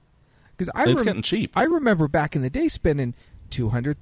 Because 0.56 0.70
I 0.74 0.84
it's 0.84 0.94
rem- 0.94 1.04
getting 1.04 1.22
cheap. 1.22 1.52
I 1.56 1.64
remember 1.64 2.08
back 2.08 2.36
in 2.36 2.42
the 2.42 2.50
day 2.50 2.68
spending 2.68 3.14
200 3.50 3.96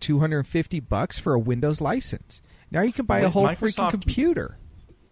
250 0.00 0.80
bucks 0.80 1.18
for 1.18 1.32
a 1.32 1.38
Windows 1.38 1.80
license. 1.80 2.42
Now 2.70 2.82
you 2.82 2.92
can 2.92 3.06
buy 3.06 3.20
a 3.20 3.30
whole 3.30 3.46
Microsoft, 3.46 3.56
freaking 3.58 3.90
computer. 3.90 4.58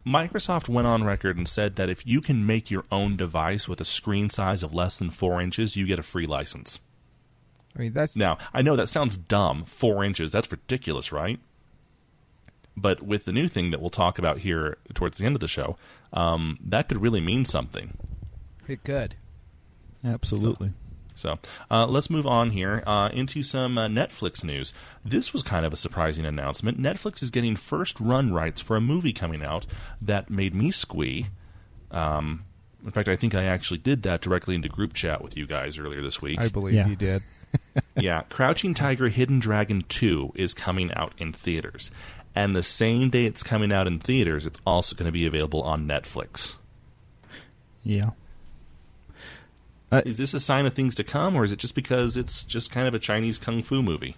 Microsoft 0.07 0.69
went 0.69 0.87
on 0.87 1.05
record 1.05 1.37
and 1.37 1.47
said 1.47 1.77
that 1.77 1.89
if 1.89 2.07
you 2.07 2.21
can 2.21 2.45
make 2.45 2.71
your 2.71 2.85
own 2.91 3.17
device 3.17 3.69
with 3.69 3.81
a 3.81 3.85
screen 3.85 4.31
size 4.31 4.63
of 4.63 4.75
less 4.75 4.99
than 4.99 5.11
four 5.11 5.41
inches, 5.41 5.77
you 5.77 5.87
get 5.87 5.99
a 5.99 6.03
free 6.03 6.27
license. 6.27 6.81
I 7.77 7.79
mean, 7.79 7.93
that's 7.93 8.17
now. 8.17 8.37
I 8.53 8.63
know 8.63 8.77
that 8.77 8.89
sounds 8.89 9.17
dumb. 9.17 9.65
Four 9.65 10.05
inches. 10.05 10.33
That's 10.33 10.51
ridiculous, 10.51 11.13
right? 11.13 11.39
But 12.77 13.03
with 13.03 13.25
the 13.25 13.33
new 13.33 13.49
thing 13.49 13.71
that 13.71 13.81
we'll 13.81 13.91
talk 13.91 14.19
about 14.19 14.39
here 14.39 14.77
towards 14.95 15.19
the 15.19 15.25
end 15.25 15.37
of 15.37 15.41
the 15.41 15.49
show, 15.49 15.77
um, 16.13 16.59
that 16.65 16.89
could 16.89 17.01
really 17.01 17.21
mean 17.21 17.45
something. 17.45 17.97
It 18.67 18.83
could. 18.85 19.15
Absolutely. 20.05 20.69
So, 20.69 20.75
so 21.15 21.39
uh, 21.71 21.87
let's 21.87 22.11
move 22.11 22.27
on 22.27 22.51
here 22.51 22.83
uh, 22.87 23.11
into 23.13 23.43
some 23.43 23.79
uh, 23.79 23.89
Netflix 23.89 24.43
news. 24.43 24.73
This 25.05 25.33
was 25.33 25.43
kind 25.43 25.67
of 25.67 25.73
a 25.73 25.77
surprising 25.77 26.25
announcement. 26.25 26.81
Netflix 26.81 27.23
is 27.23 27.31
getting 27.31 27.57
first 27.57 27.99
run 28.01 28.33
rights 28.33 28.61
for 28.61 28.77
a 28.77 28.81
movie 28.81 29.13
coming 29.13 29.45
out 29.45 29.67
that 30.01 30.31
made 30.31 30.55
me 30.55 30.71
squee. 30.71 31.27
Um, 31.91 32.45
in 32.85 32.91
fact, 32.91 33.09
I 33.09 33.17
think 33.17 33.35
I 33.35 33.45
actually 33.45 33.79
did 33.79 34.03
that 34.03 34.21
directly 34.21 34.55
into 34.55 34.69
group 34.69 34.93
chat 34.93 35.23
with 35.23 35.37
you 35.37 35.47
guys 35.47 35.79
earlier 35.79 36.03
this 36.03 36.21
week. 36.21 36.41
I 36.41 36.49
believe 36.49 36.75
yeah. 36.75 36.89
you 36.89 36.97
did. 36.97 37.23
yeah, 37.97 38.23
Crouching 38.29 38.75
Tiger, 38.75 39.09
Hidden 39.09 39.39
Dragon 39.39 39.85
2 39.89 40.33
is 40.35 40.55
coming 40.55 40.93
out 40.95 41.13
in 41.19 41.33
theaters. 41.33 41.91
And 42.35 42.57
the 42.57 42.63
same 42.63 43.11
day 43.11 43.27
it's 43.27 43.43
coming 43.43 43.73
out 43.73 43.87
in 43.87 43.99
theaters, 43.99 44.47
it's 44.47 44.61
also 44.67 44.97
going 44.97 45.07
to 45.07 45.13
be 45.13 45.27
available 45.27 45.63
on 45.63 45.87
Netflix. 45.87 46.57
Yeah. 47.85 48.11
Uh, 49.93 50.01
is 50.07 50.17
this 50.17 50.33
a 50.33 50.41
sign 50.41 50.65
of 50.65 50.73
things 50.73 50.95
to 50.95 51.05
come, 51.05 51.37
or 51.37 51.45
is 51.45 51.53
it 51.53 51.59
just 51.59 51.75
because 51.75 52.17
it's 52.17 52.43
just 52.45 52.71
kind 52.71 52.89
of 52.89 52.95
a 52.95 52.99
Chinese 52.99 53.39
kung 53.39 53.63
fu 53.63 53.83
movie? 53.83 54.17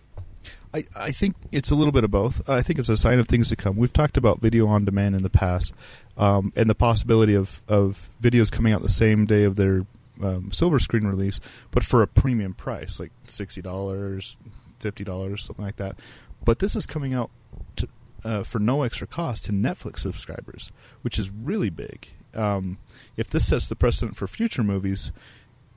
I, 0.72 0.84
I 0.94 1.10
think 1.10 1.34
it's 1.50 1.70
a 1.70 1.74
little 1.74 1.92
bit 1.92 2.04
of 2.04 2.12
both. 2.12 2.48
I 2.48 2.62
think 2.62 2.78
it's 2.78 2.88
a 2.88 2.96
sign 2.96 3.18
of 3.18 3.26
things 3.26 3.48
to 3.48 3.56
come. 3.56 3.76
We've 3.76 3.92
talked 3.92 4.16
about 4.16 4.40
video 4.40 4.68
on 4.68 4.84
demand 4.84 5.16
in 5.16 5.24
the 5.24 5.30
past, 5.30 5.72
um, 6.16 6.52
and 6.54 6.70
the 6.70 6.76
possibility 6.76 7.34
of, 7.34 7.60
of 7.66 8.14
videos 8.22 8.52
coming 8.52 8.72
out 8.72 8.82
the 8.82 8.88
same 8.88 9.24
day 9.24 9.42
of 9.42 9.56
their 9.56 9.84
um, 10.22 10.52
silver 10.52 10.78
screen 10.78 11.08
release, 11.08 11.40
but 11.72 11.82
for 11.82 12.02
a 12.02 12.06
premium 12.06 12.54
price, 12.54 13.00
like 13.00 13.10
sixty 13.26 13.60
dollars, 13.60 14.36
fifty 14.78 15.02
dollars, 15.02 15.42
something 15.42 15.64
like 15.64 15.76
that. 15.76 15.96
But 16.44 16.60
this 16.60 16.76
is 16.76 16.86
coming 16.86 17.14
out 17.14 17.30
to, 17.76 17.88
uh, 18.22 18.42
for 18.44 18.60
no 18.60 18.82
extra 18.82 19.08
cost 19.08 19.46
to 19.46 19.52
Netflix 19.52 20.00
subscribers, 20.00 20.70
which 21.02 21.18
is 21.18 21.30
really 21.30 21.70
big. 21.70 22.08
Um, 22.32 22.78
if 23.16 23.28
this 23.28 23.48
sets 23.48 23.68
the 23.68 23.76
precedent 23.76 24.16
for 24.16 24.26
future 24.26 24.62
movies, 24.62 25.12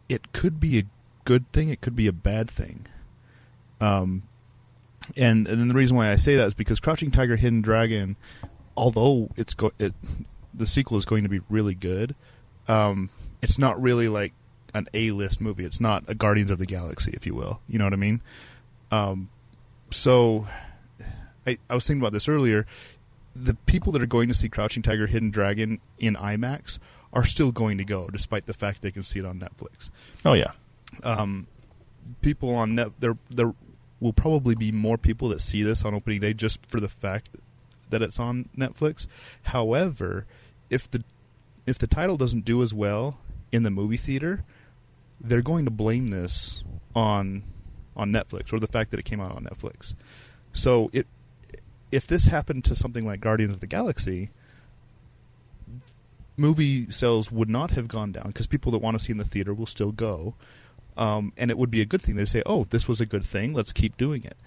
it 0.09 0.33
could 0.33 0.59
be 0.59 0.79
a 0.79 0.83
good 1.25 1.51
thing. 1.51 1.69
It 1.69 1.81
could 1.81 1.95
be 1.95 2.07
a 2.07 2.13
bad 2.13 2.49
thing. 2.49 2.87
Um, 3.79 4.23
and 5.15 5.47
and 5.47 5.59
then 5.59 5.67
the 5.67 5.73
reason 5.73 5.95
why 5.95 6.11
I 6.11 6.15
say 6.15 6.35
that 6.35 6.47
is 6.47 6.53
because 6.53 6.79
Crouching 6.79 7.11
Tiger, 7.11 7.35
Hidden 7.35 7.61
Dragon, 7.61 8.15
although 8.75 9.29
it's 9.35 9.53
go- 9.53 9.71
it, 9.79 9.93
the 10.53 10.67
sequel 10.67 10.97
is 10.97 11.05
going 11.05 11.23
to 11.23 11.29
be 11.29 11.41
really 11.49 11.75
good, 11.75 12.15
um, 12.67 13.09
it's 13.41 13.57
not 13.57 13.81
really 13.81 14.07
like 14.07 14.33
an 14.73 14.87
A 14.93 15.12
list 15.12 15.41
movie. 15.41 15.65
It's 15.65 15.79
not 15.79 16.03
a 16.08 16.15
Guardians 16.15 16.51
of 16.51 16.60
the 16.60 16.65
Galaxy, 16.65 17.12
if 17.13 17.25
you 17.25 17.35
will. 17.35 17.62
You 17.67 17.79
know 17.79 17.85
what 17.85 17.93
I 17.93 17.97
mean? 17.97 18.21
Um, 18.91 19.29
so 19.91 20.47
I, 21.45 21.58
I 21.69 21.75
was 21.75 21.87
thinking 21.87 22.01
about 22.01 22.13
this 22.13 22.27
earlier. 22.27 22.65
The 23.35 23.53
people 23.65 23.91
that 23.93 24.01
are 24.01 24.08
going 24.08 24.27
to 24.27 24.33
see 24.33 24.49
Crouching 24.49 24.83
Tiger, 24.83 25.08
Hidden 25.08 25.29
Dragon 25.29 25.79
in 25.99 26.15
IMAX 26.15 26.79
are 27.13 27.25
still 27.25 27.51
going 27.51 27.77
to 27.77 27.85
go, 27.85 28.08
despite 28.10 28.45
the 28.45 28.53
fact 28.53 28.81
they 28.81 28.91
can 28.91 29.03
see 29.03 29.19
it 29.19 29.25
on 29.25 29.39
Netflix. 29.39 29.89
Oh 30.25 30.33
yeah. 30.33 30.51
Um, 31.03 31.47
people 32.21 32.53
on 32.55 32.75
net 32.75 32.91
there 32.99 33.17
there 33.29 33.53
will 33.99 34.13
probably 34.13 34.55
be 34.55 34.71
more 34.71 34.97
people 34.97 35.29
that 35.29 35.41
see 35.41 35.63
this 35.63 35.83
on 35.83 35.93
opening 35.93 36.21
day 36.21 36.33
just 36.33 36.65
for 36.69 36.79
the 36.79 36.87
fact 36.87 37.29
that 37.89 38.01
it's 38.01 38.19
on 38.19 38.49
Netflix. 38.58 39.08
However, 39.43 40.25
if 40.69 40.89
the 40.89 41.03
if 41.65 41.77
the 41.77 41.87
title 41.87 42.17
doesn't 42.17 42.45
do 42.45 42.62
as 42.62 42.73
well 42.73 43.19
in 43.51 43.63
the 43.63 43.69
movie 43.69 43.97
theater, 43.97 44.43
they're 45.19 45.41
going 45.41 45.65
to 45.65 45.71
blame 45.71 46.10
this 46.10 46.63
on 46.95 47.43
on 47.95 48.12
Netflix 48.12 48.53
or 48.53 48.60
the 48.60 48.67
fact 48.67 48.91
that 48.91 48.99
it 48.99 49.05
came 49.05 49.19
out 49.19 49.35
on 49.35 49.45
Netflix. 49.45 49.95
So 50.53 50.89
it 50.93 51.08
if 51.91 52.05
this 52.05 52.25
happened 52.25 52.65
to 52.65 52.75
something 52.75 53.05
like 53.05 53.21
Guardians 53.21 53.55
of 53.55 53.60
the 53.62 53.67
Galaxy, 53.67 54.29
movie 56.38 56.90
sales 56.90 57.31
would 57.31 57.50
not 57.50 57.71
have 57.71 57.88
gone 57.88 58.12
down 58.12 58.27
because 58.27 58.48
people 58.48 58.71
that 58.71 58.77
want 58.77 58.98
to 58.98 59.04
see 59.04 59.12
in 59.12 59.17
the 59.17 59.25
theater 59.25 59.54
will 59.54 59.65
still 59.65 59.92
go, 59.92 60.35
um, 60.96 61.33
and 61.35 61.52
it 61.52 61.58
would 61.58 61.71
be 61.71 61.81
a 61.81 61.85
good 61.85 62.02
thing. 62.02 62.15
They 62.15 62.25
say, 62.25 62.44
"Oh, 62.46 62.65
this 62.65 62.88
was 62.88 63.02
a 63.02 63.06
good 63.06 63.25
thing. 63.25 63.54
Let's 63.54 63.73
keep 63.73 63.98
doing 63.98 64.23
it." 64.23 64.38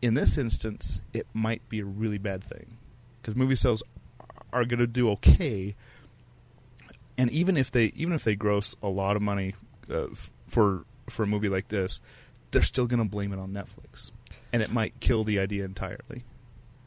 In 0.00 0.14
this 0.14 0.38
instance, 0.38 1.00
it 1.12 1.26
might 1.34 1.68
be 1.68 1.80
a 1.80 1.84
really 1.84 2.18
bad 2.18 2.42
thing 2.42 2.78
because 3.20 3.36
movie 3.36 3.56
sales 3.56 3.82
are 4.52 4.64
going 4.64 4.78
to 4.78 4.86
do 4.86 5.10
okay, 5.10 5.74
and 7.16 7.30
even 7.30 7.56
if 7.56 7.70
they 7.70 7.86
even 7.94 8.14
if 8.14 8.24
they 8.24 8.34
gross 8.34 8.74
a 8.82 8.88
lot 8.88 9.16
of 9.16 9.22
money 9.22 9.54
uh, 9.90 10.06
f- 10.10 10.30
for 10.46 10.84
for 11.08 11.24
a 11.24 11.26
movie 11.26 11.48
like 11.48 11.68
this, 11.68 12.00
they're 12.50 12.62
still 12.62 12.86
going 12.86 13.02
to 13.02 13.08
blame 13.08 13.32
it 13.32 13.38
on 13.38 13.52
Netflix, 13.52 14.10
and 14.52 14.62
it 14.62 14.72
might 14.72 14.98
kill 15.00 15.24
the 15.24 15.38
idea 15.38 15.64
entirely. 15.64 16.24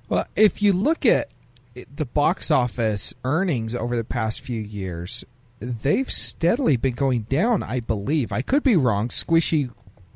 Well, 0.09 0.25
if 0.35 0.61
you 0.61 0.73
look 0.73 1.05
at 1.05 1.29
the 1.73 2.05
box 2.05 2.51
office 2.51 3.13
earnings 3.23 3.75
over 3.75 3.95
the 3.95 4.03
past 4.03 4.41
few 4.41 4.59
years, 4.59 5.23
they've 5.59 6.11
steadily 6.11 6.77
been 6.77 6.93
going 6.93 7.21
down. 7.23 7.63
I 7.63 7.79
believe 7.79 8.31
I 8.31 8.41
could 8.41 8.63
be 8.63 8.75
wrong. 8.75 9.09
Squishy 9.09 9.71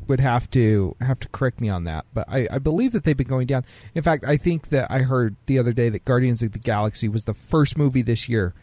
would 0.08 0.20
have 0.20 0.50
to 0.52 0.96
have 1.02 1.20
to 1.20 1.30
correct 1.30 1.60
me 1.60 1.70
on 1.70 1.86
that, 1.86 2.06
but 2.14 2.26
I, 2.30 2.48
I 2.52 2.60
believe 2.60 2.92
that 2.92 3.04
they've 3.04 3.18
been 3.18 3.28
going 3.28 3.48
down. 3.48 3.66
In 3.96 4.04
fact, 4.04 4.24
I 4.24 4.38
think 4.38 4.70
that 4.70 4.92
I 4.92 5.00
heard 5.00 5.36
the 5.48 5.58
other 5.58 5.74
day 5.74 5.90
that 5.90 6.06
Guardians 6.06 6.44
of 6.44 6.52
the 6.52 6.60
Galaxy 6.60 7.08
was 7.10 7.24
the 7.24 7.34
first 7.34 7.78
movie 7.78 8.04
this 8.04 8.30
year 8.30 8.54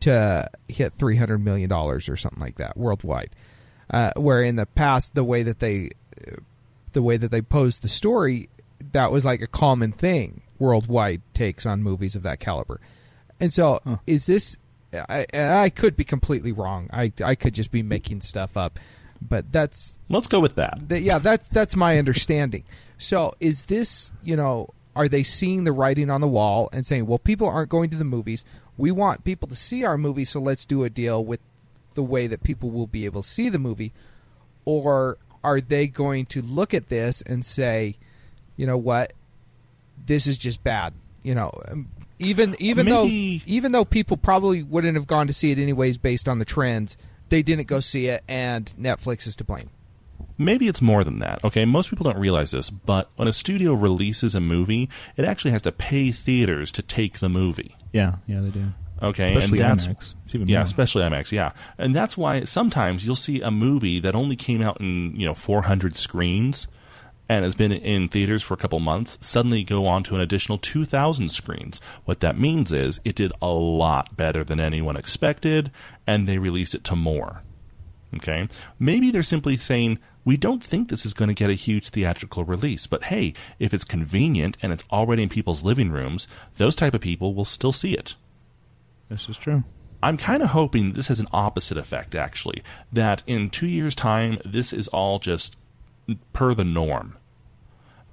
to 0.00 0.48
hit 0.68 0.92
three 0.92 1.16
hundred 1.16 1.44
million 1.44 1.68
dollars 1.68 2.08
or 2.08 2.16
something 2.16 2.40
like 2.40 2.56
that 2.56 2.76
worldwide. 2.76 3.30
Uh, 3.90 4.12
where 4.16 4.42
in 4.42 4.56
the 4.56 4.66
past, 4.66 5.14
the 5.14 5.24
way 5.24 5.42
that 5.42 5.60
they 5.60 5.90
the 6.92 7.02
way 7.02 7.16
that 7.16 7.30
they 7.30 7.40
posed 7.40 7.82
the 7.82 7.88
story, 7.88 8.48
that 8.92 9.10
was 9.10 9.24
like 9.24 9.40
a 9.40 9.46
common 9.46 9.92
thing 9.92 10.42
worldwide 10.58 11.22
takes 11.34 11.66
on 11.66 11.82
movies 11.82 12.14
of 12.16 12.22
that 12.22 12.40
caliber. 12.40 12.80
And 13.40 13.52
so, 13.52 13.80
is 14.06 14.26
this? 14.26 14.56
I, 14.92 15.26
and 15.32 15.52
I 15.52 15.68
could 15.70 15.96
be 15.96 16.04
completely 16.04 16.50
wrong. 16.52 16.88
I 16.92 17.12
I 17.24 17.34
could 17.34 17.54
just 17.54 17.70
be 17.70 17.82
making 17.82 18.22
stuff 18.22 18.56
up, 18.56 18.80
but 19.20 19.52
that's 19.52 19.98
Let's 20.08 20.28
go 20.28 20.40
with 20.40 20.54
that. 20.56 20.88
that, 20.88 21.02
yeah, 21.02 21.18
that's 21.18 21.48
that's 21.48 21.76
my 21.76 21.98
understanding. 21.98 22.64
So, 22.98 23.32
is 23.40 23.66
this 23.66 24.10
you 24.22 24.36
know? 24.36 24.68
Are 24.96 25.08
they 25.08 25.22
seeing 25.22 25.62
the 25.62 25.70
writing 25.70 26.10
on 26.10 26.20
the 26.20 26.26
wall 26.26 26.68
and 26.72 26.84
saying, 26.84 27.06
"Well, 27.06 27.18
people 27.18 27.48
aren't 27.48 27.68
going 27.68 27.90
to 27.90 27.96
the 27.96 28.04
movies. 28.04 28.44
We 28.76 28.90
want 28.90 29.22
people 29.22 29.46
to 29.46 29.54
see 29.54 29.84
our 29.84 29.96
movie, 29.96 30.24
so 30.24 30.40
let's 30.40 30.66
do 30.66 30.82
a 30.82 30.90
deal 30.90 31.24
with 31.24 31.38
the 31.94 32.02
way 32.02 32.26
that 32.26 32.42
people 32.42 32.70
will 32.70 32.88
be 32.88 33.04
able 33.04 33.22
to 33.22 33.28
see 33.28 33.48
the 33.48 33.60
movie," 33.60 33.92
or 34.64 35.18
are 35.44 35.60
they 35.60 35.86
going 35.86 36.26
to 36.26 36.42
look 36.42 36.74
at 36.74 36.88
this 36.88 37.22
and 37.22 37.46
say, 37.46 37.94
"You 38.56 38.66
know 38.66 38.76
what? 38.78 39.12
This 40.06 40.26
is 40.26 40.38
just 40.38 40.62
bad." 40.64 40.94
You 41.22 41.34
know, 41.34 41.50
um, 41.68 41.88
even 42.18 42.56
even 42.58 42.86
Maybe- 42.86 43.38
though 43.38 43.44
even 43.52 43.72
though 43.72 43.84
people 43.84 44.16
probably 44.16 44.62
wouldn't 44.62 44.94
have 44.96 45.06
gone 45.06 45.26
to 45.26 45.32
see 45.32 45.50
it 45.50 45.58
anyways 45.58 45.96
based 45.98 46.28
on 46.28 46.38
the 46.38 46.44
trends, 46.44 46.96
they 47.28 47.42
didn't 47.42 47.66
go 47.66 47.80
see 47.80 48.06
it, 48.06 48.22
and 48.28 48.72
Netflix 48.80 49.26
is 49.26 49.36
to 49.36 49.44
blame. 49.44 49.70
Maybe 50.40 50.68
it's 50.68 50.80
more 50.80 51.02
than 51.04 51.18
that. 51.18 51.42
Okay, 51.44 51.64
most 51.64 51.90
people 51.90 52.04
don't 52.04 52.18
realize 52.18 52.52
this, 52.52 52.70
but 52.70 53.10
when 53.16 53.26
a 53.28 53.32
studio 53.32 53.72
releases 53.72 54.34
a 54.36 54.40
movie, 54.40 54.88
it 55.16 55.24
actually 55.24 55.50
has 55.50 55.62
to 55.62 55.72
pay 55.72 56.12
theaters 56.12 56.70
to 56.72 56.82
take 56.82 57.18
the 57.18 57.28
movie. 57.28 57.76
Yeah, 57.92 58.16
yeah, 58.26 58.40
they 58.40 58.50
do. 58.50 58.72
Okay, 59.00 59.34
Especially 59.36 59.60
and 59.60 59.78
that's 59.78 59.86
IMAX. 59.86 60.14
It's 60.24 60.34
even 60.34 60.48
yeah, 60.48 60.58
more. 60.58 60.64
especially 60.64 61.02
IMAX. 61.04 61.30
Yeah, 61.32 61.52
and 61.76 61.94
that's 61.94 62.16
why 62.16 62.42
sometimes 62.44 63.04
you'll 63.06 63.14
see 63.16 63.40
a 63.40 63.50
movie 63.50 64.00
that 64.00 64.14
only 64.16 64.34
came 64.36 64.60
out 64.62 64.80
in 64.80 65.14
you 65.16 65.24
know 65.26 65.34
400 65.34 65.96
screens 65.96 66.66
and 67.28 67.44
has 67.44 67.54
been 67.54 67.72
in 67.72 68.08
theaters 68.08 68.42
for 68.42 68.54
a 68.54 68.58
couple 68.58 68.80
months 68.80 69.18
suddenly 69.20 69.62
go 69.62 69.86
on 69.86 70.02
to 70.04 70.14
an 70.14 70.20
additional 70.20 70.58
2,000 70.58 71.28
screens. 71.28 71.80
What 72.04 72.20
that 72.20 72.38
means 72.38 72.72
is 72.72 73.00
it 73.04 73.16
did 73.16 73.32
a 73.42 73.48
lot 73.48 74.16
better 74.16 74.44
than 74.44 74.60
anyone 74.60 74.96
expected, 74.96 75.70
and 76.06 76.26
they 76.26 76.38
released 76.38 76.74
it 76.74 76.84
to 76.84 76.96
more. 76.96 77.42
Okay, 78.14 78.48
maybe 78.78 79.10
they're 79.10 79.22
simply 79.22 79.56
saying. 79.56 79.98
We 80.24 80.36
don't 80.36 80.62
think 80.62 80.90
this 80.90 81.06
is 81.06 81.14
going 81.14 81.28
to 81.28 81.34
get 81.34 81.48
a 81.48 81.54
huge 81.54 81.88
theatrical 81.88 82.44
release, 82.44 82.86
but 82.86 83.04
hey, 83.04 83.32
if 83.58 83.72
it's 83.72 83.84
convenient 83.84 84.58
and 84.60 84.74
it's 84.74 84.84
already 84.92 85.22
in 85.22 85.30
people's 85.30 85.64
living 85.64 85.90
rooms, 85.90 86.28
those 86.56 86.76
type 86.76 86.92
of 86.92 87.00
people 87.00 87.32
will 87.32 87.46
still 87.46 87.72
see 87.72 87.94
it. 87.94 88.14
This 89.08 89.26
is 89.26 89.38
true. 89.38 89.64
I'm 90.02 90.18
kind 90.18 90.42
of 90.42 90.50
hoping 90.50 90.92
this 90.92 91.08
has 91.08 91.18
an 91.18 91.28
opposite 91.32 91.78
effect, 91.78 92.14
actually. 92.14 92.62
That 92.92 93.22
in 93.26 93.48
two 93.48 93.66
years' 93.66 93.94
time, 93.94 94.38
this 94.44 94.72
is 94.72 94.86
all 94.88 95.18
just 95.18 95.56
per 96.32 96.54
the 96.54 96.64
norm. 96.64 97.16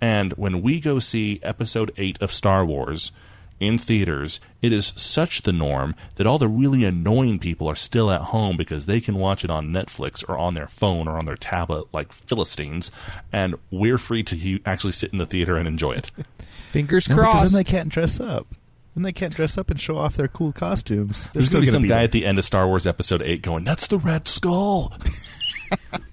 And 0.01 0.33
when 0.33 0.61
we 0.61 0.79
go 0.79 0.99
see 0.99 1.39
episode 1.41 1.91
8 1.97 2.21
of 2.21 2.31
Star 2.31 2.65
Wars 2.65 3.11
in 3.59 3.77
theaters, 3.77 4.41
it 4.61 4.73
is 4.73 4.91
such 4.97 5.43
the 5.43 5.53
norm 5.53 5.95
that 6.15 6.27
all 6.27 6.37
the 6.37 6.47
really 6.49 6.83
annoying 6.83 7.39
people 7.39 7.67
are 7.69 7.75
still 7.75 8.11
at 8.11 8.19
home 8.21 8.57
because 8.57 8.85
they 8.85 8.99
can 8.99 9.15
watch 9.15 9.43
it 9.45 9.49
on 9.49 9.69
Netflix 9.69 10.27
or 10.27 10.37
on 10.37 10.53
their 10.53 10.67
phone 10.67 11.07
or 11.07 11.17
on 11.17 11.25
their 11.25 11.37
tablet 11.37 11.85
like 11.93 12.11
Philistines, 12.11 12.91
and 13.31 13.55
we're 13.71 13.97
free 13.97 14.23
to 14.23 14.35
u- 14.35 14.59
actually 14.65 14.91
sit 14.91 15.13
in 15.13 15.17
the 15.19 15.25
theater 15.25 15.55
and 15.55 15.67
enjoy 15.67 15.93
it. 15.93 16.11
Fingers 16.71 17.07
No, 17.09 17.15
because 17.15 17.31
crossed. 17.33 17.53
then 17.53 17.63
they 17.63 17.69
can't 17.69 17.89
dress 17.89 18.19
up. 18.19 18.47
Then 18.93 19.03
they 19.03 19.13
can't 19.13 19.33
dress 19.33 19.57
up 19.57 19.69
and 19.69 19.79
show 19.79 19.97
off 19.97 20.17
their 20.17 20.27
cool 20.27 20.51
costumes. 20.51 21.23
They're 21.25 21.31
There's 21.35 21.45
still 21.47 21.61
going 21.61 21.65
to 21.67 21.71
be 21.71 21.75
some 21.75 21.81
guy 21.89 21.95
there. 21.99 22.03
at 22.03 22.11
the 22.11 22.25
end 22.25 22.37
of 22.37 22.43
Star 22.45 22.67
Wars 22.67 22.85
Episode 22.85 23.21
8 23.21 23.41
going, 23.41 23.63
That's 23.63 23.87
the 23.87 23.97
Red 23.99 24.27
Skull! 24.27 24.93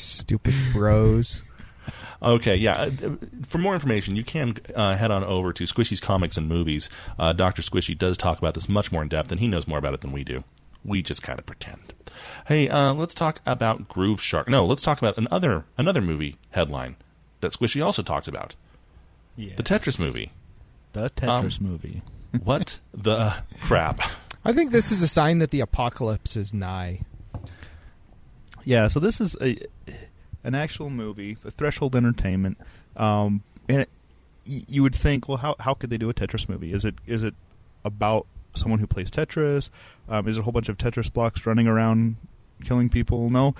Stupid 0.00 0.54
bros. 0.72 1.42
Okay, 2.22 2.54
yeah. 2.54 2.82
uh, 2.82 2.90
For 3.46 3.56
more 3.56 3.72
information, 3.72 4.14
you 4.14 4.22
can 4.24 4.54
uh, 4.76 4.94
head 4.94 5.10
on 5.10 5.24
over 5.24 5.54
to 5.54 5.64
Squishy's 5.64 6.00
Comics 6.00 6.36
and 6.36 6.46
Movies. 6.46 6.90
Uh, 7.18 7.32
Dr. 7.32 7.62
Squishy 7.62 7.96
does 7.96 8.18
talk 8.18 8.36
about 8.36 8.52
this 8.52 8.68
much 8.68 8.92
more 8.92 9.00
in 9.02 9.08
depth, 9.08 9.30
and 9.32 9.40
he 9.40 9.48
knows 9.48 9.66
more 9.66 9.78
about 9.78 9.94
it 9.94 10.02
than 10.02 10.12
we 10.12 10.22
do. 10.22 10.44
We 10.84 11.00
just 11.02 11.22
kind 11.22 11.38
of 11.38 11.46
pretend. 11.46 11.94
Hey, 12.46 12.68
uh, 12.68 12.92
let's 12.92 13.14
talk 13.14 13.40
about 13.46 13.88
Grooveshark. 13.88 14.48
No, 14.48 14.66
let's 14.66 14.82
talk 14.82 14.98
about 14.98 15.16
another 15.16 15.64
another 15.78 16.02
movie 16.02 16.36
headline 16.50 16.96
that 17.40 17.52
Squishy 17.54 17.82
also 17.82 18.02
talked 18.02 18.28
about. 18.28 18.54
Yes. 19.34 19.56
The 19.56 19.62
Tetris 19.62 19.98
movie. 19.98 20.32
The 20.92 21.08
Tetris 21.08 21.58
Um, 21.58 21.66
movie. 21.66 22.02
What 22.44 22.80
the 22.92 23.34
crap? 23.62 24.02
I 24.44 24.52
think 24.52 24.72
this 24.72 24.92
is 24.92 25.02
a 25.02 25.08
sign 25.08 25.38
that 25.38 25.52
the 25.52 25.60
apocalypse 25.60 26.36
is 26.36 26.52
nigh. 26.52 27.00
Yeah, 28.64 28.88
so 28.88 29.00
this 29.00 29.20
is 29.20 29.36
a 29.40 29.58
an 30.44 30.54
actual 30.54 30.90
movie, 30.90 31.34
the 31.34 31.50
Threshold 31.50 31.94
Entertainment, 31.94 32.58
um, 32.96 33.42
and 33.68 33.82
it, 33.82 33.90
you 34.44 34.82
would 34.82 34.94
think, 34.94 35.28
well, 35.28 35.38
how 35.38 35.56
how 35.60 35.74
could 35.74 35.90
they 35.90 35.98
do 35.98 36.10
a 36.10 36.14
Tetris 36.14 36.48
movie? 36.48 36.72
Is 36.72 36.84
it 36.84 36.94
is 37.06 37.22
it 37.22 37.34
about 37.84 38.26
someone 38.54 38.80
who 38.80 38.86
plays 38.86 39.10
Tetris? 39.10 39.70
Um, 40.08 40.26
is 40.28 40.36
it 40.36 40.40
a 40.40 40.42
whole 40.42 40.52
bunch 40.52 40.68
of 40.68 40.78
Tetris 40.78 41.12
blocks 41.12 41.46
running 41.46 41.66
around 41.66 42.16
killing 42.64 42.88
people? 42.88 43.30
No, 43.30 43.54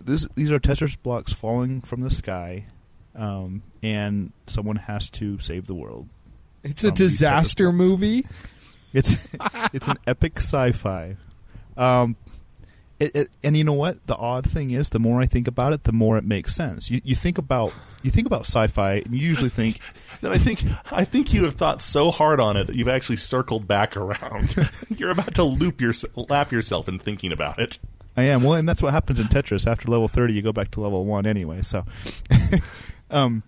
this 0.00 0.26
these 0.34 0.52
are 0.52 0.58
Tetris 0.58 0.96
blocks 1.02 1.32
falling 1.32 1.80
from 1.80 2.00
the 2.00 2.10
sky, 2.10 2.66
um, 3.14 3.62
and 3.82 4.32
someone 4.46 4.76
has 4.76 5.10
to 5.10 5.38
save 5.38 5.66
the 5.66 5.74
world. 5.74 6.08
It's 6.62 6.84
a 6.84 6.90
disaster 6.90 7.72
movie. 7.72 8.26
It's 8.92 9.32
it's 9.72 9.88
an 9.88 9.98
epic 10.06 10.38
sci-fi. 10.38 11.16
Um, 11.76 12.16
it, 13.00 13.16
it, 13.16 13.30
and 13.42 13.56
you 13.56 13.64
know 13.64 13.72
what? 13.72 14.06
The 14.06 14.16
odd 14.16 14.48
thing 14.48 14.70
is, 14.70 14.90
the 14.90 14.98
more 14.98 15.20
I 15.20 15.26
think 15.26 15.48
about 15.48 15.72
it, 15.72 15.84
the 15.84 15.92
more 15.92 16.18
it 16.18 16.24
makes 16.24 16.54
sense. 16.54 16.90
You 16.90 17.00
you 17.02 17.16
think 17.16 17.38
about 17.38 17.72
you 18.02 18.10
think 18.10 18.26
about 18.26 18.42
sci-fi, 18.42 18.94
and 18.94 19.14
you 19.14 19.26
usually 19.26 19.50
think, 19.50 19.80
And 20.22 20.32
I 20.32 20.38
think 20.38 20.64
I 20.92 21.04
think 21.04 21.32
you 21.32 21.44
have 21.44 21.54
thought 21.54 21.80
so 21.80 22.10
hard 22.10 22.40
on 22.40 22.56
it 22.56 22.66
that 22.66 22.76
you've 22.76 22.88
actually 22.88 23.16
circled 23.16 23.66
back 23.66 23.96
around. 23.96 24.54
You're 24.90 25.10
about 25.10 25.34
to 25.36 25.44
loop 25.44 25.80
your 25.80 25.94
lap 26.14 26.52
yourself 26.52 26.88
in 26.88 26.98
thinking 26.98 27.32
about 27.32 27.58
it. 27.58 27.78
I 28.16 28.24
am 28.24 28.42
well, 28.42 28.54
and 28.54 28.68
that's 28.68 28.82
what 28.82 28.92
happens 28.92 29.18
in 29.18 29.28
Tetris. 29.28 29.66
After 29.66 29.88
level 29.88 30.08
thirty, 30.08 30.34
you 30.34 30.42
go 30.42 30.52
back 30.52 30.70
to 30.72 30.80
level 30.80 31.06
one 31.06 31.26
anyway. 31.26 31.62
So, 31.62 31.84
um, 33.10 33.42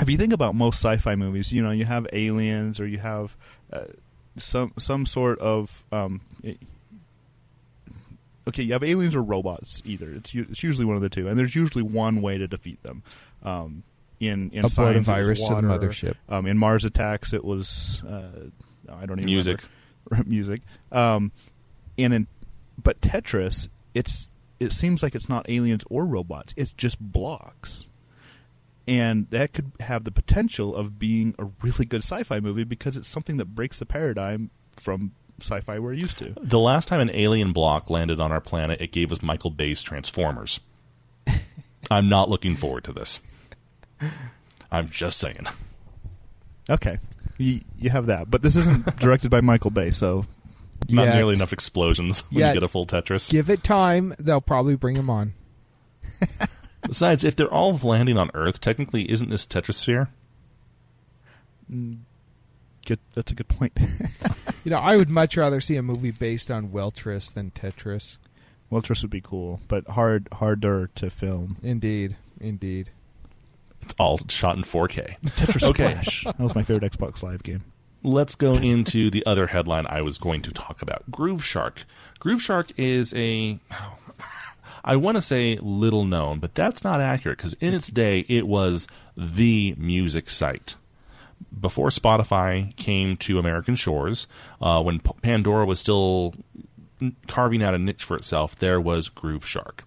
if 0.00 0.08
you 0.08 0.16
think 0.16 0.32
about 0.32 0.54
most 0.54 0.76
sci-fi 0.76 1.16
movies, 1.16 1.52
you 1.52 1.62
know 1.62 1.70
you 1.70 1.84
have 1.84 2.06
aliens 2.12 2.80
or 2.80 2.86
you 2.86 2.98
have 2.98 3.36
uh, 3.72 3.84
some 4.38 4.72
some 4.78 5.04
sort 5.04 5.38
of 5.40 5.84
um, 5.92 6.22
okay, 8.48 8.62
you 8.62 8.72
have 8.72 8.84
aliens 8.84 9.14
or 9.14 9.22
robots. 9.22 9.82
Either 9.84 10.10
it's 10.10 10.34
it's 10.34 10.62
usually 10.62 10.84
one 10.84 10.96
of 10.96 11.02
the 11.02 11.08
two, 11.08 11.28
and 11.28 11.38
there's 11.38 11.54
usually 11.54 11.82
one 11.82 12.22
way 12.22 12.38
to 12.38 12.46
defeat 12.46 12.82
them. 12.82 13.02
Um, 13.42 13.82
in 14.20 14.50
in 14.50 14.62
Upload 14.62 14.64
a 14.64 14.70
science, 14.70 14.94
it 14.94 14.98
was 14.98 15.06
virus 15.06 15.48
to 15.48 15.54
the 15.56 15.62
mothership. 15.62 16.14
Um, 16.28 16.46
in 16.46 16.58
Mars 16.58 16.84
Attacks, 16.84 17.32
it 17.32 17.44
was 17.44 18.02
uh, 18.08 18.28
I 18.92 19.06
don't 19.06 19.18
even 19.18 19.26
Music. 19.26 19.60
remember. 19.60 19.70
music. 20.30 20.62
Um, 20.92 21.32
and 21.98 22.14
in 22.14 22.26
but 22.82 23.00
Tetris, 23.00 23.68
it's 23.94 24.30
it 24.60 24.72
seems 24.72 25.02
like 25.02 25.14
it's 25.14 25.28
not 25.28 25.48
aliens 25.50 25.84
or 25.90 26.06
robots. 26.06 26.54
It's 26.56 26.72
just 26.72 27.00
blocks, 27.00 27.86
and 28.86 29.28
that 29.30 29.52
could 29.52 29.72
have 29.80 30.04
the 30.04 30.12
potential 30.12 30.74
of 30.74 30.98
being 30.98 31.34
a 31.38 31.46
really 31.62 31.84
good 31.84 32.02
sci-fi 32.02 32.40
movie 32.40 32.64
because 32.64 32.96
it's 32.96 33.08
something 33.08 33.36
that 33.38 33.46
breaks 33.54 33.78
the 33.78 33.86
paradigm 33.86 34.50
from 34.76 35.12
sci-fi 35.40 35.78
we're 35.78 35.92
used 35.92 36.18
to. 36.18 36.34
The 36.40 36.58
last 36.58 36.88
time 36.88 37.00
an 37.00 37.10
alien 37.12 37.52
block 37.52 37.90
landed 37.90 38.20
on 38.20 38.32
our 38.32 38.40
planet, 38.40 38.80
it 38.80 38.92
gave 38.92 39.12
us 39.12 39.22
Michael 39.22 39.50
Bay's 39.50 39.82
Transformers. 39.82 40.60
I'm 41.90 42.08
not 42.08 42.28
looking 42.28 42.56
forward 42.56 42.84
to 42.84 42.92
this. 42.92 43.20
I'm 44.70 44.88
just 44.90 45.18
saying. 45.18 45.46
Okay, 46.68 46.98
you, 47.38 47.60
you 47.78 47.90
have 47.90 48.06
that, 48.06 48.30
but 48.30 48.42
this 48.42 48.56
isn't 48.56 48.96
directed 49.00 49.30
by 49.30 49.40
Michael 49.40 49.70
Bay, 49.70 49.90
so 49.90 50.24
Not 50.88 51.04
Yet. 51.04 51.14
nearly 51.14 51.34
enough 51.34 51.52
explosions 51.52 52.20
when 52.30 52.40
Yet. 52.40 52.48
you 52.48 52.54
get 52.60 52.62
a 52.64 52.68
full 52.68 52.86
Tetris. 52.86 53.30
Give 53.30 53.48
it 53.50 53.62
time; 53.62 54.14
they'll 54.18 54.40
probably 54.40 54.74
bring 54.76 54.96
him 54.96 55.08
on. 55.08 55.34
Besides, 56.82 57.24
if 57.24 57.36
they're 57.36 57.52
all 57.52 57.76
landing 57.82 58.16
on 58.18 58.30
Earth, 58.34 58.60
technically, 58.60 59.10
isn't 59.10 59.28
this 59.30 59.44
Tetrisphere? 59.46 60.08
Mm, 61.72 61.98
Good, 62.86 63.00
that's 63.14 63.30
a 63.32 63.34
good 63.34 63.48
point. 63.48 63.72
You 64.64 64.70
know, 64.70 64.78
I 64.78 64.96
would 64.96 65.08
much 65.08 65.36
rather 65.36 65.60
see 65.60 65.76
a 65.76 65.82
movie 65.82 66.10
based 66.10 66.50
on 66.50 66.70
Welltris 66.70 67.32
than 67.32 67.52
Tetris. 67.52 68.18
Welltris 68.72 69.00
would 69.02 69.12
be 69.12 69.20
cool, 69.20 69.60
but 69.68 69.86
hard 69.86 70.26
harder 70.32 70.90
to 70.96 71.08
film. 71.08 71.56
Indeed, 71.62 72.16
indeed. 72.40 72.90
It's 73.82 73.94
all 73.96 74.18
shot 74.28 74.56
in 74.56 74.64
4K. 74.64 75.20
Tetris 75.20 75.62
Okay. 75.70 75.90
Splash. 75.92 76.24
That 76.24 76.40
was 76.40 76.56
my 76.56 76.64
favorite 76.64 76.90
Xbox 76.92 77.22
Live 77.22 77.44
game. 77.44 77.62
Let's 78.02 78.34
go 78.34 78.54
into 78.54 79.08
the 79.08 79.24
other 79.24 79.46
headline 79.46 79.86
I 79.88 80.02
was 80.02 80.18
going 80.18 80.42
to 80.42 80.50
talk 80.50 80.82
about 80.82 81.08
Grooveshark. 81.12 81.84
Groove 82.18 82.42
Shark 82.42 82.72
is 82.76 83.14
a. 83.14 83.60
I 84.84 84.96
want 84.96 85.16
to 85.16 85.22
say 85.22 85.60
little 85.62 86.04
known, 86.04 86.40
but 86.40 86.56
that's 86.56 86.82
not 86.82 87.00
accurate 87.00 87.38
because 87.38 87.54
in 87.54 87.72
its 87.72 87.86
day 87.86 88.26
it 88.28 88.48
was 88.48 88.88
the 89.16 89.76
music 89.78 90.28
site. 90.28 90.74
Before 91.58 91.88
Spotify 91.88 92.74
came 92.76 93.16
to 93.18 93.38
American 93.38 93.74
shores, 93.76 94.26
uh, 94.60 94.82
when 94.82 95.00
P- 95.00 95.12
Pandora 95.22 95.64
was 95.64 95.80
still 95.80 96.34
carving 97.26 97.62
out 97.62 97.74
a 97.74 97.78
niche 97.78 98.02
for 98.04 98.16
itself, 98.16 98.56
there 98.56 98.80
was 98.80 99.08
Grooveshark. 99.08 99.80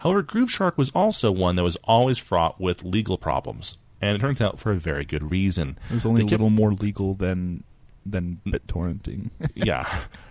However, 0.00 0.22
Grooveshark 0.22 0.76
was 0.76 0.90
also 0.90 1.30
one 1.32 1.56
that 1.56 1.62
was 1.62 1.76
always 1.84 2.18
fraught 2.18 2.60
with 2.60 2.84
legal 2.84 3.18
problems, 3.18 3.76
and 4.00 4.16
it 4.16 4.20
turns 4.20 4.40
out 4.40 4.58
for 4.58 4.72
a 4.72 4.76
very 4.76 5.04
good 5.04 5.30
reason. 5.30 5.78
It 5.90 5.94
was 5.94 6.06
only 6.06 6.20
They 6.22 6.26
a 6.26 6.30
kept- 6.30 6.40
little 6.40 6.50
more 6.50 6.72
legal 6.72 7.14
than 7.14 7.64
than 8.04 8.40
BitTorrenting. 8.46 9.30
yeah, 9.54 9.84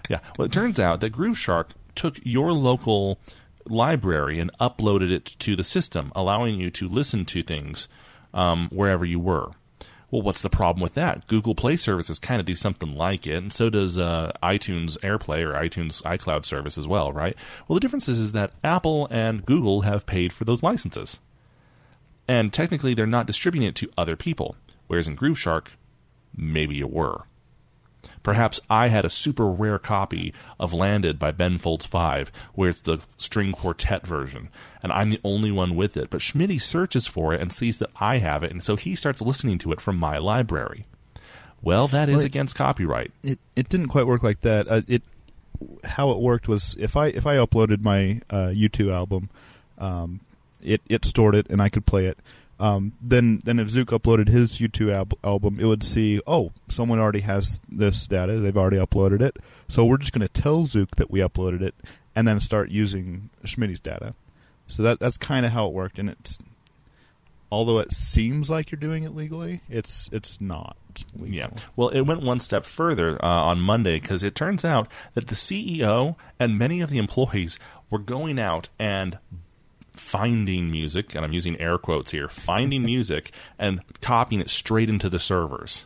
yeah. 0.09 0.19
Well, 0.37 0.45
it 0.45 0.51
turns 0.53 0.79
out 0.79 1.01
that 1.01 1.11
Grooveshark 1.11 1.67
took 1.93 2.19
your 2.23 2.53
local 2.53 3.19
library 3.67 4.39
and 4.39 4.49
uploaded 4.59 5.11
it 5.11 5.25
to 5.39 5.55
the 5.57 5.63
system, 5.63 6.11
allowing 6.15 6.57
you 6.59 6.69
to 6.71 6.87
listen 6.87 7.25
to 7.25 7.43
things 7.43 7.89
um, 8.33 8.69
wherever 8.71 9.03
you 9.03 9.19
were. 9.19 9.51
Well, 10.11 10.21
what's 10.21 10.41
the 10.41 10.49
problem 10.49 10.81
with 10.81 10.93
that? 10.93 11.27
Google 11.27 11.55
Play 11.55 11.75
services 11.75 12.19
kind 12.19 12.39
of 12.39 12.45
do 12.45 12.55
something 12.55 12.95
like 12.95 13.25
it, 13.25 13.35
and 13.35 13.51
so 13.51 13.69
does 13.69 13.97
uh, 13.97 14.31
iTunes 14.43 14.97
AirPlay 14.99 15.43
or 15.43 15.53
iTunes 15.53 16.01
iCloud 16.03 16.45
service 16.45 16.77
as 16.77 16.87
well, 16.87 17.11
right? 17.11 17.35
Well, 17.67 17.75
the 17.75 17.79
difference 17.79 18.07
is, 18.07 18.19
is 18.19 18.31
that 18.33 18.53
Apple 18.63 19.07
and 19.09 19.45
Google 19.45 19.81
have 19.81 20.05
paid 20.05 20.31
for 20.31 20.45
those 20.45 20.63
licenses, 20.63 21.19
and 22.27 22.53
technically 22.53 22.93
they're 22.93 23.07
not 23.07 23.27
distributing 23.27 23.67
it 23.67 23.75
to 23.75 23.91
other 23.97 24.15
people. 24.15 24.55
Whereas 24.87 25.07
in 25.07 25.17
Grooveshark, 25.17 25.69
maybe 26.35 26.75
you 26.75 26.87
were. 26.87 27.23
Perhaps 28.23 28.59
I 28.69 28.87
had 28.87 29.05
a 29.05 29.09
super 29.09 29.47
rare 29.47 29.79
copy 29.79 30.33
of 30.59 30.73
Landed 30.73 31.17
by 31.19 31.31
Ben 31.31 31.57
Folds 31.57 31.85
5, 31.85 32.31
where 32.53 32.69
it's 32.69 32.81
the 32.81 32.99
string 33.17 33.51
quartet 33.51 34.05
version, 34.05 34.49
and 34.81 34.91
I'm 34.91 35.09
the 35.11 35.19
only 35.23 35.51
one 35.51 35.75
with 35.75 35.95
it. 35.97 36.09
But 36.09 36.21
Schmitty 36.21 36.61
searches 36.61 37.07
for 37.07 37.33
it 37.33 37.41
and 37.41 37.53
sees 37.53 37.77
that 37.79 37.91
I 37.99 38.17
have 38.17 38.43
it, 38.43 38.51
and 38.51 38.63
so 38.63 38.75
he 38.75 38.95
starts 38.95 39.21
listening 39.21 39.57
to 39.59 39.71
it 39.71 39.81
from 39.81 39.97
my 39.97 40.17
library. 40.17 40.85
Well, 41.61 41.87
that 41.89 42.09
is 42.09 42.15
Well, 42.17 42.23
it- 42.23 42.27
against 42.27 42.55
copyright. 42.55 43.11
it 43.23 43.39
it 43.55 43.69
didn't 43.69 43.87
quite 43.87 44.05
work 44.07 44.21
like 44.23 44.41
that. 44.41 44.67
Uh, 44.67 44.81
it 44.87 45.03
how 45.85 46.11
it 46.11 46.19
worked 46.19 46.47
was 46.47 46.75
if 46.79 46.95
I 46.97 47.07
if 47.07 47.25
I 47.25 47.37
uploaded 47.37 47.81
my 47.81 48.21
uh, 48.29 48.51
U2 48.53 48.91
album, 48.91 49.29
um, 49.77 50.19
it 50.61 50.81
it 50.87 51.05
stored 51.05 51.33
it 51.35 51.47
and 51.49 51.61
I 51.61 51.69
could 51.69 51.85
play 51.85 52.05
it. 52.05 52.17
Um, 52.59 52.93
then 53.01 53.41
then 53.43 53.59
if 53.59 53.69
Zook 53.69 53.89
uploaded 53.89 54.29
his 54.29 54.59
U2 54.59 54.91
al- 54.91 55.17
album, 55.23 55.59
it 55.59 55.65
would 55.65 55.83
see 55.83 56.21
oh 56.25 56.51
someone 56.69 56.99
already 56.99 57.19
has 57.21 57.59
this 57.69 58.07
data. 58.07 58.39
They've 58.39 58.55
already 58.55 58.77
uploaded 58.77 59.21
it. 59.21 59.37
So 59.67 59.83
we're 59.83 59.97
just 59.97 60.13
going 60.13 60.25
to 60.27 60.41
tell 60.41 60.65
Zook 60.65 60.95
that 60.95 61.11
we 61.11 61.19
uploaded 61.19 61.61
it 61.61 61.75
and 62.15 62.27
then 62.27 62.39
start 62.39 62.71
using 62.71 63.29
Schmitty's 63.43 63.79
data. 63.81 64.13
So 64.67 64.83
that 64.83 64.99
that's 64.99 65.17
kind 65.17 65.45
of 65.45 65.51
how 65.51 65.67
it 65.67 65.73
worked. 65.73 65.99
And 65.99 66.09
it's 66.09 66.39
although 67.51 67.79
it 67.79 67.91
seems 67.93 68.49
like 68.49 68.71
you're 68.71 68.79
doing 68.79 69.03
it 69.03 69.15
legally, 69.15 69.61
it's 69.69 70.09
it's 70.11 70.39
not. 70.39 70.77
Legal. 71.13 71.35
Yeah. 71.35 71.49
Well, 71.75 71.89
it 71.89 72.01
went 72.01 72.21
one 72.21 72.39
step 72.39 72.65
further 72.65 73.23
uh, 73.23 73.27
on 73.27 73.59
Monday 73.59 73.99
because 73.99 74.23
it 74.23 74.33
turns 74.33 74.63
out 74.63 74.89
that 75.13 75.27
the 75.27 75.35
CEO 75.35 76.15
and 76.39 76.57
many 76.57 76.79
of 76.79 76.89
the 76.89 76.97
employees 76.97 77.59
were 77.89 77.99
going 77.99 78.39
out 78.39 78.69
and 78.79 79.17
finding 79.95 80.69
music, 80.71 81.15
and 81.15 81.25
I'm 81.25 81.33
using 81.33 81.59
air 81.59 81.77
quotes 81.77 82.11
here, 82.11 82.27
finding 82.27 82.83
music 82.85 83.31
and 83.57 83.81
copying 84.01 84.41
it 84.41 84.49
straight 84.49 84.89
into 84.89 85.09
the 85.09 85.19
servers. 85.19 85.85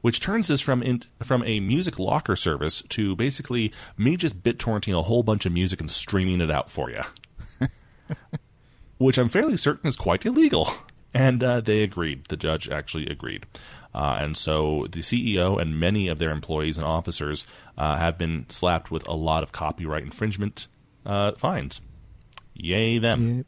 Which 0.00 0.20
turns 0.20 0.48
this 0.48 0.62
from 0.62 0.82
in, 0.82 1.02
from 1.22 1.44
a 1.44 1.60
music 1.60 1.98
locker 1.98 2.34
service 2.34 2.82
to 2.88 3.14
basically 3.16 3.72
me 3.98 4.16
just 4.16 4.42
BitTorrenting 4.42 4.98
a 4.98 5.02
whole 5.02 5.22
bunch 5.22 5.44
of 5.44 5.52
music 5.52 5.78
and 5.80 5.90
streaming 5.90 6.40
it 6.40 6.50
out 6.50 6.70
for 6.70 6.90
you 6.90 7.02
which 9.00 9.16
I'm 9.16 9.28
fairly 9.28 9.56
certain 9.56 9.88
is 9.88 9.96
quite 9.96 10.26
illegal. 10.26 10.70
And 11.12 11.42
uh, 11.42 11.60
they 11.60 11.82
agreed. 11.82 12.26
The 12.28 12.36
judge 12.36 12.68
actually 12.68 13.06
agreed. 13.06 13.46
Uh, 13.94 14.18
and 14.20 14.36
so 14.36 14.86
the 14.92 15.00
CEO 15.00 15.60
and 15.60 15.80
many 15.80 16.06
of 16.06 16.18
their 16.18 16.30
employees 16.30 16.78
and 16.78 16.86
officers 16.86 17.46
uh, 17.76 17.96
have 17.96 18.16
been 18.16 18.46
slapped 18.48 18.90
with 18.90 19.08
a 19.08 19.14
lot 19.14 19.42
of 19.42 19.52
copyright 19.52 20.04
infringement 20.04 20.68
uh, 21.04 21.32
fines. 21.32 21.80
Yay, 22.62 22.98
them. 22.98 23.44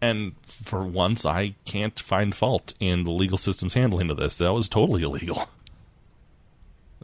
And 0.00 0.32
for 0.46 0.84
once, 0.84 1.24
I 1.24 1.54
can't 1.64 1.98
find 1.98 2.34
fault 2.34 2.74
in 2.78 3.04
the 3.04 3.10
legal 3.10 3.38
system's 3.38 3.74
handling 3.74 4.10
of 4.10 4.16
this. 4.18 4.36
That 4.36 4.52
was 4.52 4.68
totally 4.68 5.02
illegal 5.02 5.48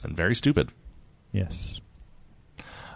and 0.02 0.16
very 0.16 0.34
stupid. 0.34 0.70
Yes. 1.32 1.80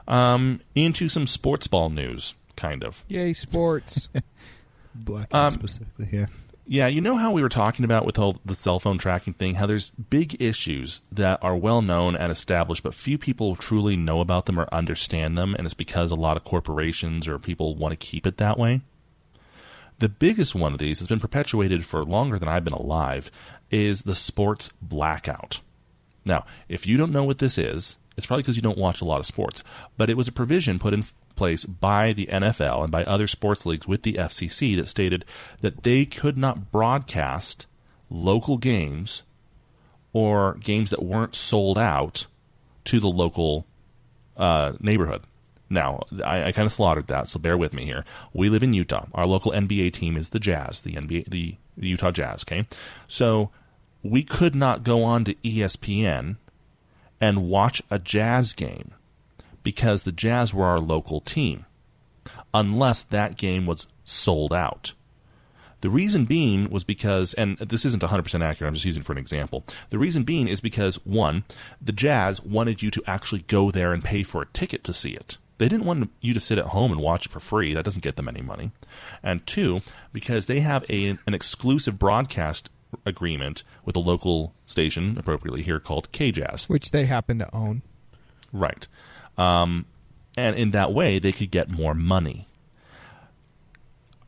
Um, 0.09 0.61
into 0.75 1.09
some 1.09 1.27
sports 1.27 1.67
ball 1.67 1.91
news, 1.91 2.35
kind 2.57 2.85
of. 2.85 3.05
Yay, 3.09 3.33
sports! 3.33 4.09
Black 4.95 5.29
Um, 5.33 5.53
specifically, 5.53 6.09
yeah. 6.13 6.27
Yeah, 6.69 6.89
you 6.89 7.01
know 7.01 7.17
how 7.17 7.31
we 7.31 7.43
were 7.43 7.49
talking 7.49 7.85
about 7.85 8.05
with 8.05 8.19
all 8.19 8.39
the 8.45 8.57
cell 8.57 8.81
phone 8.81 8.99
tracking 8.99 9.35
thing, 9.35 9.55
how 9.55 9.67
there's 9.67 9.91
big 9.91 10.43
issues 10.43 11.01
that 11.13 11.39
are 11.41 11.55
well 11.55 11.81
known 11.81 12.17
and 12.17 12.33
established, 12.33 12.83
but 12.83 12.93
few 12.93 13.19
people 13.19 13.55
truly 13.55 13.97
know 13.97 14.21
about 14.21 14.47
them 14.47 14.59
or 14.59 14.69
understand 14.73 15.39
them, 15.39 15.55
and 15.55 15.65
it's 15.65 15.75
because 15.75 16.11
a 16.11 16.17
lot 16.17 16.37
of 16.37 16.43
corporations 16.43 17.29
or 17.29 17.39
people 17.39 17.77
want 17.77 17.93
to 17.93 17.97
keep 17.97 18.27
it 18.27 18.39
that 18.39 18.59
way. 18.59 18.81
The 20.01 20.09
biggest 20.09 20.57
one 20.57 20.73
of 20.73 20.81
these 20.81 20.99
has 20.99 21.07
been 21.07 21.21
perpetuated 21.21 21.85
for 21.85 22.05
longer 22.05 22.37
than 22.37 22.49
I've 22.49 22.65
been 22.65 22.73
alive 22.73 23.31
is 23.71 24.03
the 24.03 24.17
sports 24.17 24.71
blackout. 24.83 25.61
Now, 26.25 26.45
if 26.69 26.85
you 26.85 26.97
don't 26.97 27.13
know 27.13 27.25
what 27.25 27.39
this 27.39 27.59
is, 27.59 27.97
it's 28.17 28.27
probably 28.27 28.43
because 28.43 28.57
you 28.57 28.63
don't 28.63 28.77
watch 28.77 29.01
a 29.01 29.05
lot 29.05 29.21
of 29.21 29.27
sports. 29.27 29.63
But 29.97 30.11
it 30.11 30.17
was 30.17 30.27
a 30.27 30.33
provision 30.33 30.81
put 30.81 30.95
in 30.95 31.05
place 31.37 31.65
by 31.65 32.13
the 32.13 32.27
NFL 32.27 32.83
and 32.83 32.91
by 32.91 33.05
other 33.05 33.27
sports 33.27 33.67
leagues 33.67 33.87
with 33.87 34.03
the 34.03 34.15
FCC 34.15 34.77
that 34.77 34.89
stated 34.89 35.25
that 35.61 35.83
they 35.83 36.05
could 36.05 36.37
not 36.37 36.73
broadcast 36.73 37.67
local 38.11 38.57
games 38.57 39.23
or 40.13 40.55
games 40.55 40.91
that 40.91 41.03
weren't 41.03 41.35
sold 41.35 41.79
out 41.79 42.27
to 42.85 43.01
the 43.01 43.09
local 43.09 43.67
uh, 44.37 44.73
neighborhood. 44.81 45.23
Now, 45.69 46.05
I, 46.25 46.45
I 46.45 46.53
kind 46.53 46.67
of 46.67 46.73
slaughtered 46.73 47.09
that, 47.09 47.29
so 47.29 47.39
bear 47.39 47.57
with 47.57 47.73
me 47.73 47.85
here. 47.85 48.05
We 48.33 48.49
live 48.49 48.63
in 48.63 48.73
Utah. 48.73 49.07
Our 49.13 49.27
local 49.27 49.53
NBA 49.53 49.93
team 49.93 50.17
is 50.17 50.31
the 50.31 50.39
Jazz, 50.39 50.81
the 50.81 50.95
NBA, 50.95 51.29
the, 51.29 51.57
the 51.77 51.89
Utah 51.89 52.13
Jazz. 52.13 52.45
Okay, 52.45 52.67
so 53.09 53.51
we 54.03 54.23
could 54.23 54.55
not 54.55 54.85
go 54.85 55.03
on 55.03 55.25
to 55.25 55.35
ESPN 55.37 56.37
and 57.21 57.49
watch 57.49 57.83
a 57.91 57.99
Jazz 57.99 58.53
game 58.53 58.93
because 59.67 60.05
the 60.05 60.13
Jazz 60.13 60.55
were 60.55 60.65
our 60.65 60.79
local 60.79 61.21
team, 61.21 61.67
unless 62.55 63.03
that 63.03 63.37
game 63.37 63.67
was 63.67 63.89
sold 64.05 64.53
out. 64.53 64.93
The 65.81 65.91
reason 65.91 66.25
being 66.25 66.71
was 66.71 66.85
because, 66.85 67.35
and 67.35 67.59
this 67.59 67.85
isn't 67.85 68.01
100% 68.01 68.45
accurate, 68.45 68.69
I'm 68.69 68.75
just 68.75 68.87
using 68.87 69.01
it 69.01 69.05
for 69.05 69.11
an 69.11 69.19
example. 69.19 69.65
The 69.91 69.99
reason 69.99 70.23
being 70.23 70.47
is 70.47 70.61
because, 70.61 71.05
one, 71.05 71.43
the 71.83 71.91
Jazz 71.91 72.41
wanted 72.43 72.81
you 72.81 72.93
to 72.93 73.03
actually 73.09 73.43
go 73.49 73.73
there 73.73 73.93
and 73.93 74.05
pay 74.05 74.23
for 74.23 74.41
a 74.41 74.47
ticket 74.47 74.85
to 74.85 74.93
see 74.93 75.15
it. 75.15 75.37
They 75.59 75.69
didn't 75.69 75.85
want 75.85 76.13
you 76.21 76.33
to 76.33 76.39
sit 76.39 76.59
at 76.59 76.67
home 76.67 76.93
and 76.93 77.01
watch 77.01 77.27
it 77.27 77.33
for 77.33 77.41
free. 77.41 77.75
That 77.75 77.85
doesn't 77.85 78.05
get 78.05 78.15
them 78.15 78.29
any 78.29 78.43
money. 78.43 78.71
And 79.21 79.45
two, 79.49 79.81
because 80.13 80.47
they 80.47 80.61
have 80.61 80.85
a, 80.89 81.19
an 81.27 81.35
exclusive 81.35 81.99
broadcast 81.99 82.71
agreement 83.05 83.65
with 83.85 83.97
a 83.97 84.01
local 84.01 84.55
station, 84.65 85.19
appropriately 85.19 85.63
here 85.63 85.81
called 85.81 86.13
KJazz. 86.13 86.69
which 86.69 86.93
they 86.93 87.07
happen 87.07 87.41
to 87.41 87.53
own. 87.53 87.83
Right. 88.53 88.87
Um, 89.39 89.87
and 90.37 90.57
in 90.57 90.71
that 90.73 90.93
way, 90.93 91.19
they 91.19 91.33
could 91.33 91.51
get 91.51 91.69
more 91.71 91.95
money. 91.95 92.47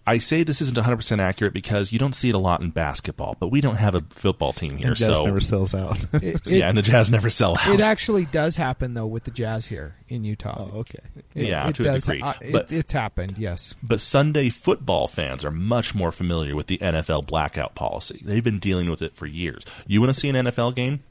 I 0.07 0.17
say 0.17 0.43
this 0.43 0.63
isn't 0.63 0.75
100% 0.79 1.19
accurate 1.19 1.53
because 1.53 1.93
you 1.93 1.99
don't 1.99 2.15
see 2.15 2.31
it 2.31 2.35
a 2.35 2.39
lot 2.39 2.63
in 2.63 2.71
basketball, 2.71 3.37
but 3.39 3.49
we 3.49 3.61
don't 3.61 3.77
have 3.77 3.95
a 3.95 4.01
football 4.09 4.55
team 4.55 4.79
here. 4.79 4.87
And 4.89 4.97
Jazz 4.97 5.19
so 5.19 5.25
never 5.27 5.39
sells 5.41 5.75
out. 5.75 6.03
It, 6.15 6.41
yeah, 6.47 6.67
and 6.71 6.79
the 6.79 6.83
Jazz 6.83 7.11
never 7.11 7.29
sell 7.29 7.59
out. 7.59 7.69
it 7.75 7.83
actually 7.83 8.25
does 8.25 8.57
happen 8.57 8.95
though 8.95 9.05
with 9.07 9.25
the 9.25 9.31
Jazz 9.31 9.67
here 9.67 9.97
in 10.09 10.25
Utah. 10.25 10.71
oh, 10.73 10.79
okay. 10.79 11.01
It- 11.35 11.49
Yeah, 11.49 11.69
it 11.69 11.75
to 11.75 11.91
a 11.91 11.99
degree. 11.99 12.23
uh, 12.23 12.33
it- 12.41 12.53
But- 12.53 12.73
it's 12.73 12.93
happened. 12.93 13.35
Yes. 13.37 13.75
But 13.83 14.01
Sunday 14.01 14.49
football 14.49 15.09
fans 15.09 15.45
are 15.45 15.51
much 15.51 15.95
more 15.95 16.11
familiar 16.11 16.57
with 16.57 16.69
the 16.69 16.79
NFL 16.79 17.27
blackout 17.27 17.75
policy. 17.75 18.23
They've 18.25 18.43
been 18.43 18.61
dealing 18.61 18.89
with 18.89 19.03
it 19.03 19.15
for 19.15 19.27
years. 19.27 19.63
You 19.87 20.01
want 20.01 20.15
to 20.15 20.19
see 20.19 20.31
an 20.31 20.37
NFL 20.37 20.75
game? 20.75 21.03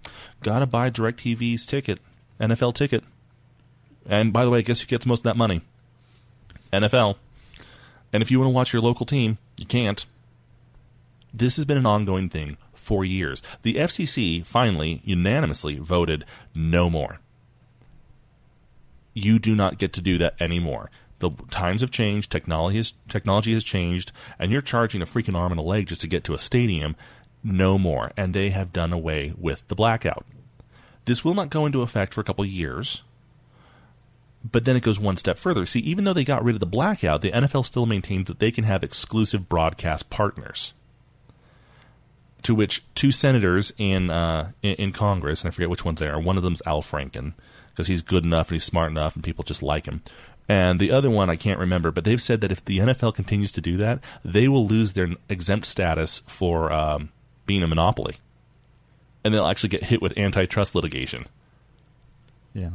Gotta 0.41 0.65
buy 0.65 0.89
DirecTV's 0.89 1.67
ticket, 1.67 1.99
NFL 2.41 2.73
ticket. 2.73 3.03
And 4.07 4.31
by 4.31 4.43
the 4.43 4.49
way, 4.49 4.59
I 4.59 4.61
guess 4.61 4.81
who 4.81 4.87
gets 4.87 5.05
most 5.05 5.19
of 5.19 5.23
that 5.25 5.37
money? 5.37 5.61
NFL. 6.71 7.17
And 8.13 8.23
if 8.23 8.31
you 8.31 8.39
want 8.39 8.49
to 8.49 8.55
watch 8.55 8.73
your 8.73 8.81
local 8.81 9.05
team, 9.05 9.37
you 9.57 9.65
can't. 9.65 10.05
This 11.33 11.57
has 11.57 11.65
been 11.65 11.77
an 11.77 11.85
ongoing 11.85 12.29
thing 12.29 12.57
for 12.73 13.03
years. 13.03 13.41
The 13.61 13.75
FCC 13.75 14.45
finally, 14.45 15.01
unanimously 15.03 15.77
voted 15.77 16.25
no 16.55 16.89
more 16.89 17.19
you 19.17 19.39
do 19.39 19.55
not 19.55 19.79
get 19.79 19.93
to 19.93 20.01
do 20.01 20.19
that 20.19 20.35
anymore. 20.39 20.91
The 21.19 21.31
times 21.49 21.81
have 21.81 21.89
changed, 21.89 22.31
technology 22.31 22.77
has, 22.77 22.93
technology 23.09 23.51
has 23.53 23.63
changed, 23.63 24.11
and 24.37 24.51
you're 24.51 24.61
charging 24.61 25.01
a 25.01 25.05
freaking 25.05 25.35
arm 25.35 25.51
and 25.51 25.59
a 25.59 25.63
leg 25.63 25.87
just 25.87 26.01
to 26.01 26.07
get 26.07 26.23
to 26.25 26.35
a 26.35 26.37
stadium. 26.37 26.95
No 27.43 27.79
more. 27.79 28.11
And 28.15 28.33
they 28.33 28.51
have 28.51 28.71
done 28.71 28.93
away 28.93 29.33
with 29.35 29.67
the 29.69 29.75
blackout. 29.75 30.25
This 31.05 31.25
will 31.25 31.33
not 31.33 31.49
go 31.49 31.65
into 31.65 31.81
effect 31.81 32.13
for 32.13 32.21
a 32.21 32.23
couple 32.23 32.45
years, 32.45 33.01
but 34.43 34.65
then 34.65 34.75
it 34.75 34.83
goes 34.83 34.99
one 34.99 35.17
step 35.17 35.37
further. 35.37 35.65
See, 35.65 35.79
even 35.79 36.03
though 36.03 36.13
they 36.13 36.23
got 36.23 36.43
rid 36.43 36.55
of 36.55 36.59
the 36.59 36.65
blackout, 36.65 37.21
the 37.21 37.31
NFL 37.31 37.65
still 37.65 37.85
maintains 37.85 38.27
that 38.27 38.39
they 38.39 38.51
can 38.51 38.63
have 38.63 38.83
exclusive 38.83 39.49
broadcast 39.49 40.09
partners. 40.09 40.73
To 42.43 42.55
which 42.55 42.85
two 42.95 43.11
senators 43.11 43.73
in 43.77 44.09
uh, 44.09 44.51
in, 44.61 44.75
in 44.75 44.91
Congress, 44.91 45.41
and 45.41 45.49
I 45.49 45.51
forget 45.51 45.69
which 45.69 45.83
ones 45.83 45.99
they 45.99 46.07
are. 46.07 46.19
One 46.19 46.37
of 46.37 46.43
them's 46.43 46.61
Al 46.65 46.81
Franken 46.81 47.33
because 47.69 47.87
he's 47.87 48.01
good 48.01 48.23
enough 48.23 48.49
and 48.49 48.55
he's 48.55 48.63
smart 48.63 48.91
enough, 48.91 49.15
and 49.15 49.23
people 49.23 49.43
just 49.43 49.61
like 49.61 49.85
him. 49.85 50.01
And 50.49 50.79
the 50.79 50.91
other 50.91 51.09
one 51.09 51.29
I 51.29 51.35
can't 51.35 51.59
remember, 51.59 51.91
but 51.91 52.05
they've 52.05 52.21
said 52.21 52.39
that 52.41 52.51
if 52.51 52.63
the 52.63 52.77
NFL 52.77 53.15
continues 53.15 53.51
to 53.53 53.61
do 53.61 53.75
that, 53.77 53.99
they 54.23 54.47
will 54.47 54.65
lose 54.65 54.93
their 54.93 55.09
exempt 55.27 55.67
status 55.67 56.21
for 56.27 56.71
um, 56.71 57.09
being 57.45 57.63
a 57.63 57.67
monopoly, 57.67 58.15
and 59.23 59.33
they'll 59.33 59.47
actually 59.47 59.69
get 59.69 59.85
hit 59.85 60.01
with 60.01 60.17
antitrust 60.17 60.73
litigation. 60.73 61.25
Yeah. 62.53 62.71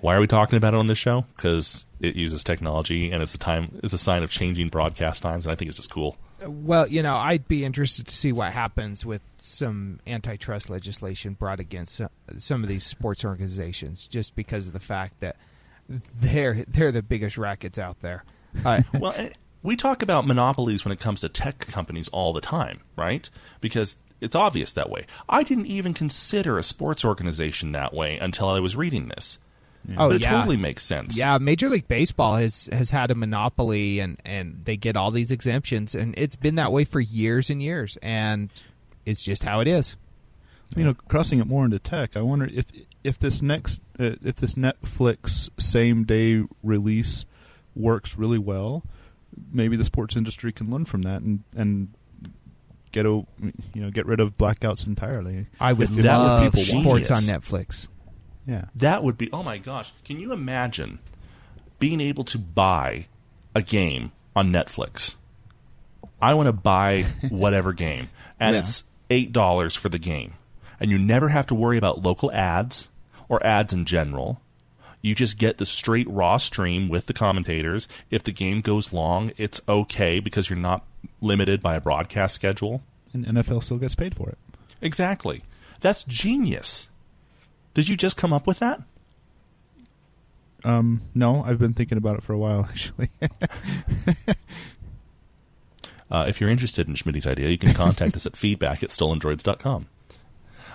Why 0.00 0.14
are 0.14 0.20
we 0.20 0.26
talking 0.26 0.56
about 0.56 0.74
it 0.74 0.78
on 0.78 0.86
this 0.86 0.98
show? 0.98 1.26
Because 1.36 1.84
it 2.00 2.16
uses 2.16 2.42
technology 2.42 3.10
and 3.10 3.22
it's 3.22 3.34
a 3.34 3.38
time 3.38 3.78
it's 3.82 3.92
a 3.92 3.98
sign 3.98 4.22
of 4.22 4.30
changing 4.30 4.68
broadcast 4.68 5.22
times, 5.22 5.46
and 5.46 5.52
I 5.52 5.56
think 5.56 5.68
it's 5.68 5.76
just 5.76 5.90
cool. 5.90 6.16
Well, 6.46 6.86
you 6.86 7.02
know, 7.02 7.16
I'd 7.16 7.46
be 7.48 7.64
interested 7.64 8.06
to 8.06 8.14
see 8.14 8.32
what 8.32 8.52
happens 8.52 9.04
with 9.04 9.20
some 9.36 10.00
antitrust 10.06 10.70
legislation 10.70 11.34
brought 11.34 11.60
against 11.60 11.96
some, 11.96 12.08
some 12.38 12.62
of 12.62 12.68
these 12.68 12.84
sports 12.84 13.24
organizations, 13.24 14.06
just 14.06 14.34
because 14.34 14.66
of 14.66 14.72
the 14.72 14.80
fact 14.80 15.20
that 15.20 15.36
they're 15.88 16.64
they're 16.66 16.92
the 16.92 17.02
biggest 17.02 17.36
rackets 17.36 17.78
out 17.78 18.00
there. 18.00 18.24
Uh, 18.64 18.82
well, 18.98 19.12
eh, 19.16 19.30
we 19.62 19.76
talk 19.76 20.02
about 20.02 20.26
monopolies 20.26 20.84
when 20.84 20.92
it 20.92 21.00
comes 21.00 21.20
to 21.20 21.28
tech 21.28 21.58
companies 21.66 22.08
all 22.08 22.32
the 22.32 22.40
time, 22.40 22.80
right? 22.96 23.28
Because 23.60 23.98
it's 24.20 24.34
obvious 24.34 24.72
that 24.72 24.88
way. 24.88 25.06
I 25.28 25.42
didn't 25.42 25.66
even 25.66 25.92
consider 25.92 26.58
a 26.58 26.62
sports 26.62 27.04
organization 27.04 27.72
that 27.72 27.92
way 27.92 28.16
until 28.18 28.48
I 28.48 28.60
was 28.60 28.76
reading 28.76 29.08
this. 29.08 29.38
Oh 29.96 30.08
but 30.08 30.16
it 30.16 30.22
yeah, 30.22 30.30
totally 30.30 30.56
makes 30.56 30.84
sense. 30.84 31.18
yeah. 31.18 31.38
Major 31.38 31.68
League 31.68 31.88
Baseball 31.88 32.36
has 32.36 32.68
has 32.72 32.90
had 32.90 33.10
a 33.10 33.14
monopoly, 33.14 34.00
and 34.00 34.20
and 34.24 34.60
they 34.64 34.76
get 34.76 34.96
all 34.96 35.10
these 35.10 35.30
exemptions, 35.30 35.94
and 35.94 36.14
it's 36.16 36.36
been 36.36 36.56
that 36.56 36.72
way 36.72 36.84
for 36.84 37.00
years 37.00 37.50
and 37.50 37.62
years, 37.62 37.96
and 38.02 38.50
it's 39.06 39.22
just 39.22 39.42
how 39.44 39.60
it 39.60 39.68
is. 39.68 39.96
You 40.76 40.84
know, 40.84 40.94
crossing 41.08 41.40
it 41.40 41.46
more 41.46 41.64
into 41.64 41.78
tech, 41.80 42.16
I 42.16 42.20
wonder 42.22 42.48
if 42.52 42.66
if 43.02 43.18
this 43.18 43.42
next 43.42 43.80
uh, 43.98 44.12
if 44.22 44.36
this 44.36 44.54
Netflix 44.54 45.48
same 45.58 46.04
day 46.04 46.44
release 46.62 47.26
works 47.74 48.16
really 48.16 48.38
well, 48.38 48.84
maybe 49.52 49.76
the 49.76 49.84
sports 49.84 50.14
industry 50.16 50.52
can 50.52 50.70
learn 50.70 50.84
from 50.84 51.02
that 51.02 51.22
and 51.22 51.42
and 51.56 51.88
get 52.92 53.06
a 53.06 53.08
you 53.08 53.26
know 53.76 53.90
get 53.90 54.06
rid 54.06 54.20
of 54.20 54.36
blackouts 54.36 54.86
entirely. 54.86 55.46
I 55.58 55.72
would 55.72 55.90
If- 55.90 55.98
if 55.98 56.04
that 56.04 56.18
what 56.18 56.24
love 56.24 56.52
people 56.52 56.80
sports 56.82 57.10
on 57.10 57.22
Netflix. 57.22 57.88
Yeah. 58.50 58.64
That 58.74 59.02
would 59.04 59.16
be 59.16 59.30
oh 59.32 59.42
my 59.44 59.58
gosh. 59.58 59.92
Can 60.04 60.18
you 60.18 60.32
imagine 60.32 60.98
being 61.78 62.00
able 62.00 62.24
to 62.24 62.38
buy 62.38 63.06
a 63.54 63.62
game 63.62 64.10
on 64.34 64.52
Netflix? 64.52 65.14
I 66.20 66.34
want 66.34 66.46
to 66.48 66.52
buy 66.52 67.02
whatever 67.30 67.72
game 67.72 68.10
and 68.38 68.54
Yeah. 68.54 68.60
it's 68.60 68.84
$8 69.08 69.76
for 69.76 69.88
the 69.88 69.98
game. 69.98 70.34
And 70.80 70.90
you 70.90 70.98
never 70.98 71.28
have 71.28 71.46
to 71.46 71.54
worry 71.54 71.78
about 71.78 72.02
local 72.02 72.32
ads 72.32 72.88
or 73.28 73.44
ads 73.46 73.72
in 73.72 73.84
general. 73.84 74.40
You 75.02 75.14
just 75.14 75.38
get 75.38 75.58
the 75.58 75.64
straight 75.66 76.08
raw 76.08 76.36
stream 76.36 76.88
with 76.88 77.06
the 77.06 77.12
commentators. 77.14 77.86
If 78.10 78.22
the 78.22 78.32
game 78.32 78.60
goes 78.60 78.92
long, 78.92 79.30
it's 79.36 79.60
okay 79.68 80.20
because 80.20 80.50
you're 80.50 80.58
not 80.58 80.84
limited 81.20 81.62
by 81.62 81.76
a 81.76 81.80
broadcast 81.80 82.34
schedule. 82.34 82.82
And 83.12 83.24
NFL 83.24 83.62
still 83.62 83.78
gets 83.78 83.94
paid 83.94 84.14
for 84.14 84.28
it. 84.28 84.38
Exactly. 84.82 85.42
That's 85.80 86.02
genius. 86.02 86.88
Did 87.74 87.88
you 87.88 87.96
just 87.96 88.16
come 88.16 88.32
up 88.32 88.46
with 88.46 88.58
that? 88.58 88.82
Um, 90.64 91.02
no, 91.14 91.42
I've 91.42 91.58
been 91.58 91.72
thinking 91.72 91.96
about 91.96 92.16
it 92.16 92.22
for 92.22 92.32
a 92.32 92.38
while 92.38 92.64
actually. 92.70 93.08
Uh, 96.10 96.24
if 96.26 96.40
you're 96.40 96.50
interested 96.50 96.88
in 96.88 96.94
Schmidt's 96.94 97.26
idea, 97.26 97.48
you 97.48 97.58
can 97.58 97.72
contact 97.72 98.16
us 98.16 98.26
at 98.26 98.36
feedback 98.36 98.82
at 98.82 98.90
stolendroids.com. 98.90 99.86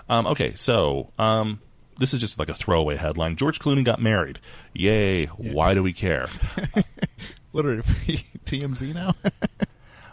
Um, 0.08 0.28
okay, 0.28 0.54
so 0.56 1.12
um, 1.20 1.60
this 2.00 2.14
is 2.14 2.20
just 2.20 2.40
like 2.40 2.50
a 2.50 2.54
throwaway 2.54 2.96
headline. 2.96 3.36
George 3.36 3.60
Clooney 3.60 3.84
got 3.84 4.02
married. 4.02 4.40
Yay. 4.74 5.26
Why 5.26 5.74
do 5.74 5.84
we 5.84 5.92
care? 5.92 6.28
what 7.52 7.66
are 7.66 7.76
we, 7.76 8.24
TMZ 8.46 8.94
now? 8.94 9.14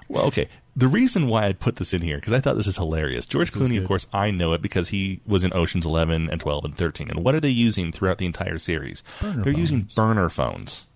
Well, 0.09 0.24
okay. 0.26 0.49
The 0.74 0.88
reason 0.88 1.28
why 1.28 1.46
I 1.46 1.52
put 1.52 1.76
this 1.76 1.92
in 1.92 2.00
here, 2.00 2.16
because 2.16 2.32
I 2.32 2.40
thought 2.40 2.56
this 2.56 2.66
is 2.66 2.78
hilarious. 2.78 3.26
George 3.26 3.50
This 3.50 3.62
Clooney, 3.62 3.78
of 3.78 3.86
course, 3.86 4.06
I 4.12 4.30
know 4.30 4.54
it 4.54 4.62
because 4.62 4.88
he 4.88 5.20
was 5.26 5.44
in 5.44 5.52
Ocean's 5.52 5.84
11 5.84 6.30
and 6.30 6.40
12 6.40 6.64
and 6.64 6.76
13. 6.76 7.10
And 7.10 7.22
what 7.22 7.34
are 7.34 7.40
they 7.40 7.50
using 7.50 7.92
throughout 7.92 8.18
the 8.18 8.26
entire 8.26 8.58
series? 8.58 9.02
Burner 9.20 9.42
They're 9.42 9.52
using 9.52 9.88
burner 9.94 10.30
phones. 10.30 10.86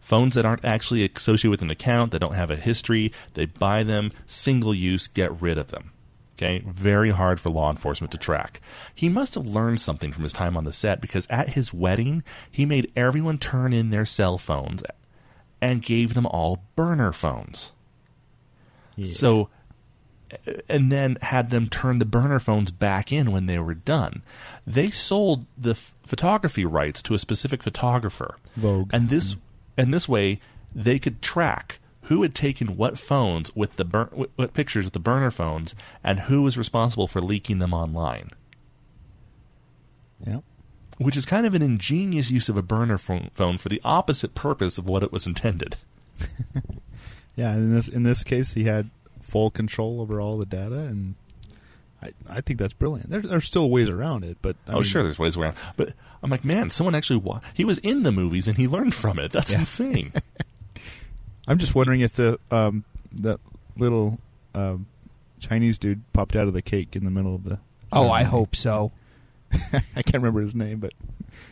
Phones 0.00 0.34
that 0.34 0.44
aren't 0.44 0.66
actually 0.66 1.02
associated 1.16 1.50
with 1.50 1.62
an 1.62 1.70
account, 1.70 2.12
that 2.12 2.18
don't 2.18 2.34
have 2.34 2.50
a 2.50 2.56
history. 2.56 3.10
They 3.32 3.46
buy 3.46 3.84
them, 3.84 4.12
single 4.26 4.74
use, 4.74 5.06
get 5.06 5.40
rid 5.40 5.56
of 5.56 5.68
them. 5.68 5.92
Okay? 6.36 6.62
Very 6.66 7.10
hard 7.10 7.40
for 7.40 7.48
law 7.48 7.70
enforcement 7.70 8.10
to 8.10 8.18
track. 8.18 8.60
He 8.94 9.08
must 9.08 9.34
have 9.34 9.46
learned 9.46 9.80
something 9.80 10.12
from 10.12 10.24
his 10.24 10.34
time 10.34 10.58
on 10.58 10.64
the 10.64 10.74
set 10.74 11.00
because 11.00 11.26
at 11.30 11.50
his 11.50 11.72
wedding, 11.72 12.22
he 12.50 12.66
made 12.66 12.92
everyone 12.94 13.38
turn 13.38 13.72
in 13.72 13.88
their 13.88 14.04
cell 14.04 14.36
phones 14.36 14.82
and 15.62 15.80
gave 15.80 16.12
them 16.12 16.26
all 16.26 16.64
burner 16.76 17.12
phones. 17.12 17.72
So, 19.02 19.48
and 20.68 20.90
then 20.90 21.16
had 21.20 21.50
them 21.50 21.68
turn 21.68 21.98
the 21.98 22.04
burner 22.04 22.38
phones 22.38 22.70
back 22.70 23.12
in 23.12 23.32
when 23.32 23.46
they 23.46 23.58
were 23.58 23.74
done. 23.74 24.22
They 24.66 24.90
sold 24.90 25.46
the 25.56 25.72
f- 25.72 25.94
photography 26.06 26.64
rights 26.64 27.02
to 27.02 27.14
a 27.14 27.18
specific 27.18 27.62
photographer, 27.62 28.36
Vogue. 28.56 28.90
and 28.92 29.08
this 29.08 29.32
mm-hmm. 29.34 29.40
and 29.80 29.94
this 29.94 30.08
way 30.08 30.40
they 30.74 30.98
could 30.98 31.22
track 31.22 31.78
who 32.02 32.22
had 32.22 32.34
taken 32.34 32.76
what 32.76 32.98
phones 32.98 33.54
with 33.56 33.76
the 33.76 33.84
bur- 33.84 34.10
what- 34.36 34.54
pictures 34.54 34.84
with 34.84 34.92
the 34.92 34.98
burner 34.98 35.30
phones, 35.30 35.74
and 36.02 36.20
who 36.20 36.42
was 36.42 36.58
responsible 36.58 37.06
for 37.06 37.20
leaking 37.20 37.58
them 37.58 37.72
online. 37.72 38.30
yeah. 40.26 40.40
Which 40.98 41.16
is 41.16 41.26
kind 41.26 41.44
of 41.44 41.54
an 41.54 41.62
ingenious 41.62 42.30
use 42.30 42.48
of 42.48 42.56
a 42.56 42.62
burner 42.62 42.98
phone 42.98 43.30
phone 43.34 43.58
for 43.58 43.68
the 43.68 43.80
opposite 43.84 44.34
purpose 44.34 44.78
of 44.78 44.86
what 44.88 45.02
it 45.02 45.10
was 45.12 45.26
intended. 45.26 45.76
Yeah, 47.36 47.50
and 47.50 47.64
in 47.64 47.74
this 47.74 47.88
in 47.88 48.02
this 48.02 48.24
case, 48.24 48.54
he 48.54 48.64
had 48.64 48.90
full 49.20 49.50
control 49.50 50.00
over 50.00 50.20
all 50.20 50.36
the 50.36 50.46
data, 50.46 50.80
and 50.80 51.14
I 52.02 52.12
I 52.28 52.40
think 52.40 52.58
that's 52.58 52.72
brilliant. 52.72 53.10
There, 53.10 53.20
there's 53.22 53.46
still 53.46 53.70
ways 53.70 53.88
around 53.88 54.24
it, 54.24 54.38
but 54.42 54.56
I 54.68 54.72
oh, 54.72 54.74
mean, 54.74 54.82
sure, 54.84 55.02
there's 55.02 55.18
ways 55.18 55.36
around. 55.36 55.56
But 55.76 55.94
I'm 56.22 56.30
like, 56.30 56.44
man, 56.44 56.70
someone 56.70 56.94
actually 56.94 57.18
wa- 57.18 57.40
he 57.52 57.64
was 57.64 57.78
in 57.78 58.02
the 58.02 58.12
movies 58.12 58.46
and 58.48 58.56
he 58.56 58.68
learned 58.68 58.94
from 58.94 59.18
it. 59.18 59.32
That's 59.32 59.52
Yeah. 59.52 59.60
insane. 59.60 60.12
I'm 61.48 61.58
just 61.58 61.74
wondering 61.74 62.00
if 62.00 62.14
the 62.14 62.38
um 62.50 62.84
that 63.12 63.40
little 63.76 64.18
um, 64.54 64.86
Chinese 65.40 65.78
dude 65.78 66.02
popped 66.12 66.36
out 66.36 66.46
of 66.46 66.54
the 66.54 66.62
cake 66.62 66.96
in 66.96 67.04
the 67.04 67.10
middle 67.10 67.34
of 67.34 67.44
the. 67.44 67.58
Oh, 67.92 68.10
I 68.10 68.22
hope 68.22 68.56
so. 68.56 68.92
I 69.52 70.02
can't 70.02 70.14
remember 70.14 70.40
his 70.40 70.54
name, 70.54 70.80
but 70.80 70.92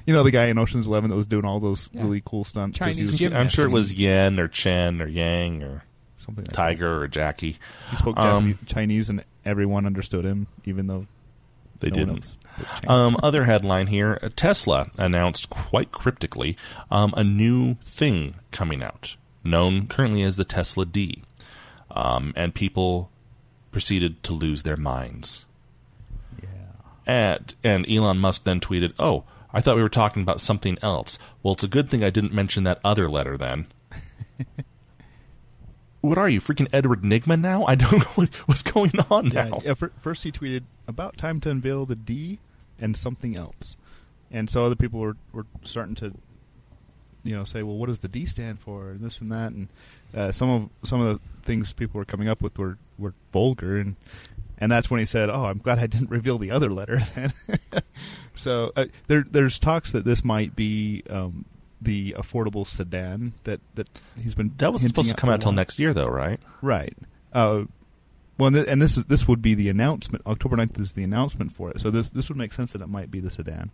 you 0.06 0.14
know 0.14 0.22
the 0.22 0.30
guy 0.30 0.46
in 0.46 0.58
Ocean's 0.58 0.86
Eleven 0.86 1.10
that 1.10 1.16
was 1.16 1.26
doing 1.26 1.44
all 1.44 1.60
those 1.60 1.88
Yeah. 1.92 2.02
really 2.02 2.22
cool 2.24 2.44
stunts. 2.44 2.78
Chinese 2.78 2.98
was- 3.12 3.18
gym- 3.18 3.34
I'm 3.34 3.48
sure 3.48 3.66
it 3.66 3.72
was 3.72 3.88
Gymnast. 3.92 4.00
Yen 4.00 4.40
or 4.40 4.48
Chen 4.48 5.02
or 5.02 5.06
Yang 5.08 5.62
or 5.62 5.84
something 6.18 6.44
like 6.44 6.52
Tiger 6.54 7.02
or 7.02 7.08
Jackie. 7.08 7.56
He 7.90 7.96
spoke 7.96 8.16
Um, 8.16 8.58
Chinese, 8.66 9.08
and 9.08 9.24
everyone 9.44 9.86
understood 9.86 10.24
him, 10.24 10.46
even 10.64 10.86
though 10.86 11.06
They 11.80 11.88
no 11.90 11.94
didn't. 11.94 12.16
else. 12.16 12.38
Um, 12.86 13.16
other 13.22 13.44
headline 13.44 13.88
here: 13.88 14.18
Tesla 14.36 14.88
announced 14.98 15.50
quite 15.50 15.90
cryptically 15.92 16.56
um, 16.90 17.12
a 17.16 17.24
new 17.24 17.74
thing 17.84 18.34
coming 18.50 18.82
out. 18.82 19.16
known 19.44 19.88
currently 19.88 20.22
as 20.22 20.36
the 20.36 20.44
Tesla 20.44 20.86
D. 20.86 21.24
Um, 21.90 22.32
and 22.36 22.54
people 22.54 23.10
proceeded 23.72 24.22
to 24.22 24.32
lose 24.32 24.62
their 24.62 24.76
minds. 24.76 25.46
Yeah. 26.40 26.48
And, 27.06 27.54
and 27.64 27.84
Elon 27.90 28.18
Musk 28.18 28.44
then 28.44 28.60
tweeted, 28.60 28.92
Oh, 29.00 29.24
I 29.52 29.60
thought 29.60 29.76
we 29.76 29.82
were 29.82 29.88
talking 29.88 30.22
about 30.22 30.40
something 30.40 30.78
else. 30.82 31.18
Well, 31.42 31.54
it's 31.54 31.64
a 31.64 31.68
good 31.68 31.88
thing 31.90 32.02
I 32.02 32.10
didn't 32.10 32.32
mention 32.32 32.64
that 32.64 32.80
other 32.84 33.08
letter 33.10 33.36
then. 33.36 33.66
what 36.00 36.18
are 36.18 36.28
you, 36.28 36.40
freaking 36.40 36.68
Edward 36.72 37.02
Nygma 37.02 37.40
now? 37.40 37.64
I 37.66 37.74
don't 37.74 37.92
know 38.18 38.26
what's 38.46 38.62
going 38.62 38.92
on 39.10 39.26
Yeah, 39.30 39.44
now. 39.48 39.60
yeah, 39.64 39.74
fir- 39.74 39.92
first 40.00 40.24
he 40.24 40.32
tweeted 40.32 40.62
about 40.88 41.16
time 41.16 41.40
to 41.40 41.50
unveil 41.50 41.86
the 41.86 41.94
D 41.94 42.38
and 42.80 42.96
something 42.96 43.36
else, 43.36 43.76
and 44.30 44.50
so 44.50 44.64
other 44.66 44.74
people 44.74 44.98
were 45.00 45.16
were 45.32 45.46
starting 45.62 45.94
to, 45.96 46.12
you 47.22 47.36
know, 47.36 47.44
say, 47.44 47.62
well, 47.62 47.76
what 47.76 47.86
does 47.86 48.00
the 48.00 48.08
D 48.08 48.26
stand 48.26 48.58
for, 48.60 48.90
and 48.90 49.00
this 49.00 49.20
and 49.20 49.30
that, 49.30 49.52
and 49.52 49.68
uh, 50.14 50.32
some 50.32 50.50
of 50.50 50.88
some 50.88 51.00
of 51.00 51.14
the 51.14 51.20
things 51.46 51.72
people 51.72 51.98
were 51.98 52.04
coming 52.04 52.28
up 52.28 52.40
with 52.42 52.58
were 52.58 52.78
were 52.98 53.14
vulgar, 53.32 53.76
and 53.78 53.94
and 54.58 54.72
that's 54.72 54.90
when 54.90 54.98
he 55.00 55.06
said, 55.06 55.28
oh, 55.30 55.44
I'm 55.44 55.58
glad 55.58 55.78
I 55.78 55.86
didn't 55.86 56.10
reveal 56.10 56.38
the 56.38 56.50
other 56.50 56.70
letter. 56.70 57.00
So 58.34 58.72
uh, 58.76 58.86
there 59.08 59.24
there's 59.30 59.58
talks 59.58 59.92
that 59.92 60.04
this 60.04 60.24
might 60.24 60.54
be. 60.56 61.02
Um, 61.10 61.44
the 61.84 62.12
affordable 62.16 62.64
sedan 62.64 63.32
that, 63.42 63.58
that 63.74 63.88
he's 64.16 64.36
been 64.36 64.52
That 64.58 64.72
was 64.72 64.82
supposed 64.82 65.08
to 65.10 65.16
come 65.16 65.30
out 65.30 65.40
till 65.40 65.50
next 65.50 65.80
year, 65.80 65.92
though, 65.92 66.06
right? 66.06 66.38
Right. 66.60 66.96
Uh, 67.32 67.64
well, 68.38 68.46
and, 68.46 68.54
th- 68.54 68.68
and 68.68 68.80
this 68.80 68.96
is, 68.96 69.02
this 69.06 69.26
would 69.26 69.42
be 69.42 69.54
the 69.54 69.68
announcement. 69.68 70.24
October 70.24 70.56
9th 70.56 70.78
is 70.80 70.92
the 70.92 71.02
announcement 71.02 71.52
for 71.56 71.70
it. 71.72 71.80
So 71.80 71.90
this 71.90 72.08
this 72.10 72.28
would 72.28 72.38
make 72.38 72.52
sense 72.52 72.70
that 72.70 72.82
it 72.82 72.88
might 72.88 73.10
be 73.10 73.18
the 73.18 73.32
sedan. 73.32 73.72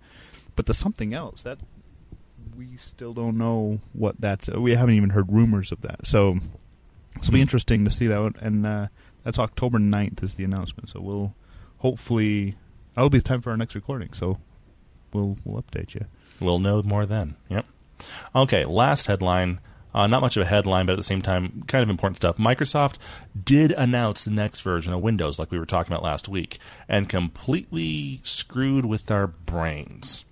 But 0.56 0.64
the 0.64 0.72
something 0.72 1.12
else 1.12 1.42
that 1.42 1.58
we 2.56 2.78
still 2.78 3.12
don't 3.12 3.36
know 3.36 3.80
what 3.92 4.18
that's. 4.22 4.48
We 4.48 4.74
haven't 4.74 4.94
even 4.94 5.10
heard 5.10 5.30
rumors 5.30 5.70
of 5.70 5.82
that. 5.82 6.06
So 6.06 6.38
it'll 7.20 7.30
be 7.32 7.40
Hmm. 7.40 7.42
interesting 7.42 7.84
to 7.84 7.90
see 7.90 8.06
that. 8.06 8.22
one. 8.22 8.36
And 8.40 8.64
uh, 8.64 8.86
that's 9.22 9.38
October 9.38 9.76
9th 9.78 10.22
is 10.22 10.36
the 10.36 10.44
announcement. 10.44 10.88
So 10.88 11.02
we'll 11.02 11.34
hopefully 11.80 12.56
that'll 12.94 13.10
be 13.10 13.20
time 13.20 13.42
for 13.42 13.50
our 13.50 13.56
next 13.58 13.74
recording. 13.74 14.14
So 14.14 14.38
we'll 15.12 15.36
we'll 15.44 15.62
update 15.62 15.94
you. 15.94 16.04
We'll 16.40 16.58
know 16.58 16.82
more 16.82 17.06
then. 17.06 17.36
Yep. 17.48 17.66
Okay, 18.34 18.64
last 18.64 19.06
headline. 19.06 19.60
Uh, 19.94 20.06
not 20.06 20.20
much 20.20 20.36
of 20.36 20.42
a 20.42 20.46
headline, 20.46 20.86
but 20.86 20.92
at 20.92 20.98
the 20.98 21.02
same 21.04 21.22
time, 21.22 21.64
kind 21.66 21.82
of 21.82 21.88
important 21.88 22.18
stuff. 22.18 22.36
Microsoft 22.36 22.96
did 23.42 23.72
announce 23.72 24.22
the 24.22 24.30
next 24.30 24.60
version 24.60 24.92
of 24.92 25.00
Windows, 25.00 25.38
like 25.38 25.50
we 25.50 25.58
were 25.58 25.66
talking 25.66 25.92
about 25.92 26.04
last 26.04 26.28
week, 26.28 26.58
and 26.88 27.08
completely 27.08 28.20
screwed 28.22 28.84
with 28.84 29.10
our 29.10 29.26
brains 29.26 30.26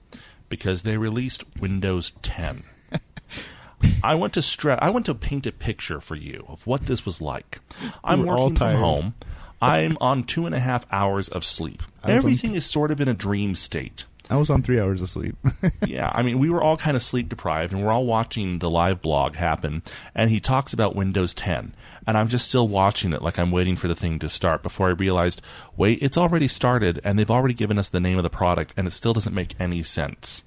because 0.48 0.82
they 0.82 0.98
released 0.98 1.42
Windows 1.58 2.12
10. 2.22 2.62
I 4.04 4.14
want 4.14 4.34
to 4.34 4.40
stre- 4.40 4.78
I 4.80 4.90
want 4.90 5.06
to 5.06 5.14
paint 5.14 5.46
a 5.46 5.52
picture 5.52 6.00
for 6.00 6.14
you 6.14 6.44
of 6.48 6.66
what 6.66 6.86
this 6.86 7.04
was 7.04 7.20
like. 7.20 7.60
I'm 8.04 8.28
all 8.28 8.42
working 8.44 8.56
from 8.56 8.76
home. 8.76 9.14
I'm 9.60 9.96
on 10.00 10.24
two 10.24 10.44
and 10.46 10.54
a 10.54 10.60
half 10.60 10.86
hours 10.92 11.28
of 11.28 11.44
sleep. 11.44 11.82
I 12.02 12.08
was 12.08 12.10
on- 12.10 12.18
Everything 12.18 12.54
is 12.54 12.66
sort 12.66 12.90
of 12.90 13.00
in 13.00 13.08
a 13.08 13.14
dream 13.14 13.54
state 13.54 14.04
I 14.28 14.36
was 14.36 14.50
on 14.50 14.62
three 14.62 14.80
hours 14.80 15.00
of 15.00 15.08
sleep. 15.08 15.36
yeah, 15.86 16.10
I 16.12 16.22
mean, 16.22 16.38
we 16.38 16.50
were 16.50 16.62
all 16.62 16.76
kind 16.76 16.96
of 16.96 17.02
sleep 17.02 17.28
deprived, 17.28 17.72
and 17.72 17.82
we're 17.82 17.92
all 17.92 18.06
watching 18.06 18.58
the 18.58 18.70
live 18.70 19.00
blog 19.00 19.36
happen. 19.36 19.82
And 20.14 20.30
he 20.30 20.40
talks 20.40 20.72
about 20.72 20.96
Windows 20.96 21.32
10, 21.32 21.74
and 22.06 22.18
I'm 22.18 22.28
just 22.28 22.48
still 22.48 22.66
watching 22.66 23.12
it, 23.12 23.22
like 23.22 23.38
I'm 23.38 23.52
waiting 23.52 23.76
for 23.76 23.86
the 23.86 23.94
thing 23.94 24.18
to 24.18 24.28
start. 24.28 24.64
Before 24.64 24.88
I 24.88 24.92
realized, 24.92 25.42
wait, 25.76 26.00
it's 26.02 26.18
already 26.18 26.48
started, 26.48 27.00
and 27.04 27.18
they've 27.18 27.30
already 27.30 27.54
given 27.54 27.78
us 27.78 27.88
the 27.88 28.00
name 28.00 28.16
of 28.16 28.24
the 28.24 28.30
product, 28.30 28.74
and 28.76 28.88
it 28.88 28.92
still 28.92 29.12
doesn't 29.12 29.34
make 29.34 29.54
any 29.60 29.84
sense. 29.84 30.42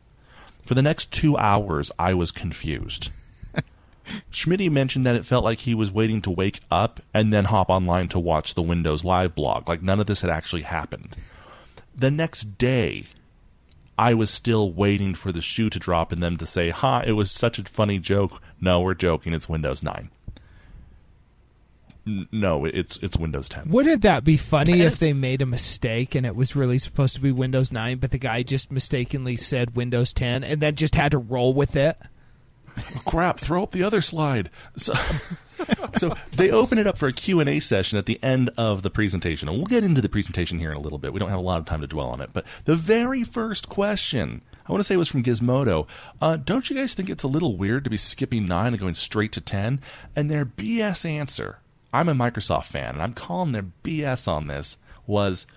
For 0.61 0.73
the 0.73 0.81
next 0.81 1.11
two 1.11 1.37
hours, 1.37 1.89
I 1.97 2.13
was 2.13 2.31
confused. 2.31 3.11
Schmitty 4.31 4.69
mentioned 4.69 5.05
that 5.05 5.15
it 5.15 5.25
felt 5.25 5.45
like 5.45 5.59
he 5.59 5.73
was 5.73 5.91
waiting 5.91 6.21
to 6.23 6.29
wake 6.29 6.59
up 6.69 6.99
and 7.13 7.33
then 7.33 7.45
hop 7.45 7.69
online 7.69 8.09
to 8.09 8.19
watch 8.19 8.55
the 8.55 8.61
Windows 8.61 9.05
live 9.05 9.35
blog. 9.35 9.69
Like 9.69 9.81
none 9.81 9.99
of 10.01 10.05
this 10.05 10.21
had 10.21 10.29
actually 10.29 10.63
happened. 10.63 11.15
The 11.95 12.11
next 12.11 12.57
day, 12.57 13.05
I 13.99 14.13
was 14.13 14.29
still 14.29 14.71
waiting 14.71 15.13
for 15.13 15.33
the 15.33 15.41
shoe 15.41 15.69
to 15.71 15.77
drop 15.77 16.13
and 16.13 16.23
them 16.23 16.37
to 16.37 16.45
say, 16.45 16.69
"Ha, 16.69 17.01
it 17.05 17.11
was 17.11 17.29
such 17.31 17.59
a 17.59 17.63
funny 17.65 17.99
joke." 17.99 18.41
No, 18.61 18.79
we're 18.79 18.93
joking. 18.93 19.33
It's 19.33 19.49
Windows 19.49 19.83
9. 19.83 20.09
N- 22.07 22.27
no, 22.31 22.63
it's 22.65 22.97
it's 22.97 23.17
Windows 23.17 23.49
10. 23.49 23.69
Wouldn't 23.69 24.01
that 24.03 24.23
be 24.23 24.37
funny 24.37 24.79
if 24.81 24.93
It's- 24.93 24.99
they 24.99 25.11
made 25.13 25.41
a 25.41 25.45
mistake 25.45 26.15
and 26.15 26.25
it 26.25 26.35
was 26.35 26.55
really 26.55 26.79
supposed 26.79 27.13
to 27.15 27.21
be 27.21 27.31
Windows 27.31 27.71
9, 27.73 27.97
but 27.97 28.11
the 28.11 28.17
guy 28.17 28.41
just 28.41 28.71
mistakenly 28.71 29.35
said 29.35 29.75
Windows 29.75 30.13
10 30.13 30.43
and 30.45 30.61
then 30.61 30.75
just 30.75 30.95
had 30.95 31.11
to 31.11 31.17
roll 31.17 31.53
with 31.53 31.75
it? 31.75 31.97
Oh, 32.79 33.01
crap, 33.05 33.39
throw 33.39 33.63
up 33.63 33.71
the 33.71 33.83
other 33.83 34.01
slide. 34.01 34.49
So, 34.77 34.93
so 35.97 36.15
they 36.31 36.51
open 36.51 36.77
it 36.77 36.87
up 36.87 36.97
for 36.97 37.07
a 37.07 37.13
Q&A 37.13 37.59
session 37.59 37.97
at 37.97 38.05
the 38.05 38.19
end 38.23 38.49
of 38.57 38.81
the 38.81 38.89
presentation. 38.89 39.49
And 39.49 39.57
we'll 39.57 39.65
get 39.65 39.83
into 39.83 40.01
the 40.01 40.09
presentation 40.09 40.59
here 40.59 40.71
in 40.71 40.77
a 40.77 40.81
little 40.81 40.97
bit. 40.97 41.13
We 41.13 41.19
don't 41.19 41.29
have 41.29 41.39
a 41.39 41.43
lot 41.43 41.59
of 41.59 41.65
time 41.65 41.81
to 41.81 41.87
dwell 41.87 42.09
on 42.09 42.21
it. 42.21 42.31
But 42.33 42.45
the 42.65 42.75
very 42.75 43.23
first 43.23 43.69
question, 43.69 44.41
I 44.67 44.71
want 44.71 44.79
to 44.79 44.83
say 44.83 44.95
it 44.95 44.99
was 44.99 45.09
from 45.09 45.23
Gizmodo. 45.23 45.87
Uh, 46.21 46.37
don't 46.37 46.69
you 46.69 46.75
guys 46.75 46.93
think 46.93 47.09
it's 47.09 47.23
a 47.23 47.27
little 47.27 47.57
weird 47.57 47.83
to 47.83 47.89
be 47.89 47.97
skipping 47.97 48.45
9 48.45 48.67
and 48.67 48.79
going 48.79 48.95
straight 48.95 49.31
to 49.33 49.41
10? 49.41 49.81
And 50.15 50.29
their 50.29 50.45
BS 50.45 51.09
answer, 51.09 51.59
I'm 51.93 52.09
a 52.09 52.13
Microsoft 52.13 52.65
fan, 52.65 52.93
and 52.93 53.01
I'm 53.01 53.13
calling 53.13 53.51
their 53.51 53.65
BS 53.83 54.27
on 54.27 54.47
this, 54.47 54.77
was 55.07 55.47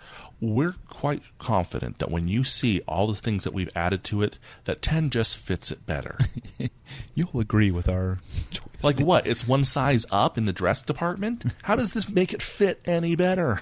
we're 0.43 0.75
quite 0.89 1.23
confident 1.39 2.01
that 2.01 2.11
when 2.11 2.27
you 2.27 2.43
see 2.43 2.81
all 2.89 3.07
the 3.07 3.15
things 3.15 3.45
that 3.45 3.55
we've 3.55 3.71
added 3.77 4.03
to 4.03 4.23
it, 4.23 4.39
that 4.65 4.83
10 4.83 5.09
just 5.09 5.37
fits 5.37 5.71
it 5.71 5.87
better. 5.87 6.19
You'll 7.15 7.39
agree 7.39 7.71
with 7.71 7.89
our 7.89 8.19
choice. 8.51 8.67
Like 8.83 8.99
what? 8.99 9.25
It's 9.25 9.47
one 9.47 9.63
size 9.63 10.05
up 10.11 10.37
in 10.37 10.47
the 10.47 10.53
dress 10.53 10.83
department? 10.83 11.45
How 11.63 11.77
does 11.77 11.93
this 11.93 12.09
make 12.09 12.35
it 12.35 12.43
fit 12.43 12.81
any 12.85 13.15
better? 13.15 13.61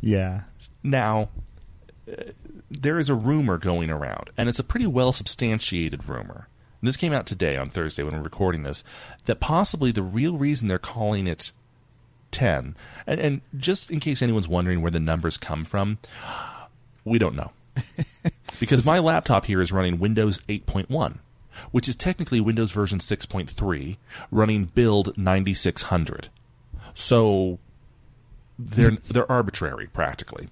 Yeah. 0.00 0.42
Now, 0.82 1.28
uh, 2.10 2.32
there 2.70 2.98
is 2.98 3.10
a 3.10 3.14
rumor 3.14 3.58
going 3.58 3.90
around, 3.90 4.30
and 4.36 4.48
it's 4.48 4.58
a 4.58 4.64
pretty 4.64 4.86
well 4.86 5.12
substantiated 5.12 6.08
rumor. 6.08 6.48
And 6.80 6.88
this 6.88 6.96
came 6.96 7.12
out 7.12 7.26
today 7.26 7.56
on 7.56 7.68
Thursday 7.68 8.02
when 8.02 8.14
we're 8.14 8.22
recording 8.22 8.62
this, 8.62 8.82
that 9.26 9.40
possibly 9.40 9.92
the 9.92 10.02
real 10.02 10.38
reason 10.38 10.68
they're 10.68 10.78
calling 10.78 11.26
it 11.26 11.52
10, 12.30 12.74
and, 13.06 13.20
and 13.20 13.40
just 13.56 13.90
in 13.90 14.00
case 14.00 14.22
anyone's 14.22 14.48
wondering 14.48 14.82
where 14.82 14.90
the 14.90 15.00
numbers 15.00 15.36
come 15.36 15.64
from, 15.64 15.98
we 17.04 17.18
don't 17.18 17.36
know. 17.36 17.52
because 18.60 18.84
my 18.84 18.98
laptop 18.98 19.46
here 19.46 19.60
is 19.60 19.72
running 19.72 19.98
Windows 19.98 20.38
8.1, 20.48 21.18
which 21.70 21.88
is 21.88 21.96
technically 21.96 22.40
Windows 22.40 22.72
version 22.72 22.98
6.3, 22.98 23.96
running 24.30 24.64
build 24.64 25.16
9600. 25.16 26.28
So 26.94 27.58
they're 28.58 28.98
they're 29.08 29.30
arbitrary 29.30 29.86
practically. 29.86 30.48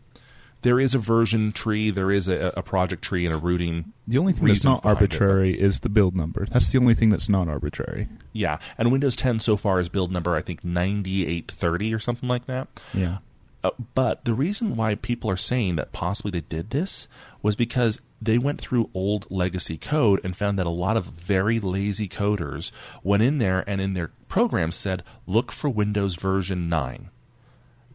There 0.62 0.80
is 0.80 0.94
a 0.94 0.98
version 0.98 1.52
tree, 1.52 1.90
there 1.90 2.10
is 2.10 2.28
a, 2.28 2.52
a 2.56 2.62
project 2.62 3.02
tree, 3.02 3.24
and 3.24 3.34
a 3.34 3.38
routing. 3.38 3.92
The 4.08 4.18
only 4.18 4.32
thing 4.32 4.46
that's 4.46 4.64
not 4.64 4.82
behind 4.82 4.96
it, 4.96 5.00
arbitrary 5.00 5.60
is 5.60 5.80
the 5.80 5.88
build 5.88 6.16
number. 6.16 6.46
That's 6.46 6.72
the 6.72 6.78
only 6.78 6.94
thing 6.94 7.10
that's 7.10 7.28
not 7.28 7.48
arbitrary. 7.48 8.08
yeah, 8.32 8.58
and 8.76 8.90
Windows 8.90 9.16
10 9.16 9.40
so 9.40 9.56
far 9.56 9.78
is 9.80 9.88
build 9.88 10.10
number 10.10 10.34
I 10.34 10.42
think 10.42 10.64
9830 10.64 11.94
or 11.94 11.98
something 11.98 12.28
like 12.28 12.46
that. 12.46 12.68
Yeah. 12.92 13.18
Uh, 13.62 13.70
but 13.94 14.24
the 14.24 14.34
reason 14.34 14.76
why 14.76 14.94
people 14.94 15.30
are 15.30 15.36
saying 15.36 15.76
that 15.76 15.92
possibly 15.92 16.30
they 16.30 16.40
did 16.40 16.70
this 16.70 17.08
was 17.42 17.56
because 17.56 18.00
they 18.20 18.38
went 18.38 18.60
through 18.60 18.90
old 18.94 19.26
legacy 19.30 19.76
code 19.76 20.20
and 20.24 20.36
found 20.36 20.58
that 20.58 20.66
a 20.66 20.70
lot 20.70 20.96
of 20.96 21.06
very 21.06 21.58
lazy 21.60 22.08
coders 22.08 22.70
went 23.02 23.22
in 23.22 23.38
there 23.38 23.64
and 23.68 23.80
in 23.80 23.94
their 23.94 24.10
program 24.28 24.72
said, 24.72 25.02
look 25.26 25.52
for 25.52 25.68
Windows 25.68 26.14
version 26.16 26.68
9 26.68 27.10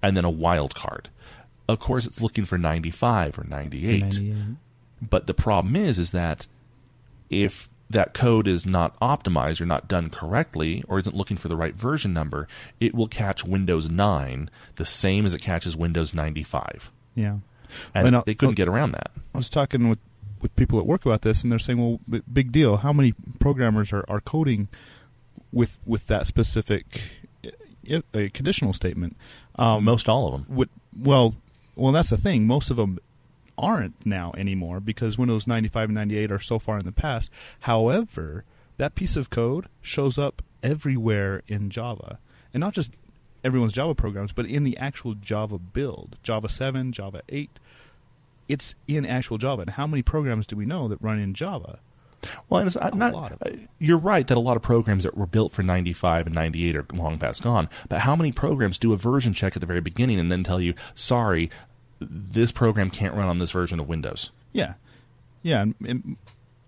and 0.03 0.18
then 0.18 0.26
a 0.26 0.32
wildcard. 0.32 1.05
Of 1.72 1.80
course, 1.80 2.06
it's 2.06 2.22
looking 2.22 2.46
for 2.46 2.58
95 2.58 3.40
or 3.40 3.44
98. 3.44 4.20
But 5.02 5.28
the 5.28 5.34
problem 5.34 5.76
is, 5.76 5.98
is 5.98 6.12
that 6.12 6.48
if 7.30 7.70
that 7.90 8.14
code 8.14 8.48
is 8.48 8.66
not 8.66 8.98
optimized 9.00 9.60
or 9.62 9.66
not 9.66 9.88
done 9.88 10.10
correctly 10.10 10.84
or 10.88 11.00
isn't 11.00 11.16
looking 11.16 11.38
for 11.38 11.48
the 11.48 11.56
right 11.56 11.76
version 11.76 12.14
number, 12.14 12.48
it 12.80 12.94
will 12.96 13.08
catch 13.08 13.44
Windows 13.44 13.90
9 13.90 14.50
the 14.76 14.86
same 14.86 15.26
as 15.26 15.34
it 15.34 15.42
catches 15.42 15.76
Windows 15.76 16.14
95. 16.14 16.92
Yeah. 17.16 17.38
And 17.94 18.16
And, 18.16 18.26
they 18.26 18.36
couldn't 18.36 18.56
uh, 18.56 18.64
get 18.64 18.68
around 18.68 18.92
that. 18.94 19.12
I 19.34 19.38
was 19.38 19.50
talking 19.50 19.90
with, 19.90 20.00
with 20.42 20.56
people 20.56 20.80
at 20.80 20.86
work 20.86 21.06
about 21.06 21.22
this, 21.22 21.44
and 21.44 21.52
they're 21.52 21.60
saying, 21.60 21.80
"Well, 21.80 22.00
b- 22.10 22.22
big 22.32 22.52
deal. 22.52 22.78
How 22.78 22.92
many 22.92 23.14
programmers 23.40 23.94
are, 23.94 24.04
are 24.10 24.20
coding 24.20 24.68
with 25.54 25.80
with 25.86 26.08
that 26.08 26.28
specific 26.28 27.02
uh, 27.90 28.02
uh, 28.14 28.28
conditional 28.34 28.74
statement?" 28.74 29.16
Um, 29.56 29.86
Most 29.86 30.10
all 30.10 30.28
of 30.28 30.34
them. 30.34 30.46
would 30.50 30.70
well, 30.98 31.36
well, 31.76 31.92
that's 31.92 32.10
the 32.10 32.18
thing. 32.18 32.46
Most 32.46 32.70
of 32.70 32.78
them 32.78 33.00
aren't 33.58 34.06
now 34.06 34.34
anymore 34.38 34.80
because 34.80 35.18
Windows 35.18 35.48
95 35.48 35.90
and 35.90 35.96
98 35.96 36.32
are 36.32 36.40
so 36.40 36.60
far 36.60 36.78
in 36.78 36.86
the 36.86 36.92
past. 36.92 37.30
However, 37.62 38.44
that 38.78 38.96
piece 38.96 39.16
of 39.16 39.30
code 39.30 39.68
shows 39.82 40.18
up 40.18 40.42
everywhere 40.64 41.44
in 41.48 41.70
Java, 41.70 42.20
and 42.54 42.62
not 42.62 42.74
just 42.74 42.92
everyone's 43.44 43.74
Java 43.74 43.96
programs, 43.96 44.32
but 44.32 44.46
in 44.46 44.64
the 44.64 44.78
actual 44.78 45.16
Java 45.16 45.58
build, 45.58 46.18
Java 46.24 46.50
7, 46.50 46.92
Java 46.92 47.22
8. 47.30 47.50
It's 48.48 48.76
in 48.88 49.06
actual 49.06 49.38
Java. 49.38 49.62
And 49.62 49.72
how 49.72 49.88
many 49.88 50.02
programs 50.02 50.46
do 50.46 50.56
we 50.56 50.66
know 50.66 50.88
that 50.88 51.02
run 51.02 51.20
in 51.20 51.34
Java? 51.34 51.80
Well, 52.50 52.60
and 52.60 52.68
it's 52.68 52.76
not, 52.76 52.96
not 52.96 53.14
lot 53.14 53.32
of 53.32 53.42
uh, 53.42 53.58
you're 53.80 53.98
right 53.98 54.26
that 54.28 54.38
a 54.38 54.40
lot 54.40 54.58
of 54.58 54.64
programs 54.64 55.04
that 55.04 55.18
were 55.18 55.26
built 55.26 55.52
for 55.52 55.64
95 55.64 56.28
and 56.28 56.36
98 56.36 56.76
are 56.76 56.86
long 56.94 57.18
past 57.18 57.44
gone. 57.44 57.70
But 57.90 58.02
how 58.02 58.16
many 58.16 58.32
programs 58.32 58.78
do 58.78 58.94
a 58.94 58.98
version 58.98 59.34
check 59.34 59.56
at 59.56 59.60
the 59.60 59.66
very 59.66 59.82
beginning 59.82 60.20
and 60.20 60.32
then 60.32 60.44
tell 60.44 60.62
you, 60.62 60.74
sorry, 60.96 61.50
this 62.00 62.52
program 62.52 62.90
can't 62.90 63.14
run 63.16 63.28
on 63.28 63.40
this 63.40 63.52
version 63.52 63.80
of 63.80 63.88
Windows? 63.88 64.32
Yeah, 64.54 64.74
yeah. 65.44 65.62
And, 65.62 65.76
and 65.88 66.18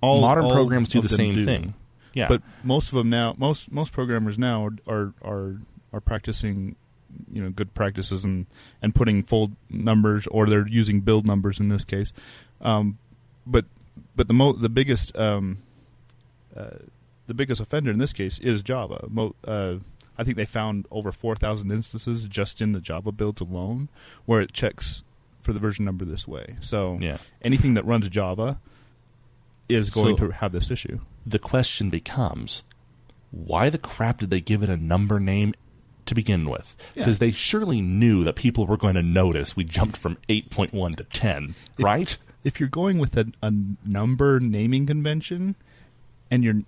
all 0.01 0.21
Modern 0.21 0.45
all 0.45 0.51
programs 0.51 0.89
do 0.89 1.01
the 1.01 1.09
same 1.09 1.35
do. 1.35 1.45
thing. 1.45 1.73
Yeah. 2.13 2.27
But 2.27 2.41
most 2.63 2.89
of 2.89 2.97
them 2.97 3.09
now, 3.09 3.33
most 3.37 3.71
most 3.71 3.93
programmers 3.93 4.37
now 4.37 4.69
are 4.87 5.13
are 5.23 5.57
are 5.91 6.01
practicing, 6.01 6.75
you 7.31 7.43
know, 7.43 7.49
good 7.49 7.73
practices 7.73 8.23
and 8.23 8.45
and 8.81 8.93
putting 8.93 9.23
full 9.23 9.51
numbers, 9.69 10.27
or 10.27 10.45
they're 10.47 10.67
using 10.67 11.01
build 11.01 11.25
numbers 11.25 11.59
in 11.59 11.69
this 11.69 11.83
case. 11.83 12.13
Um, 12.61 12.97
but 13.45 13.65
but 14.15 14.27
the 14.27 14.33
mo- 14.33 14.53
the 14.53 14.69
biggest 14.69 15.17
um, 15.17 15.61
uh, 16.55 16.77
the 17.27 17.33
biggest 17.33 17.59
offender 17.61 17.91
in 17.91 17.97
this 17.97 18.13
case 18.13 18.39
is 18.39 18.61
Java. 18.61 19.05
Mo- 19.09 19.35
uh, 19.45 19.75
I 20.17 20.23
think 20.23 20.37
they 20.37 20.45
found 20.45 20.85
over 20.91 21.11
four 21.11 21.35
thousand 21.35 21.71
instances 21.71 22.25
just 22.25 22.61
in 22.61 22.71
the 22.73 22.79
Java 22.79 23.11
builds 23.11 23.41
alone 23.41 23.89
where 24.25 24.41
it 24.41 24.53
checks 24.53 25.03
for 25.41 25.53
the 25.53 25.59
version 25.59 25.83
number 25.85 26.05
this 26.05 26.27
way. 26.27 26.55
So 26.61 26.97
Yeah. 27.01 27.17
anything 27.41 27.73
that 27.73 27.85
runs 27.85 28.07
Java 28.09 28.59
is 29.69 29.89
going 29.89 30.17
So- 30.17 30.27
to 30.27 30.33
have 30.33 30.51
this 30.51 30.69
issue. 30.71 30.99
the 31.25 31.39
question 31.39 31.89
becomes 31.89 32.63
why 33.31 33.69
the 33.69 33.77
crap 33.77 34.19
did 34.19 34.29
they 34.29 34.41
give 34.41 34.61
it 34.61 34.69
a 34.69 34.77
number 34.77 35.19
name 35.19 35.53
to 36.05 36.13
begin 36.13 36.49
with? 36.49 36.75
Yeah. 36.95 37.01
Because 37.03 37.19
they 37.19 37.31
surely 37.31 37.81
knew 37.81 38.23
that 38.25 38.35
people 38.35 38.67
were 38.67 38.77
going 38.77 38.93
to 38.95 39.01
notice 39.03 39.55
we 39.55 39.63
jumped 39.63 39.97
from 39.97 40.17
8.1 40.29 40.95
to 40.97 41.03
10, 41.05 41.55
If- 41.77 41.83
right? 41.83 42.17
If 42.43 42.59
you're 42.59 42.69
going 42.69 42.99
with 42.99 43.17
a, 43.17 43.31
a 43.41 43.51
number 43.85 44.39
naming 44.39 44.85
convention 44.85 45.55
and 46.29 46.43
you're 46.43 46.61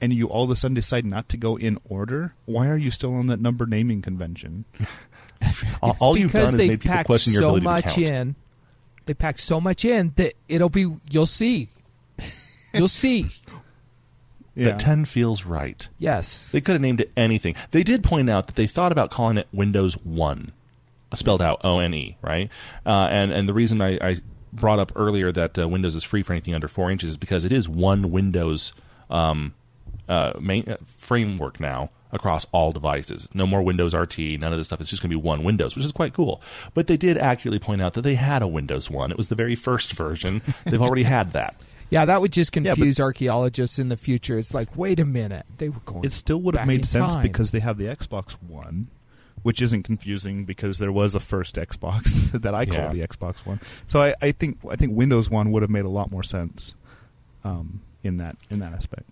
and 0.00 0.12
you 0.12 0.26
all 0.26 0.44
of 0.44 0.50
a 0.50 0.56
sudden 0.56 0.74
decide 0.74 1.04
not 1.04 1.28
to 1.30 1.36
go 1.36 1.56
in 1.56 1.78
order, 1.88 2.34
why 2.46 2.68
are 2.68 2.76
you 2.76 2.90
still 2.90 3.14
on 3.14 3.26
that 3.28 3.40
number 3.40 3.66
naming 3.66 4.02
convention? 4.02 4.64
All, 5.82 5.96
all 6.00 6.16
you've 6.16 6.32
done 6.32 6.44
is 6.44 6.54
made 6.54 6.80
people 6.80 7.04
question 7.04 7.34
your 7.34 7.42
so 7.42 7.48
ability 7.56 7.64
much 7.64 7.94
to 7.94 8.04
count. 8.04 8.08
in. 8.08 8.34
They 9.04 9.12
pack 9.12 9.38
so 9.38 9.60
much 9.60 9.84
in 9.84 10.14
that 10.16 10.32
it'll 10.48 10.70
be. 10.70 10.90
You'll 11.10 11.26
see. 11.26 11.68
You'll 12.72 12.88
see. 12.88 13.30
That 14.56 14.78
10 14.80 15.04
feels 15.04 15.44
right. 15.44 15.86
Yes. 15.98 16.48
They 16.48 16.60
could 16.60 16.74
have 16.74 16.80
named 16.80 17.00
it 17.00 17.12
anything. 17.16 17.56
They 17.72 17.82
did 17.82 18.04
point 18.04 18.30
out 18.30 18.46
that 18.46 18.56
they 18.56 18.66
thought 18.66 18.92
about 18.92 19.10
calling 19.10 19.36
it 19.36 19.48
Windows 19.52 19.94
1, 20.04 20.52
spelled 21.14 21.42
out 21.42 21.60
O 21.64 21.80
N 21.80 21.92
E, 21.92 22.16
right? 22.22 22.48
Uh, 22.86 23.08
and, 23.10 23.32
and 23.32 23.48
the 23.48 23.52
reason 23.52 23.82
I, 23.82 23.98
I 24.00 24.16
brought 24.54 24.78
up 24.78 24.92
earlier 24.96 25.32
that 25.32 25.58
uh, 25.58 25.68
Windows 25.68 25.94
is 25.94 26.04
free 26.04 26.22
for 26.22 26.32
anything 26.32 26.54
under 26.54 26.68
4 26.68 26.90
inches 26.90 27.10
is 27.10 27.16
because 27.16 27.44
it 27.44 27.52
is 27.52 27.68
one 27.68 28.10
Windows 28.10 28.72
um, 29.10 29.54
uh, 30.08 30.32
main, 30.40 30.68
uh, 30.68 30.76
framework 30.96 31.60
now 31.60 31.90
across 32.12 32.46
all 32.52 32.70
devices. 32.70 33.28
No 33.34 33.46
more 33.46 33.60
Windows 33.62 33.94
RT, 33.94 34.18
none 34.38 34.52
of 34.52 34.58
this 34.58 34.68
stuff. 34.68 34.80
It's 34.80 34.90
just 34.90 35.02
going 35.02 35.10
to 35.10 35.16
be 35.16 35.20
one 35.20 35.42
Windows, 35.42 35.74
which 35.76 35.84
is 35.84 35.92
quite 35.92 36.12
cool. 36.14 36.40
But 36.72 36.86
they 36.86 36.96
did 36.96 37.18
accurately 37.18 37.58
point 37.58 37.82
out 37.82 37.94
that 37.94 38.02
they 38.02 38.14
had 38.14 38.40
a 38.42 38.46
Windows 38.46 38.88
1. 38.88 39.10
It 39.10 39.16
was 39.16 39.28
the 39.28 39.34
very 39.34 39.56
first 39.56 39.92
version. 39.94 40.40
They've 40.64 40.80
already 40.80 41.02
had 41.02 41.32
that. 41.32 41.56
Yeah, 41.90 42.04
that 42.06 42.20
would 42.20 42.32
just 42.32 42.54
Yeah, 42.56 42.74
confuse 42.74 42.98
archaeologists 43.00 43.78
in 43.78 43.88
the 43.88 43.96
future. 43.96 44.38
It's 44.38 44.54
like, 44.54 44.76
wait 44.76 45.00
a 45.00 45.04
minute, 45.04 45.46
they 45.58 45.68
were 45.68 45.80
going. 45.84 46.04
It 46.04 46.12
still 46.12 46.40
would 46.42 46.56
have 46.56 46.66
made 46.66 46.86
sense 46.86 47.14
time. 47.14 47.22
because 47.22 47.50
they 47.50 47.60
have 47.60 47.78
the 47.78 47.84
Xbox 47.86 48.32
One, 48.42 48.88
which 49.44 49.62
isn't 49.62 49.84
confusing 49.84 50.44
because 50.44 50.78
there 50.78 50.90
was 50.90 51.14
a 51.14 51.20
first 51.20 51.54
Xbox 51.54 52.32
that 52.42 52.52
I 52.54 52.66
call 52.66 52.76
Yeah. 52.76 52.88
the 52.88 53.00
Xbox 53.06 53.46
One. 53.46 53.60
So 53.86 54.02
I, 54.02 54.14
I 54.20 54.32
think 54.32 54.58
I 54.68 54.74
think 54.74 54.96
Windows 54.96 55.30
One 55.30 55.52
would 55.52 55.62
have 55.62 55.70
made 55.70 55.84
a 55.84 55.88
lot 55.88 56.10
more 56.10 56.24
sense 56.24 56.74
um, 57.44 57.82
in 58.02 58.16
that 58.16 58.36
in 58.50 58.58
that 58.58 58.72
aspect. 58.72 59.08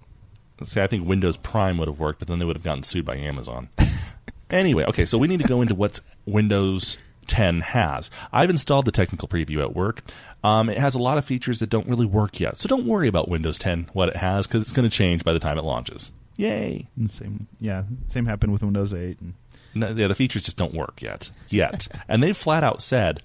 See, 0.64 0.80
I 0.80 0.86
think 0.88 1.06
Windows 1.06 1.36
Prime 1.36 1.78
would 1.78 1.88
have 1.88 1.98
worked, 1.98 2.18
but 2.18 2.28
then 2.28 2.38
they 2.38 2.44
would 2.44 2.56
have 2.56 2.62
gotten 2.64 2.82
sued 2.82 3.04
by 3.04 3.16
Amazon. 3.16 3.68
anyway, 4.50 4.84
okay, 4.84 5.04
so 5.04 5.18
we 5.18 5.28
need 5.28 5.40
to 5.40 5.48
go 5.48 5.60
into 5.60 5.74
what 5.74 6.00
Windows 6.26 6.98
10 7.26 7.60
has. 7.60 8.10
I've 8.32 8.50
installed 8.50 8.84
the 8.84 8.92
technical 8.92 9.26
preview 9.28 9.60
at 9.60 9.74
work. 9.74 10.02
Um, 10.44 10.68
it 10.68 10.78
has 10.78 10.94
a 10.94 10.98
lot 11.00 11.18
of 11.18 11.24
features 11.24 11.58
that 11.60 11.70
don't 11.70 11.86
really 11.88 12.06
work 12.06 12.38
yet, 12.40 12.58
so 12.58 12.68
don't 12.68 12.86
worry 12.86 13.08
about 13.08 13.28
Windows 13.28 13.58
10, 13.58 13.90
what 13.92 14.08
it 14.08 14.16
has, 14.16 14.46
because 14.46 14.62
it's 14.62 14.72
going 14.72 14.88
to 14.88 14.94
change 14.96 15.24
by 15.24 15.32
the 15.32 15.38
time 15.40 15.58
it 15.58 15.64
launches. 15.64 16.12
Yay! 16.36 16.88
Same 17.10 17.46
yeah, 17.60 17.82
same 18.06 18.26
happened 18.26 18.52
with 18.52 18.62
Windows 18.62 18.92
8 18.94 19.20
and 19.20 19.34
No, 19.74 19.90
yeah, 19.90 20.06
the 20.06 20.14
features 20.14 20.42
just 20.42 20.56
don't 20.56 20.74
work 20.74 21.02
yet. 21.02 21.30
Yet. 21.48 21.88
and 22.08 22.22
they've 22.22 22.36
flat 22.36 22.64
out 22.64 22.82
said 22.82 23.22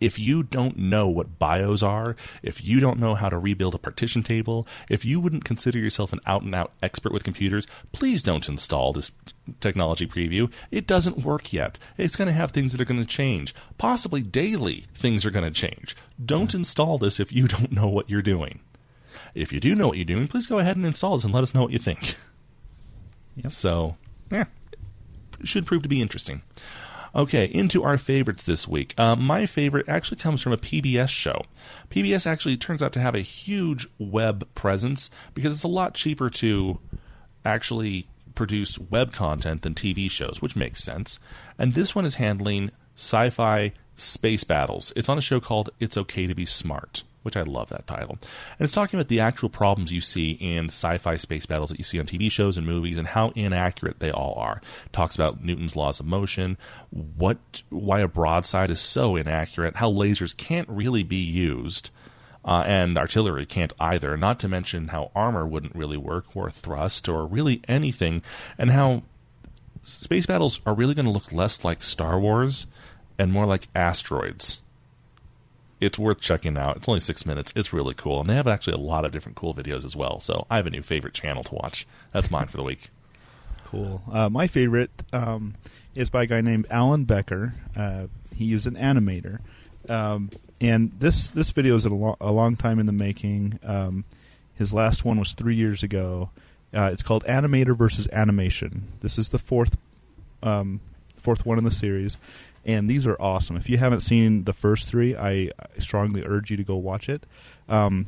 if 0.00 0.18
you 0.18 0.42
don't 0.42 0.76
know 0.76 1.08
what 1.08 1.38
BIOS 1.38 1.82
are, 1.82 2.16
if 2.42 2.64
you 2.64 2.80
don't 2.80 2.98
know 2.98 3.14
how 3.14 3.28
to 3.28 3.38
rebuild 3.38 3.74
a 3.74 3.78
partition 3.78 4.22
table, 4.22 4.66
if 4.90 5.04
you 5.04 5.20
wouldn't 5.20 5.44
consider 5.44 5.78
yourself 5.78 6.12
an 6.12 6.20
out 6.26 6.42
and 6.42 6.54
out 6.54 6.72
expert 6.82 7.12
with 7.12 7.24
computers, 7.24 7.66
please 7.92 8.22
don't 8.22 8.48
install 8.48 8.92
this 8.92 9.12
technology 9.60 10.06
preview. 10.06 10.50
It 10.70 10.86
doesn't 10.86 11.24
work 11.24 11.52
yet. 11.52 11.78
It's 11.96 12.16
going 12.16 12.26
to 12.26 12.34
have 12.34 12.50
things 12.50 12.72
that 12.72 12.80
are 12.80 12.86
going 12.86 13.00
to 13.00 13.06
change. 13.06 13.54
Possibly 13.78 14.20
daily, 14.20 14.84
things 14.94 15.24
are 15.24 15.30
going 15.30 15.50
to 15.50 15.60
change. 15.60 15.96
Don't 16.22 16.54
install 16.54 16.98
this 16.98 17.18
if 17.18 17.32
you 17.32 17.48
don't 17.48 17.72
know 17.72 17.88
what 17.88 18.10
you're 18.10 18.22
doing. 18.22 18.60
If 19.34 19.52
you 19.52 19.60
do 19.60 19.74
know 19.74 19.88
what 19.88 19.96
you're 19.96 20.04
doing, 20.04 20.28
please 20.28 20.46
go 20.46 20.58
ahead 20.58 20.76
and 20.76 20.84
install 20.86 21.16
this 21.16 21.24
and 21.24 21.32
let 21.32 21.42
us 21.42 21.54
know 21.54 21.62
what 21.62 21.72
you 21.72 21.78
think. 21.78 22.16
Yep. 23.36 23.52
So, 23.52 23.96
yeah, 24.30 24.44
should 25.44 25.66
prove 25.66 25.82
to 25.82 25.88
be 25.88 26.02
interesting. 26.02 26.42
Okay, 27.14 27.44
into 27.44 27.84
our 27.84 27.96
favorites 27.96 28.42
this 28.42 28.66
week. 28.66 28.92
Uh, 28.98 29.14
my 29.14 29.46
favorite 29.46 29.88
actually 29.88 30.16
comes 30.16 30.42
from 30.42 30.52
a 30.52 30.56
PBS 30.56 31.10
show. 31.10 31.42
PBS 31.88 32.26
actually 32.26 32.56
turns 32.56 32.82
out 32.82 32.92
to 32.94 33.00
have 33.00 33.14
a 33.14 33.20
huge 33.20 33.86
web 33.98 34.48
presence 34.56 35.10
because 35.32 35.54
it's 35.54 35.62
a 35.62 35.68
lot 35.68 35.94
cheaper 35.94 36.28
to 36.28 36.80
actually 37.44 38.08
produce 38.34 38.78
web 38.78 39.12
content 39.12 39.62
than 39.62 39.74
TV 39.74 40.10
shows, 40.10 40.42
which 40.42 40.56
makes 40.56 40.82
sense. 40.82 41.20
And 41.56 41.74
this 41.74 41.94
one 41.94 42.04
is 42.04 42.16
handling 42.16 42.72
sci 42.96 43.30
fi 43.30 43.72
space 43.94 44.42
battles. 44.42 44.92
It's 44.96 45.08
on 45.08 45.18
a 45.18 45.22
show 45.22 45.38
called 45.38 45.70
It's 45.78 45.96
Okay 45.96 46.26
to 46.26 46.34
Be 46.34 46.46
Smart, 46.46 47.04
which 47.24 47.36
I 47.36 47.42
love 47.42 47.70
that 47.70 47.86
title. 47.86 48.18
And 48.58 48.64
it's 48.64 48.74
talking 48.74 49.00
about 49.00 49.08
the 49.08 49.20
actual 49.20 49.48
problems 49.48 49.92
you 49.92 50.00
see 50.00 50.32
in 50.32 50.66
sci 50.66 50.98
fi 50.98 51.16
space 51.16 51.46
battles 51.46 51.70
that 51.70 51.78
you 51.78 51.84
see 51.84 51.98
on 51.98 52.06
TV 52.06 52.30
shows 52.30 52.56
and 52.56 52.66
movies 52.66 52.98
and 52.98 53.08
how 53.08 53.32
inaccurate 53.34 53.98
they 53.98 54.10
all 54.10 54.34
are. 54.36 54.60
talks 54.92 55.14
about 55.14 55.42
Newton's 55.42 55.74
laws 55.74 56.00
of 56.00 56.06
motion, 56.06 56.56
what 56.90 57.38
why 57.70 58.00
a 58.00 58.08
broadside 58.08 58.70
is 58.70 58.78
so 58.78 59.16
inaccurate, 59.16 59.76
how 59.76 59.90
lasers 59.90 60.36
can't 60.36 60.68
really 60.68 61.02
be 61.02 61.16
used. 61.16 61.90
Uh, 62.46 62.62
and 62.66 62.98
artillery 62.98 63.46
can't 63.46 63.72
either, 63.80 64.18
not 64.18 64.38
to 64.38 64.46
mention 64.46 64.88
how 64.88 65.10
armor 65.14 65.46
wouldn't 65.46 65.74
really 65.74 65.96
work, 65.96 66.26
or 66.36 66.50
thrust, 66.50 67.08
or 67.08 67.24
really 67.24 67.62
anything, 67.66 68.20
and 68.58 68.70
how 68.70 69.02
space 69.80 70.26
battles 70.26 70.60
are 70.66 70.74
really 70.74 70.92
going 70.92 71.06
to 71.06 71.10
look 71.10 71.32
less 71.32 71.64
like 71.64 71.80
Star 71.80 72.20
Wars 72.20 72.66
and 73.18 73.32
more 73.32 73.46
like 73.46 73.68
asteroids. 73.74 74.60
It's 75.84 75.98
worth 75.98 76.20
checking 76.20 76.56
out. 76.56 76.76
It's 76.76 76.88
only 76.88 77.00
six 77.00 77.26
minutes. 77.26 77.52
It's 77.54 77.72
really 77.72 77.94
cool. 77.94 78.20
And 78.20 78.30
they 78.30 78.34
have 78.34 78.46
actually 78.46 78.74
a 78.74 78.78
lot 78.78 79.04
of 79.04 79.12
different 79.12 79.36
cool 79.36 79.54
videos 79.54 79.84
as 79.84 79.94
well. 79.94 80.20
So 80.20 80.46
I 80.50 80.56
have 80.56 80.66
a 80.66 80.70
new 80.70 80.82
favorite 80.82 81.14
channel 81.14 81.44
to 81.44 81.54
watch. 81.54 81.86
That's 82.12 82.30
mine 82.30 82.46
for 82.46 82.56
the 82.56 82.62
week. 82.62 82.90
Cool. 83.66 84.02
Uh, 84.10 84.28
my 84.28 84.46
favorite 84.46 84.90
um, 85.12 85.54
is 85.94 86.08
by 86.08 86.22
a 86.22 86.26
guy 86.26 86.40
named 86.40 86.66
Alan 86.70 87.04
Becker. 87.04 87.54
Uh, 87.76 88.06
he 88.34 88.52
is 88.52 88.66
an 88.66 88.74
animator, 88.76 89.40
um, 89.88 90.30
and 90.60 90.92
this 90.98 91.30
this 91.30 91.50
video 91.50 91.74
is 91.74 91.84
a, 91.84 91.90
lo- 91.90 92.16
a 92.20 92.30
long 92.30 92.56
time 92.56 92.78
in 92.78 92.86
the 92.86 92.92
making. 92.92 93.58
Um, 93.64 94.04
his 94.54 94.72
last 94.72 95.04
one 95.04 95.18
was 95.18 95.34
three 95.34 95.56
years 95.56 95.82
ago. 95.82 96.30
Uh, 96.72 96.90
it's 96.92 97.02
called 97.02 97.24
Animator 97.24 97.76
versus 97.76 98.08
Animation. 98.12 98.92
This 99.00 99.18
is 99.18 99.30
the 99.30 99.38
fourth 99.38 99.76
um, 100.42 100.80
fourth 101.16 101.44
one 101.44 101.58
in 101.58 101.64
the 101.64 101.70
series, 101.70 102.16
and 102.64 102.88
these 102.88 103.06
are 103.06 103.16
awesome. 103.20 103.56
If 103.56 103.68
you 103.68 103.76
haven't 103.76 104.00
seen 104.00 104.44
the 104.44 104.52
first 104.52 104.88
three, 104.88 105.16
I, 105.16 105.50
strongly 105.78 106.22
urge 106.24 106.50
you 106.50 106.56
to 106.56 106.64
go 106.64 106.76
watch 106.76 107.08
it. 107.08 107.26
Um, 107.68 108.06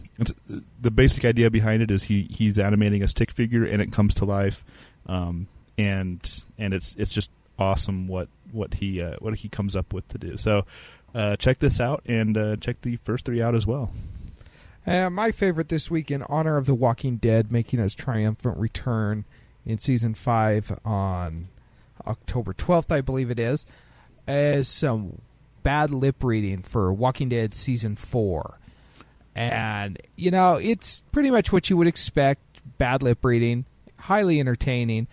the 0.81 0.91
basic 0.91 1.25
idea 1.25 1.51
behind 1.51 1.83
it 1.83 1.91
is 1.91 2.05
he 2.05 2.23
he's 2.31 2.59
animating 2.59 3.03
a 3.03 3.09
stick 3.09 3.31
figure, 3.31 3.65
and 3.65 3.83
it 3.83 3.93
comes 3.93 4.15
to 4.15 4.25
life, 4.25 4.65
um, 5.07 5.49
and 5.77 6.45
and 6.59 6.75
it's 6.75 6.95
it's 6.99 7.13
just 7.13 7.31
awesome 7.59 8.09
what 8.09 8.29
what 8.53 8.75
he 8.75 9.03
uh, 9.03 9.17
what 9.21 9.35
he 9.37 9.49
comes 9.49 9.77
up 9.77 9.93
with 9.93 10.07
to 10.09 10.19
do. 10.19 10.37
So 10.37 10.65
uh, 11.15 11.37
check 11.37 11.59
this 11.59 11.81
out 11.81 12.03
and 12.07 12.37
uh, 12.37 12.57
check 12.57 12.83
the 12.83 12.97
first 12.97 13.25
three 13.25 13.41
out 13.41 13.55
as 13.55 13.67
well. 13.67 13.91
Uh, 14.87 15.11
my 15.11 15.33
favorite 15.33 15.69
this 15.69 15.91
week, 15.91 16.11
in 16.11 16.23
honor 16.25 16.57
of 16.57 16.67
The 16.67 16.75
Walking 16.75 17.17
Dead 17.17 17.51
making 17.51 17.81
its 17.81 17.95
triumphant 17.95 18.57
return 18.57 19.25
in 19.65 19.79
season 19.79 20.15
five 20.15 20.79
on 20.85 21.49
October 22.07 22.55
12th, 22.55 22.93
I 22.93 23.01
believe 23.01 23.31
it 23.31 23.41
is, 23.41 23.67
is 24.27 24.69
some 24.69 25.21
bad 25.63 25.91
lip 25.91 26.23
reading 26.23 26.63
for 26.63 26.93
Walking 26.93 27.29
Dead 27.29 27.55
season 27.55 27.97
four. 27.97 28.59
And, 29.35 30.01
you 30.17 30.31
know, 30.31 30.55
it's 30.55 31.03
pretty 31.13 31.31
much 31.31 31.53
what 31.53 31.69
you 31.69 31.77
would 31.77 31.87
expect 31.87 32.41
bad 32.79 33.03
lip 33.03 33.25
reading, 33.25 33.67
highly 34.01 34.41
entertaining. 34.41 35.09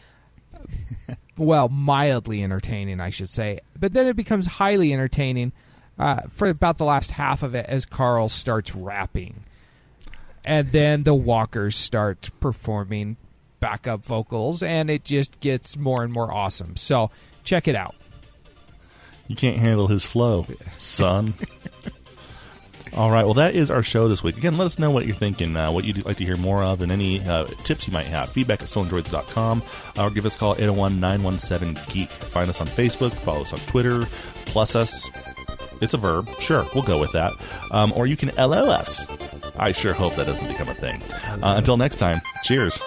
well, 1.37 1.67
mildly 1.67 2.43
entertaining, 2.43 2.99
I 2.99 3.09
should 3.09 3.29
say. 3.29 3.59
But 3.77 3.93
then 3.93 4.07
it 4.07 4.15
becomes 4.15 4.45
highly 4.45 4.93
entertaining 4.93 5.51
uh, 5.99 6.21
for 6.31 6.47
about 6.47 6.77
the 6.77 6.85
last 6.85 7.11
half 7.11 7.43
of 7.43 7.53
it 7.53 7.65
as 7.67 7.85
Carl 7.85 8.29
starts 8.29 8.73
rapping. 8.75 9.43
and 10.45 10.71
then 10.71 11.03
the 11.03 11.13
walkers 11.13 11.75
start 11.75 12.29
performing 12.39 13.17
backup 13.59 14.05
vocals, 14.05 14.61
and 14.61 14.89
it 14.89 15.03
just 15.03 15.39
gets 15.39 15.77
more 15.77 16.03
and 16.03 16.11
more 16.11 16.31
awesome. 16.33 16.75
So 16.75 17.11
check 17.43 17.67
it 17.67 17.75
out. 17.75 17.95
You 19.27 19.35
can't 19.35 19.57
handle 19.57 19.87
his 19.87 20.05
flow, 20.05 20.45
son. 20.79 21.33
All 22.95 23.09
right. 23.09 23.25
Well, 23.25 23.33
that 23.35 23.55
is 23.55 23.71
our 23.71 23.81
show 23.81 24.07
this 24.07 24.21
week. 24.21 24.37
Again, 24.37 24.55
let 24.55 24.65
us 24.65 24.77
know 24.77 24.91
what 24.91 25.07
you're 25.07 25.15
thinking, 25.15 25.55
uh, 25.55 25.71
what 25.71 25.83
you'd 25.83 26.05
like 26.05 26.17
to 26.17 26.25
hear 26.25 26.37
more 26.37 26.61
of, 26.61 26.81
and 26.81 26.91
any 26.91 27.21
uh, 27.21 27.45
tips 27.63 27.87
you 27.87 27.93
might 27.93 28.05
have. 28.05 28.29
Feedback 28.29 28.61
at 28.61 28.67
stolendroids.com 28.67 29.63
or 29.97 30.11
give 30.11 30.25
us 30.27 30.35
a 30.35 30.37
call 30.37 30.53
801 30.53 30.99
917 30.99 31.83
Geek. 31.89 32.09
Find 32.09 32.49
us 32.49 32.61
on 32.61 32.67
Facebook, 32.67 33.11
follow 33.11 33.41
us 33.41 33.53
on 33.53 33.59
Twitter, 33.61 34.05
plus 34.45 34.75
us. 34.75 35.09
It's 35.81 35.95
a 35.95 35.97
verb. 35.97 36.29
Sure, 36.39 36.65
we'll 36.75 36.83
go 36.83 36.99
with 36.99 37.11
that. 37.13 37.31
Um, 37.71 37.93
or 37.93 38.05
you 38.05 38.15
can 38.15 38.29
Ello 38.37 38.69
us. 38.69 39.07
I 39.57 39.71
sure 39.71 39.93
hope 39.93 40.15
that 40.15 40.27
doesn't 40.27 40.47
become 40.47 40.69
a 40.69 40.75
thing. 40.75 41.01
Uh, 41.41 41.55
until 41.57 41.77
next 41.77 41.95
time, 41.95 42.21
cheers. 42.43 42.79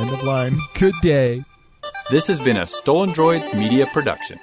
End 0.00 0.10
of 0.10 0.22
line. 0.22 0.56
Good 0.74 0.94
day. 1.02 1.44
This 2.10 2.28
has 2.28 2.40
been 2.40 2.56
a 2.56 2.66
Stolen 2.66 3.10
Droids 3.10 3.56
Media 3.58 3.86
production. 3.86 4.38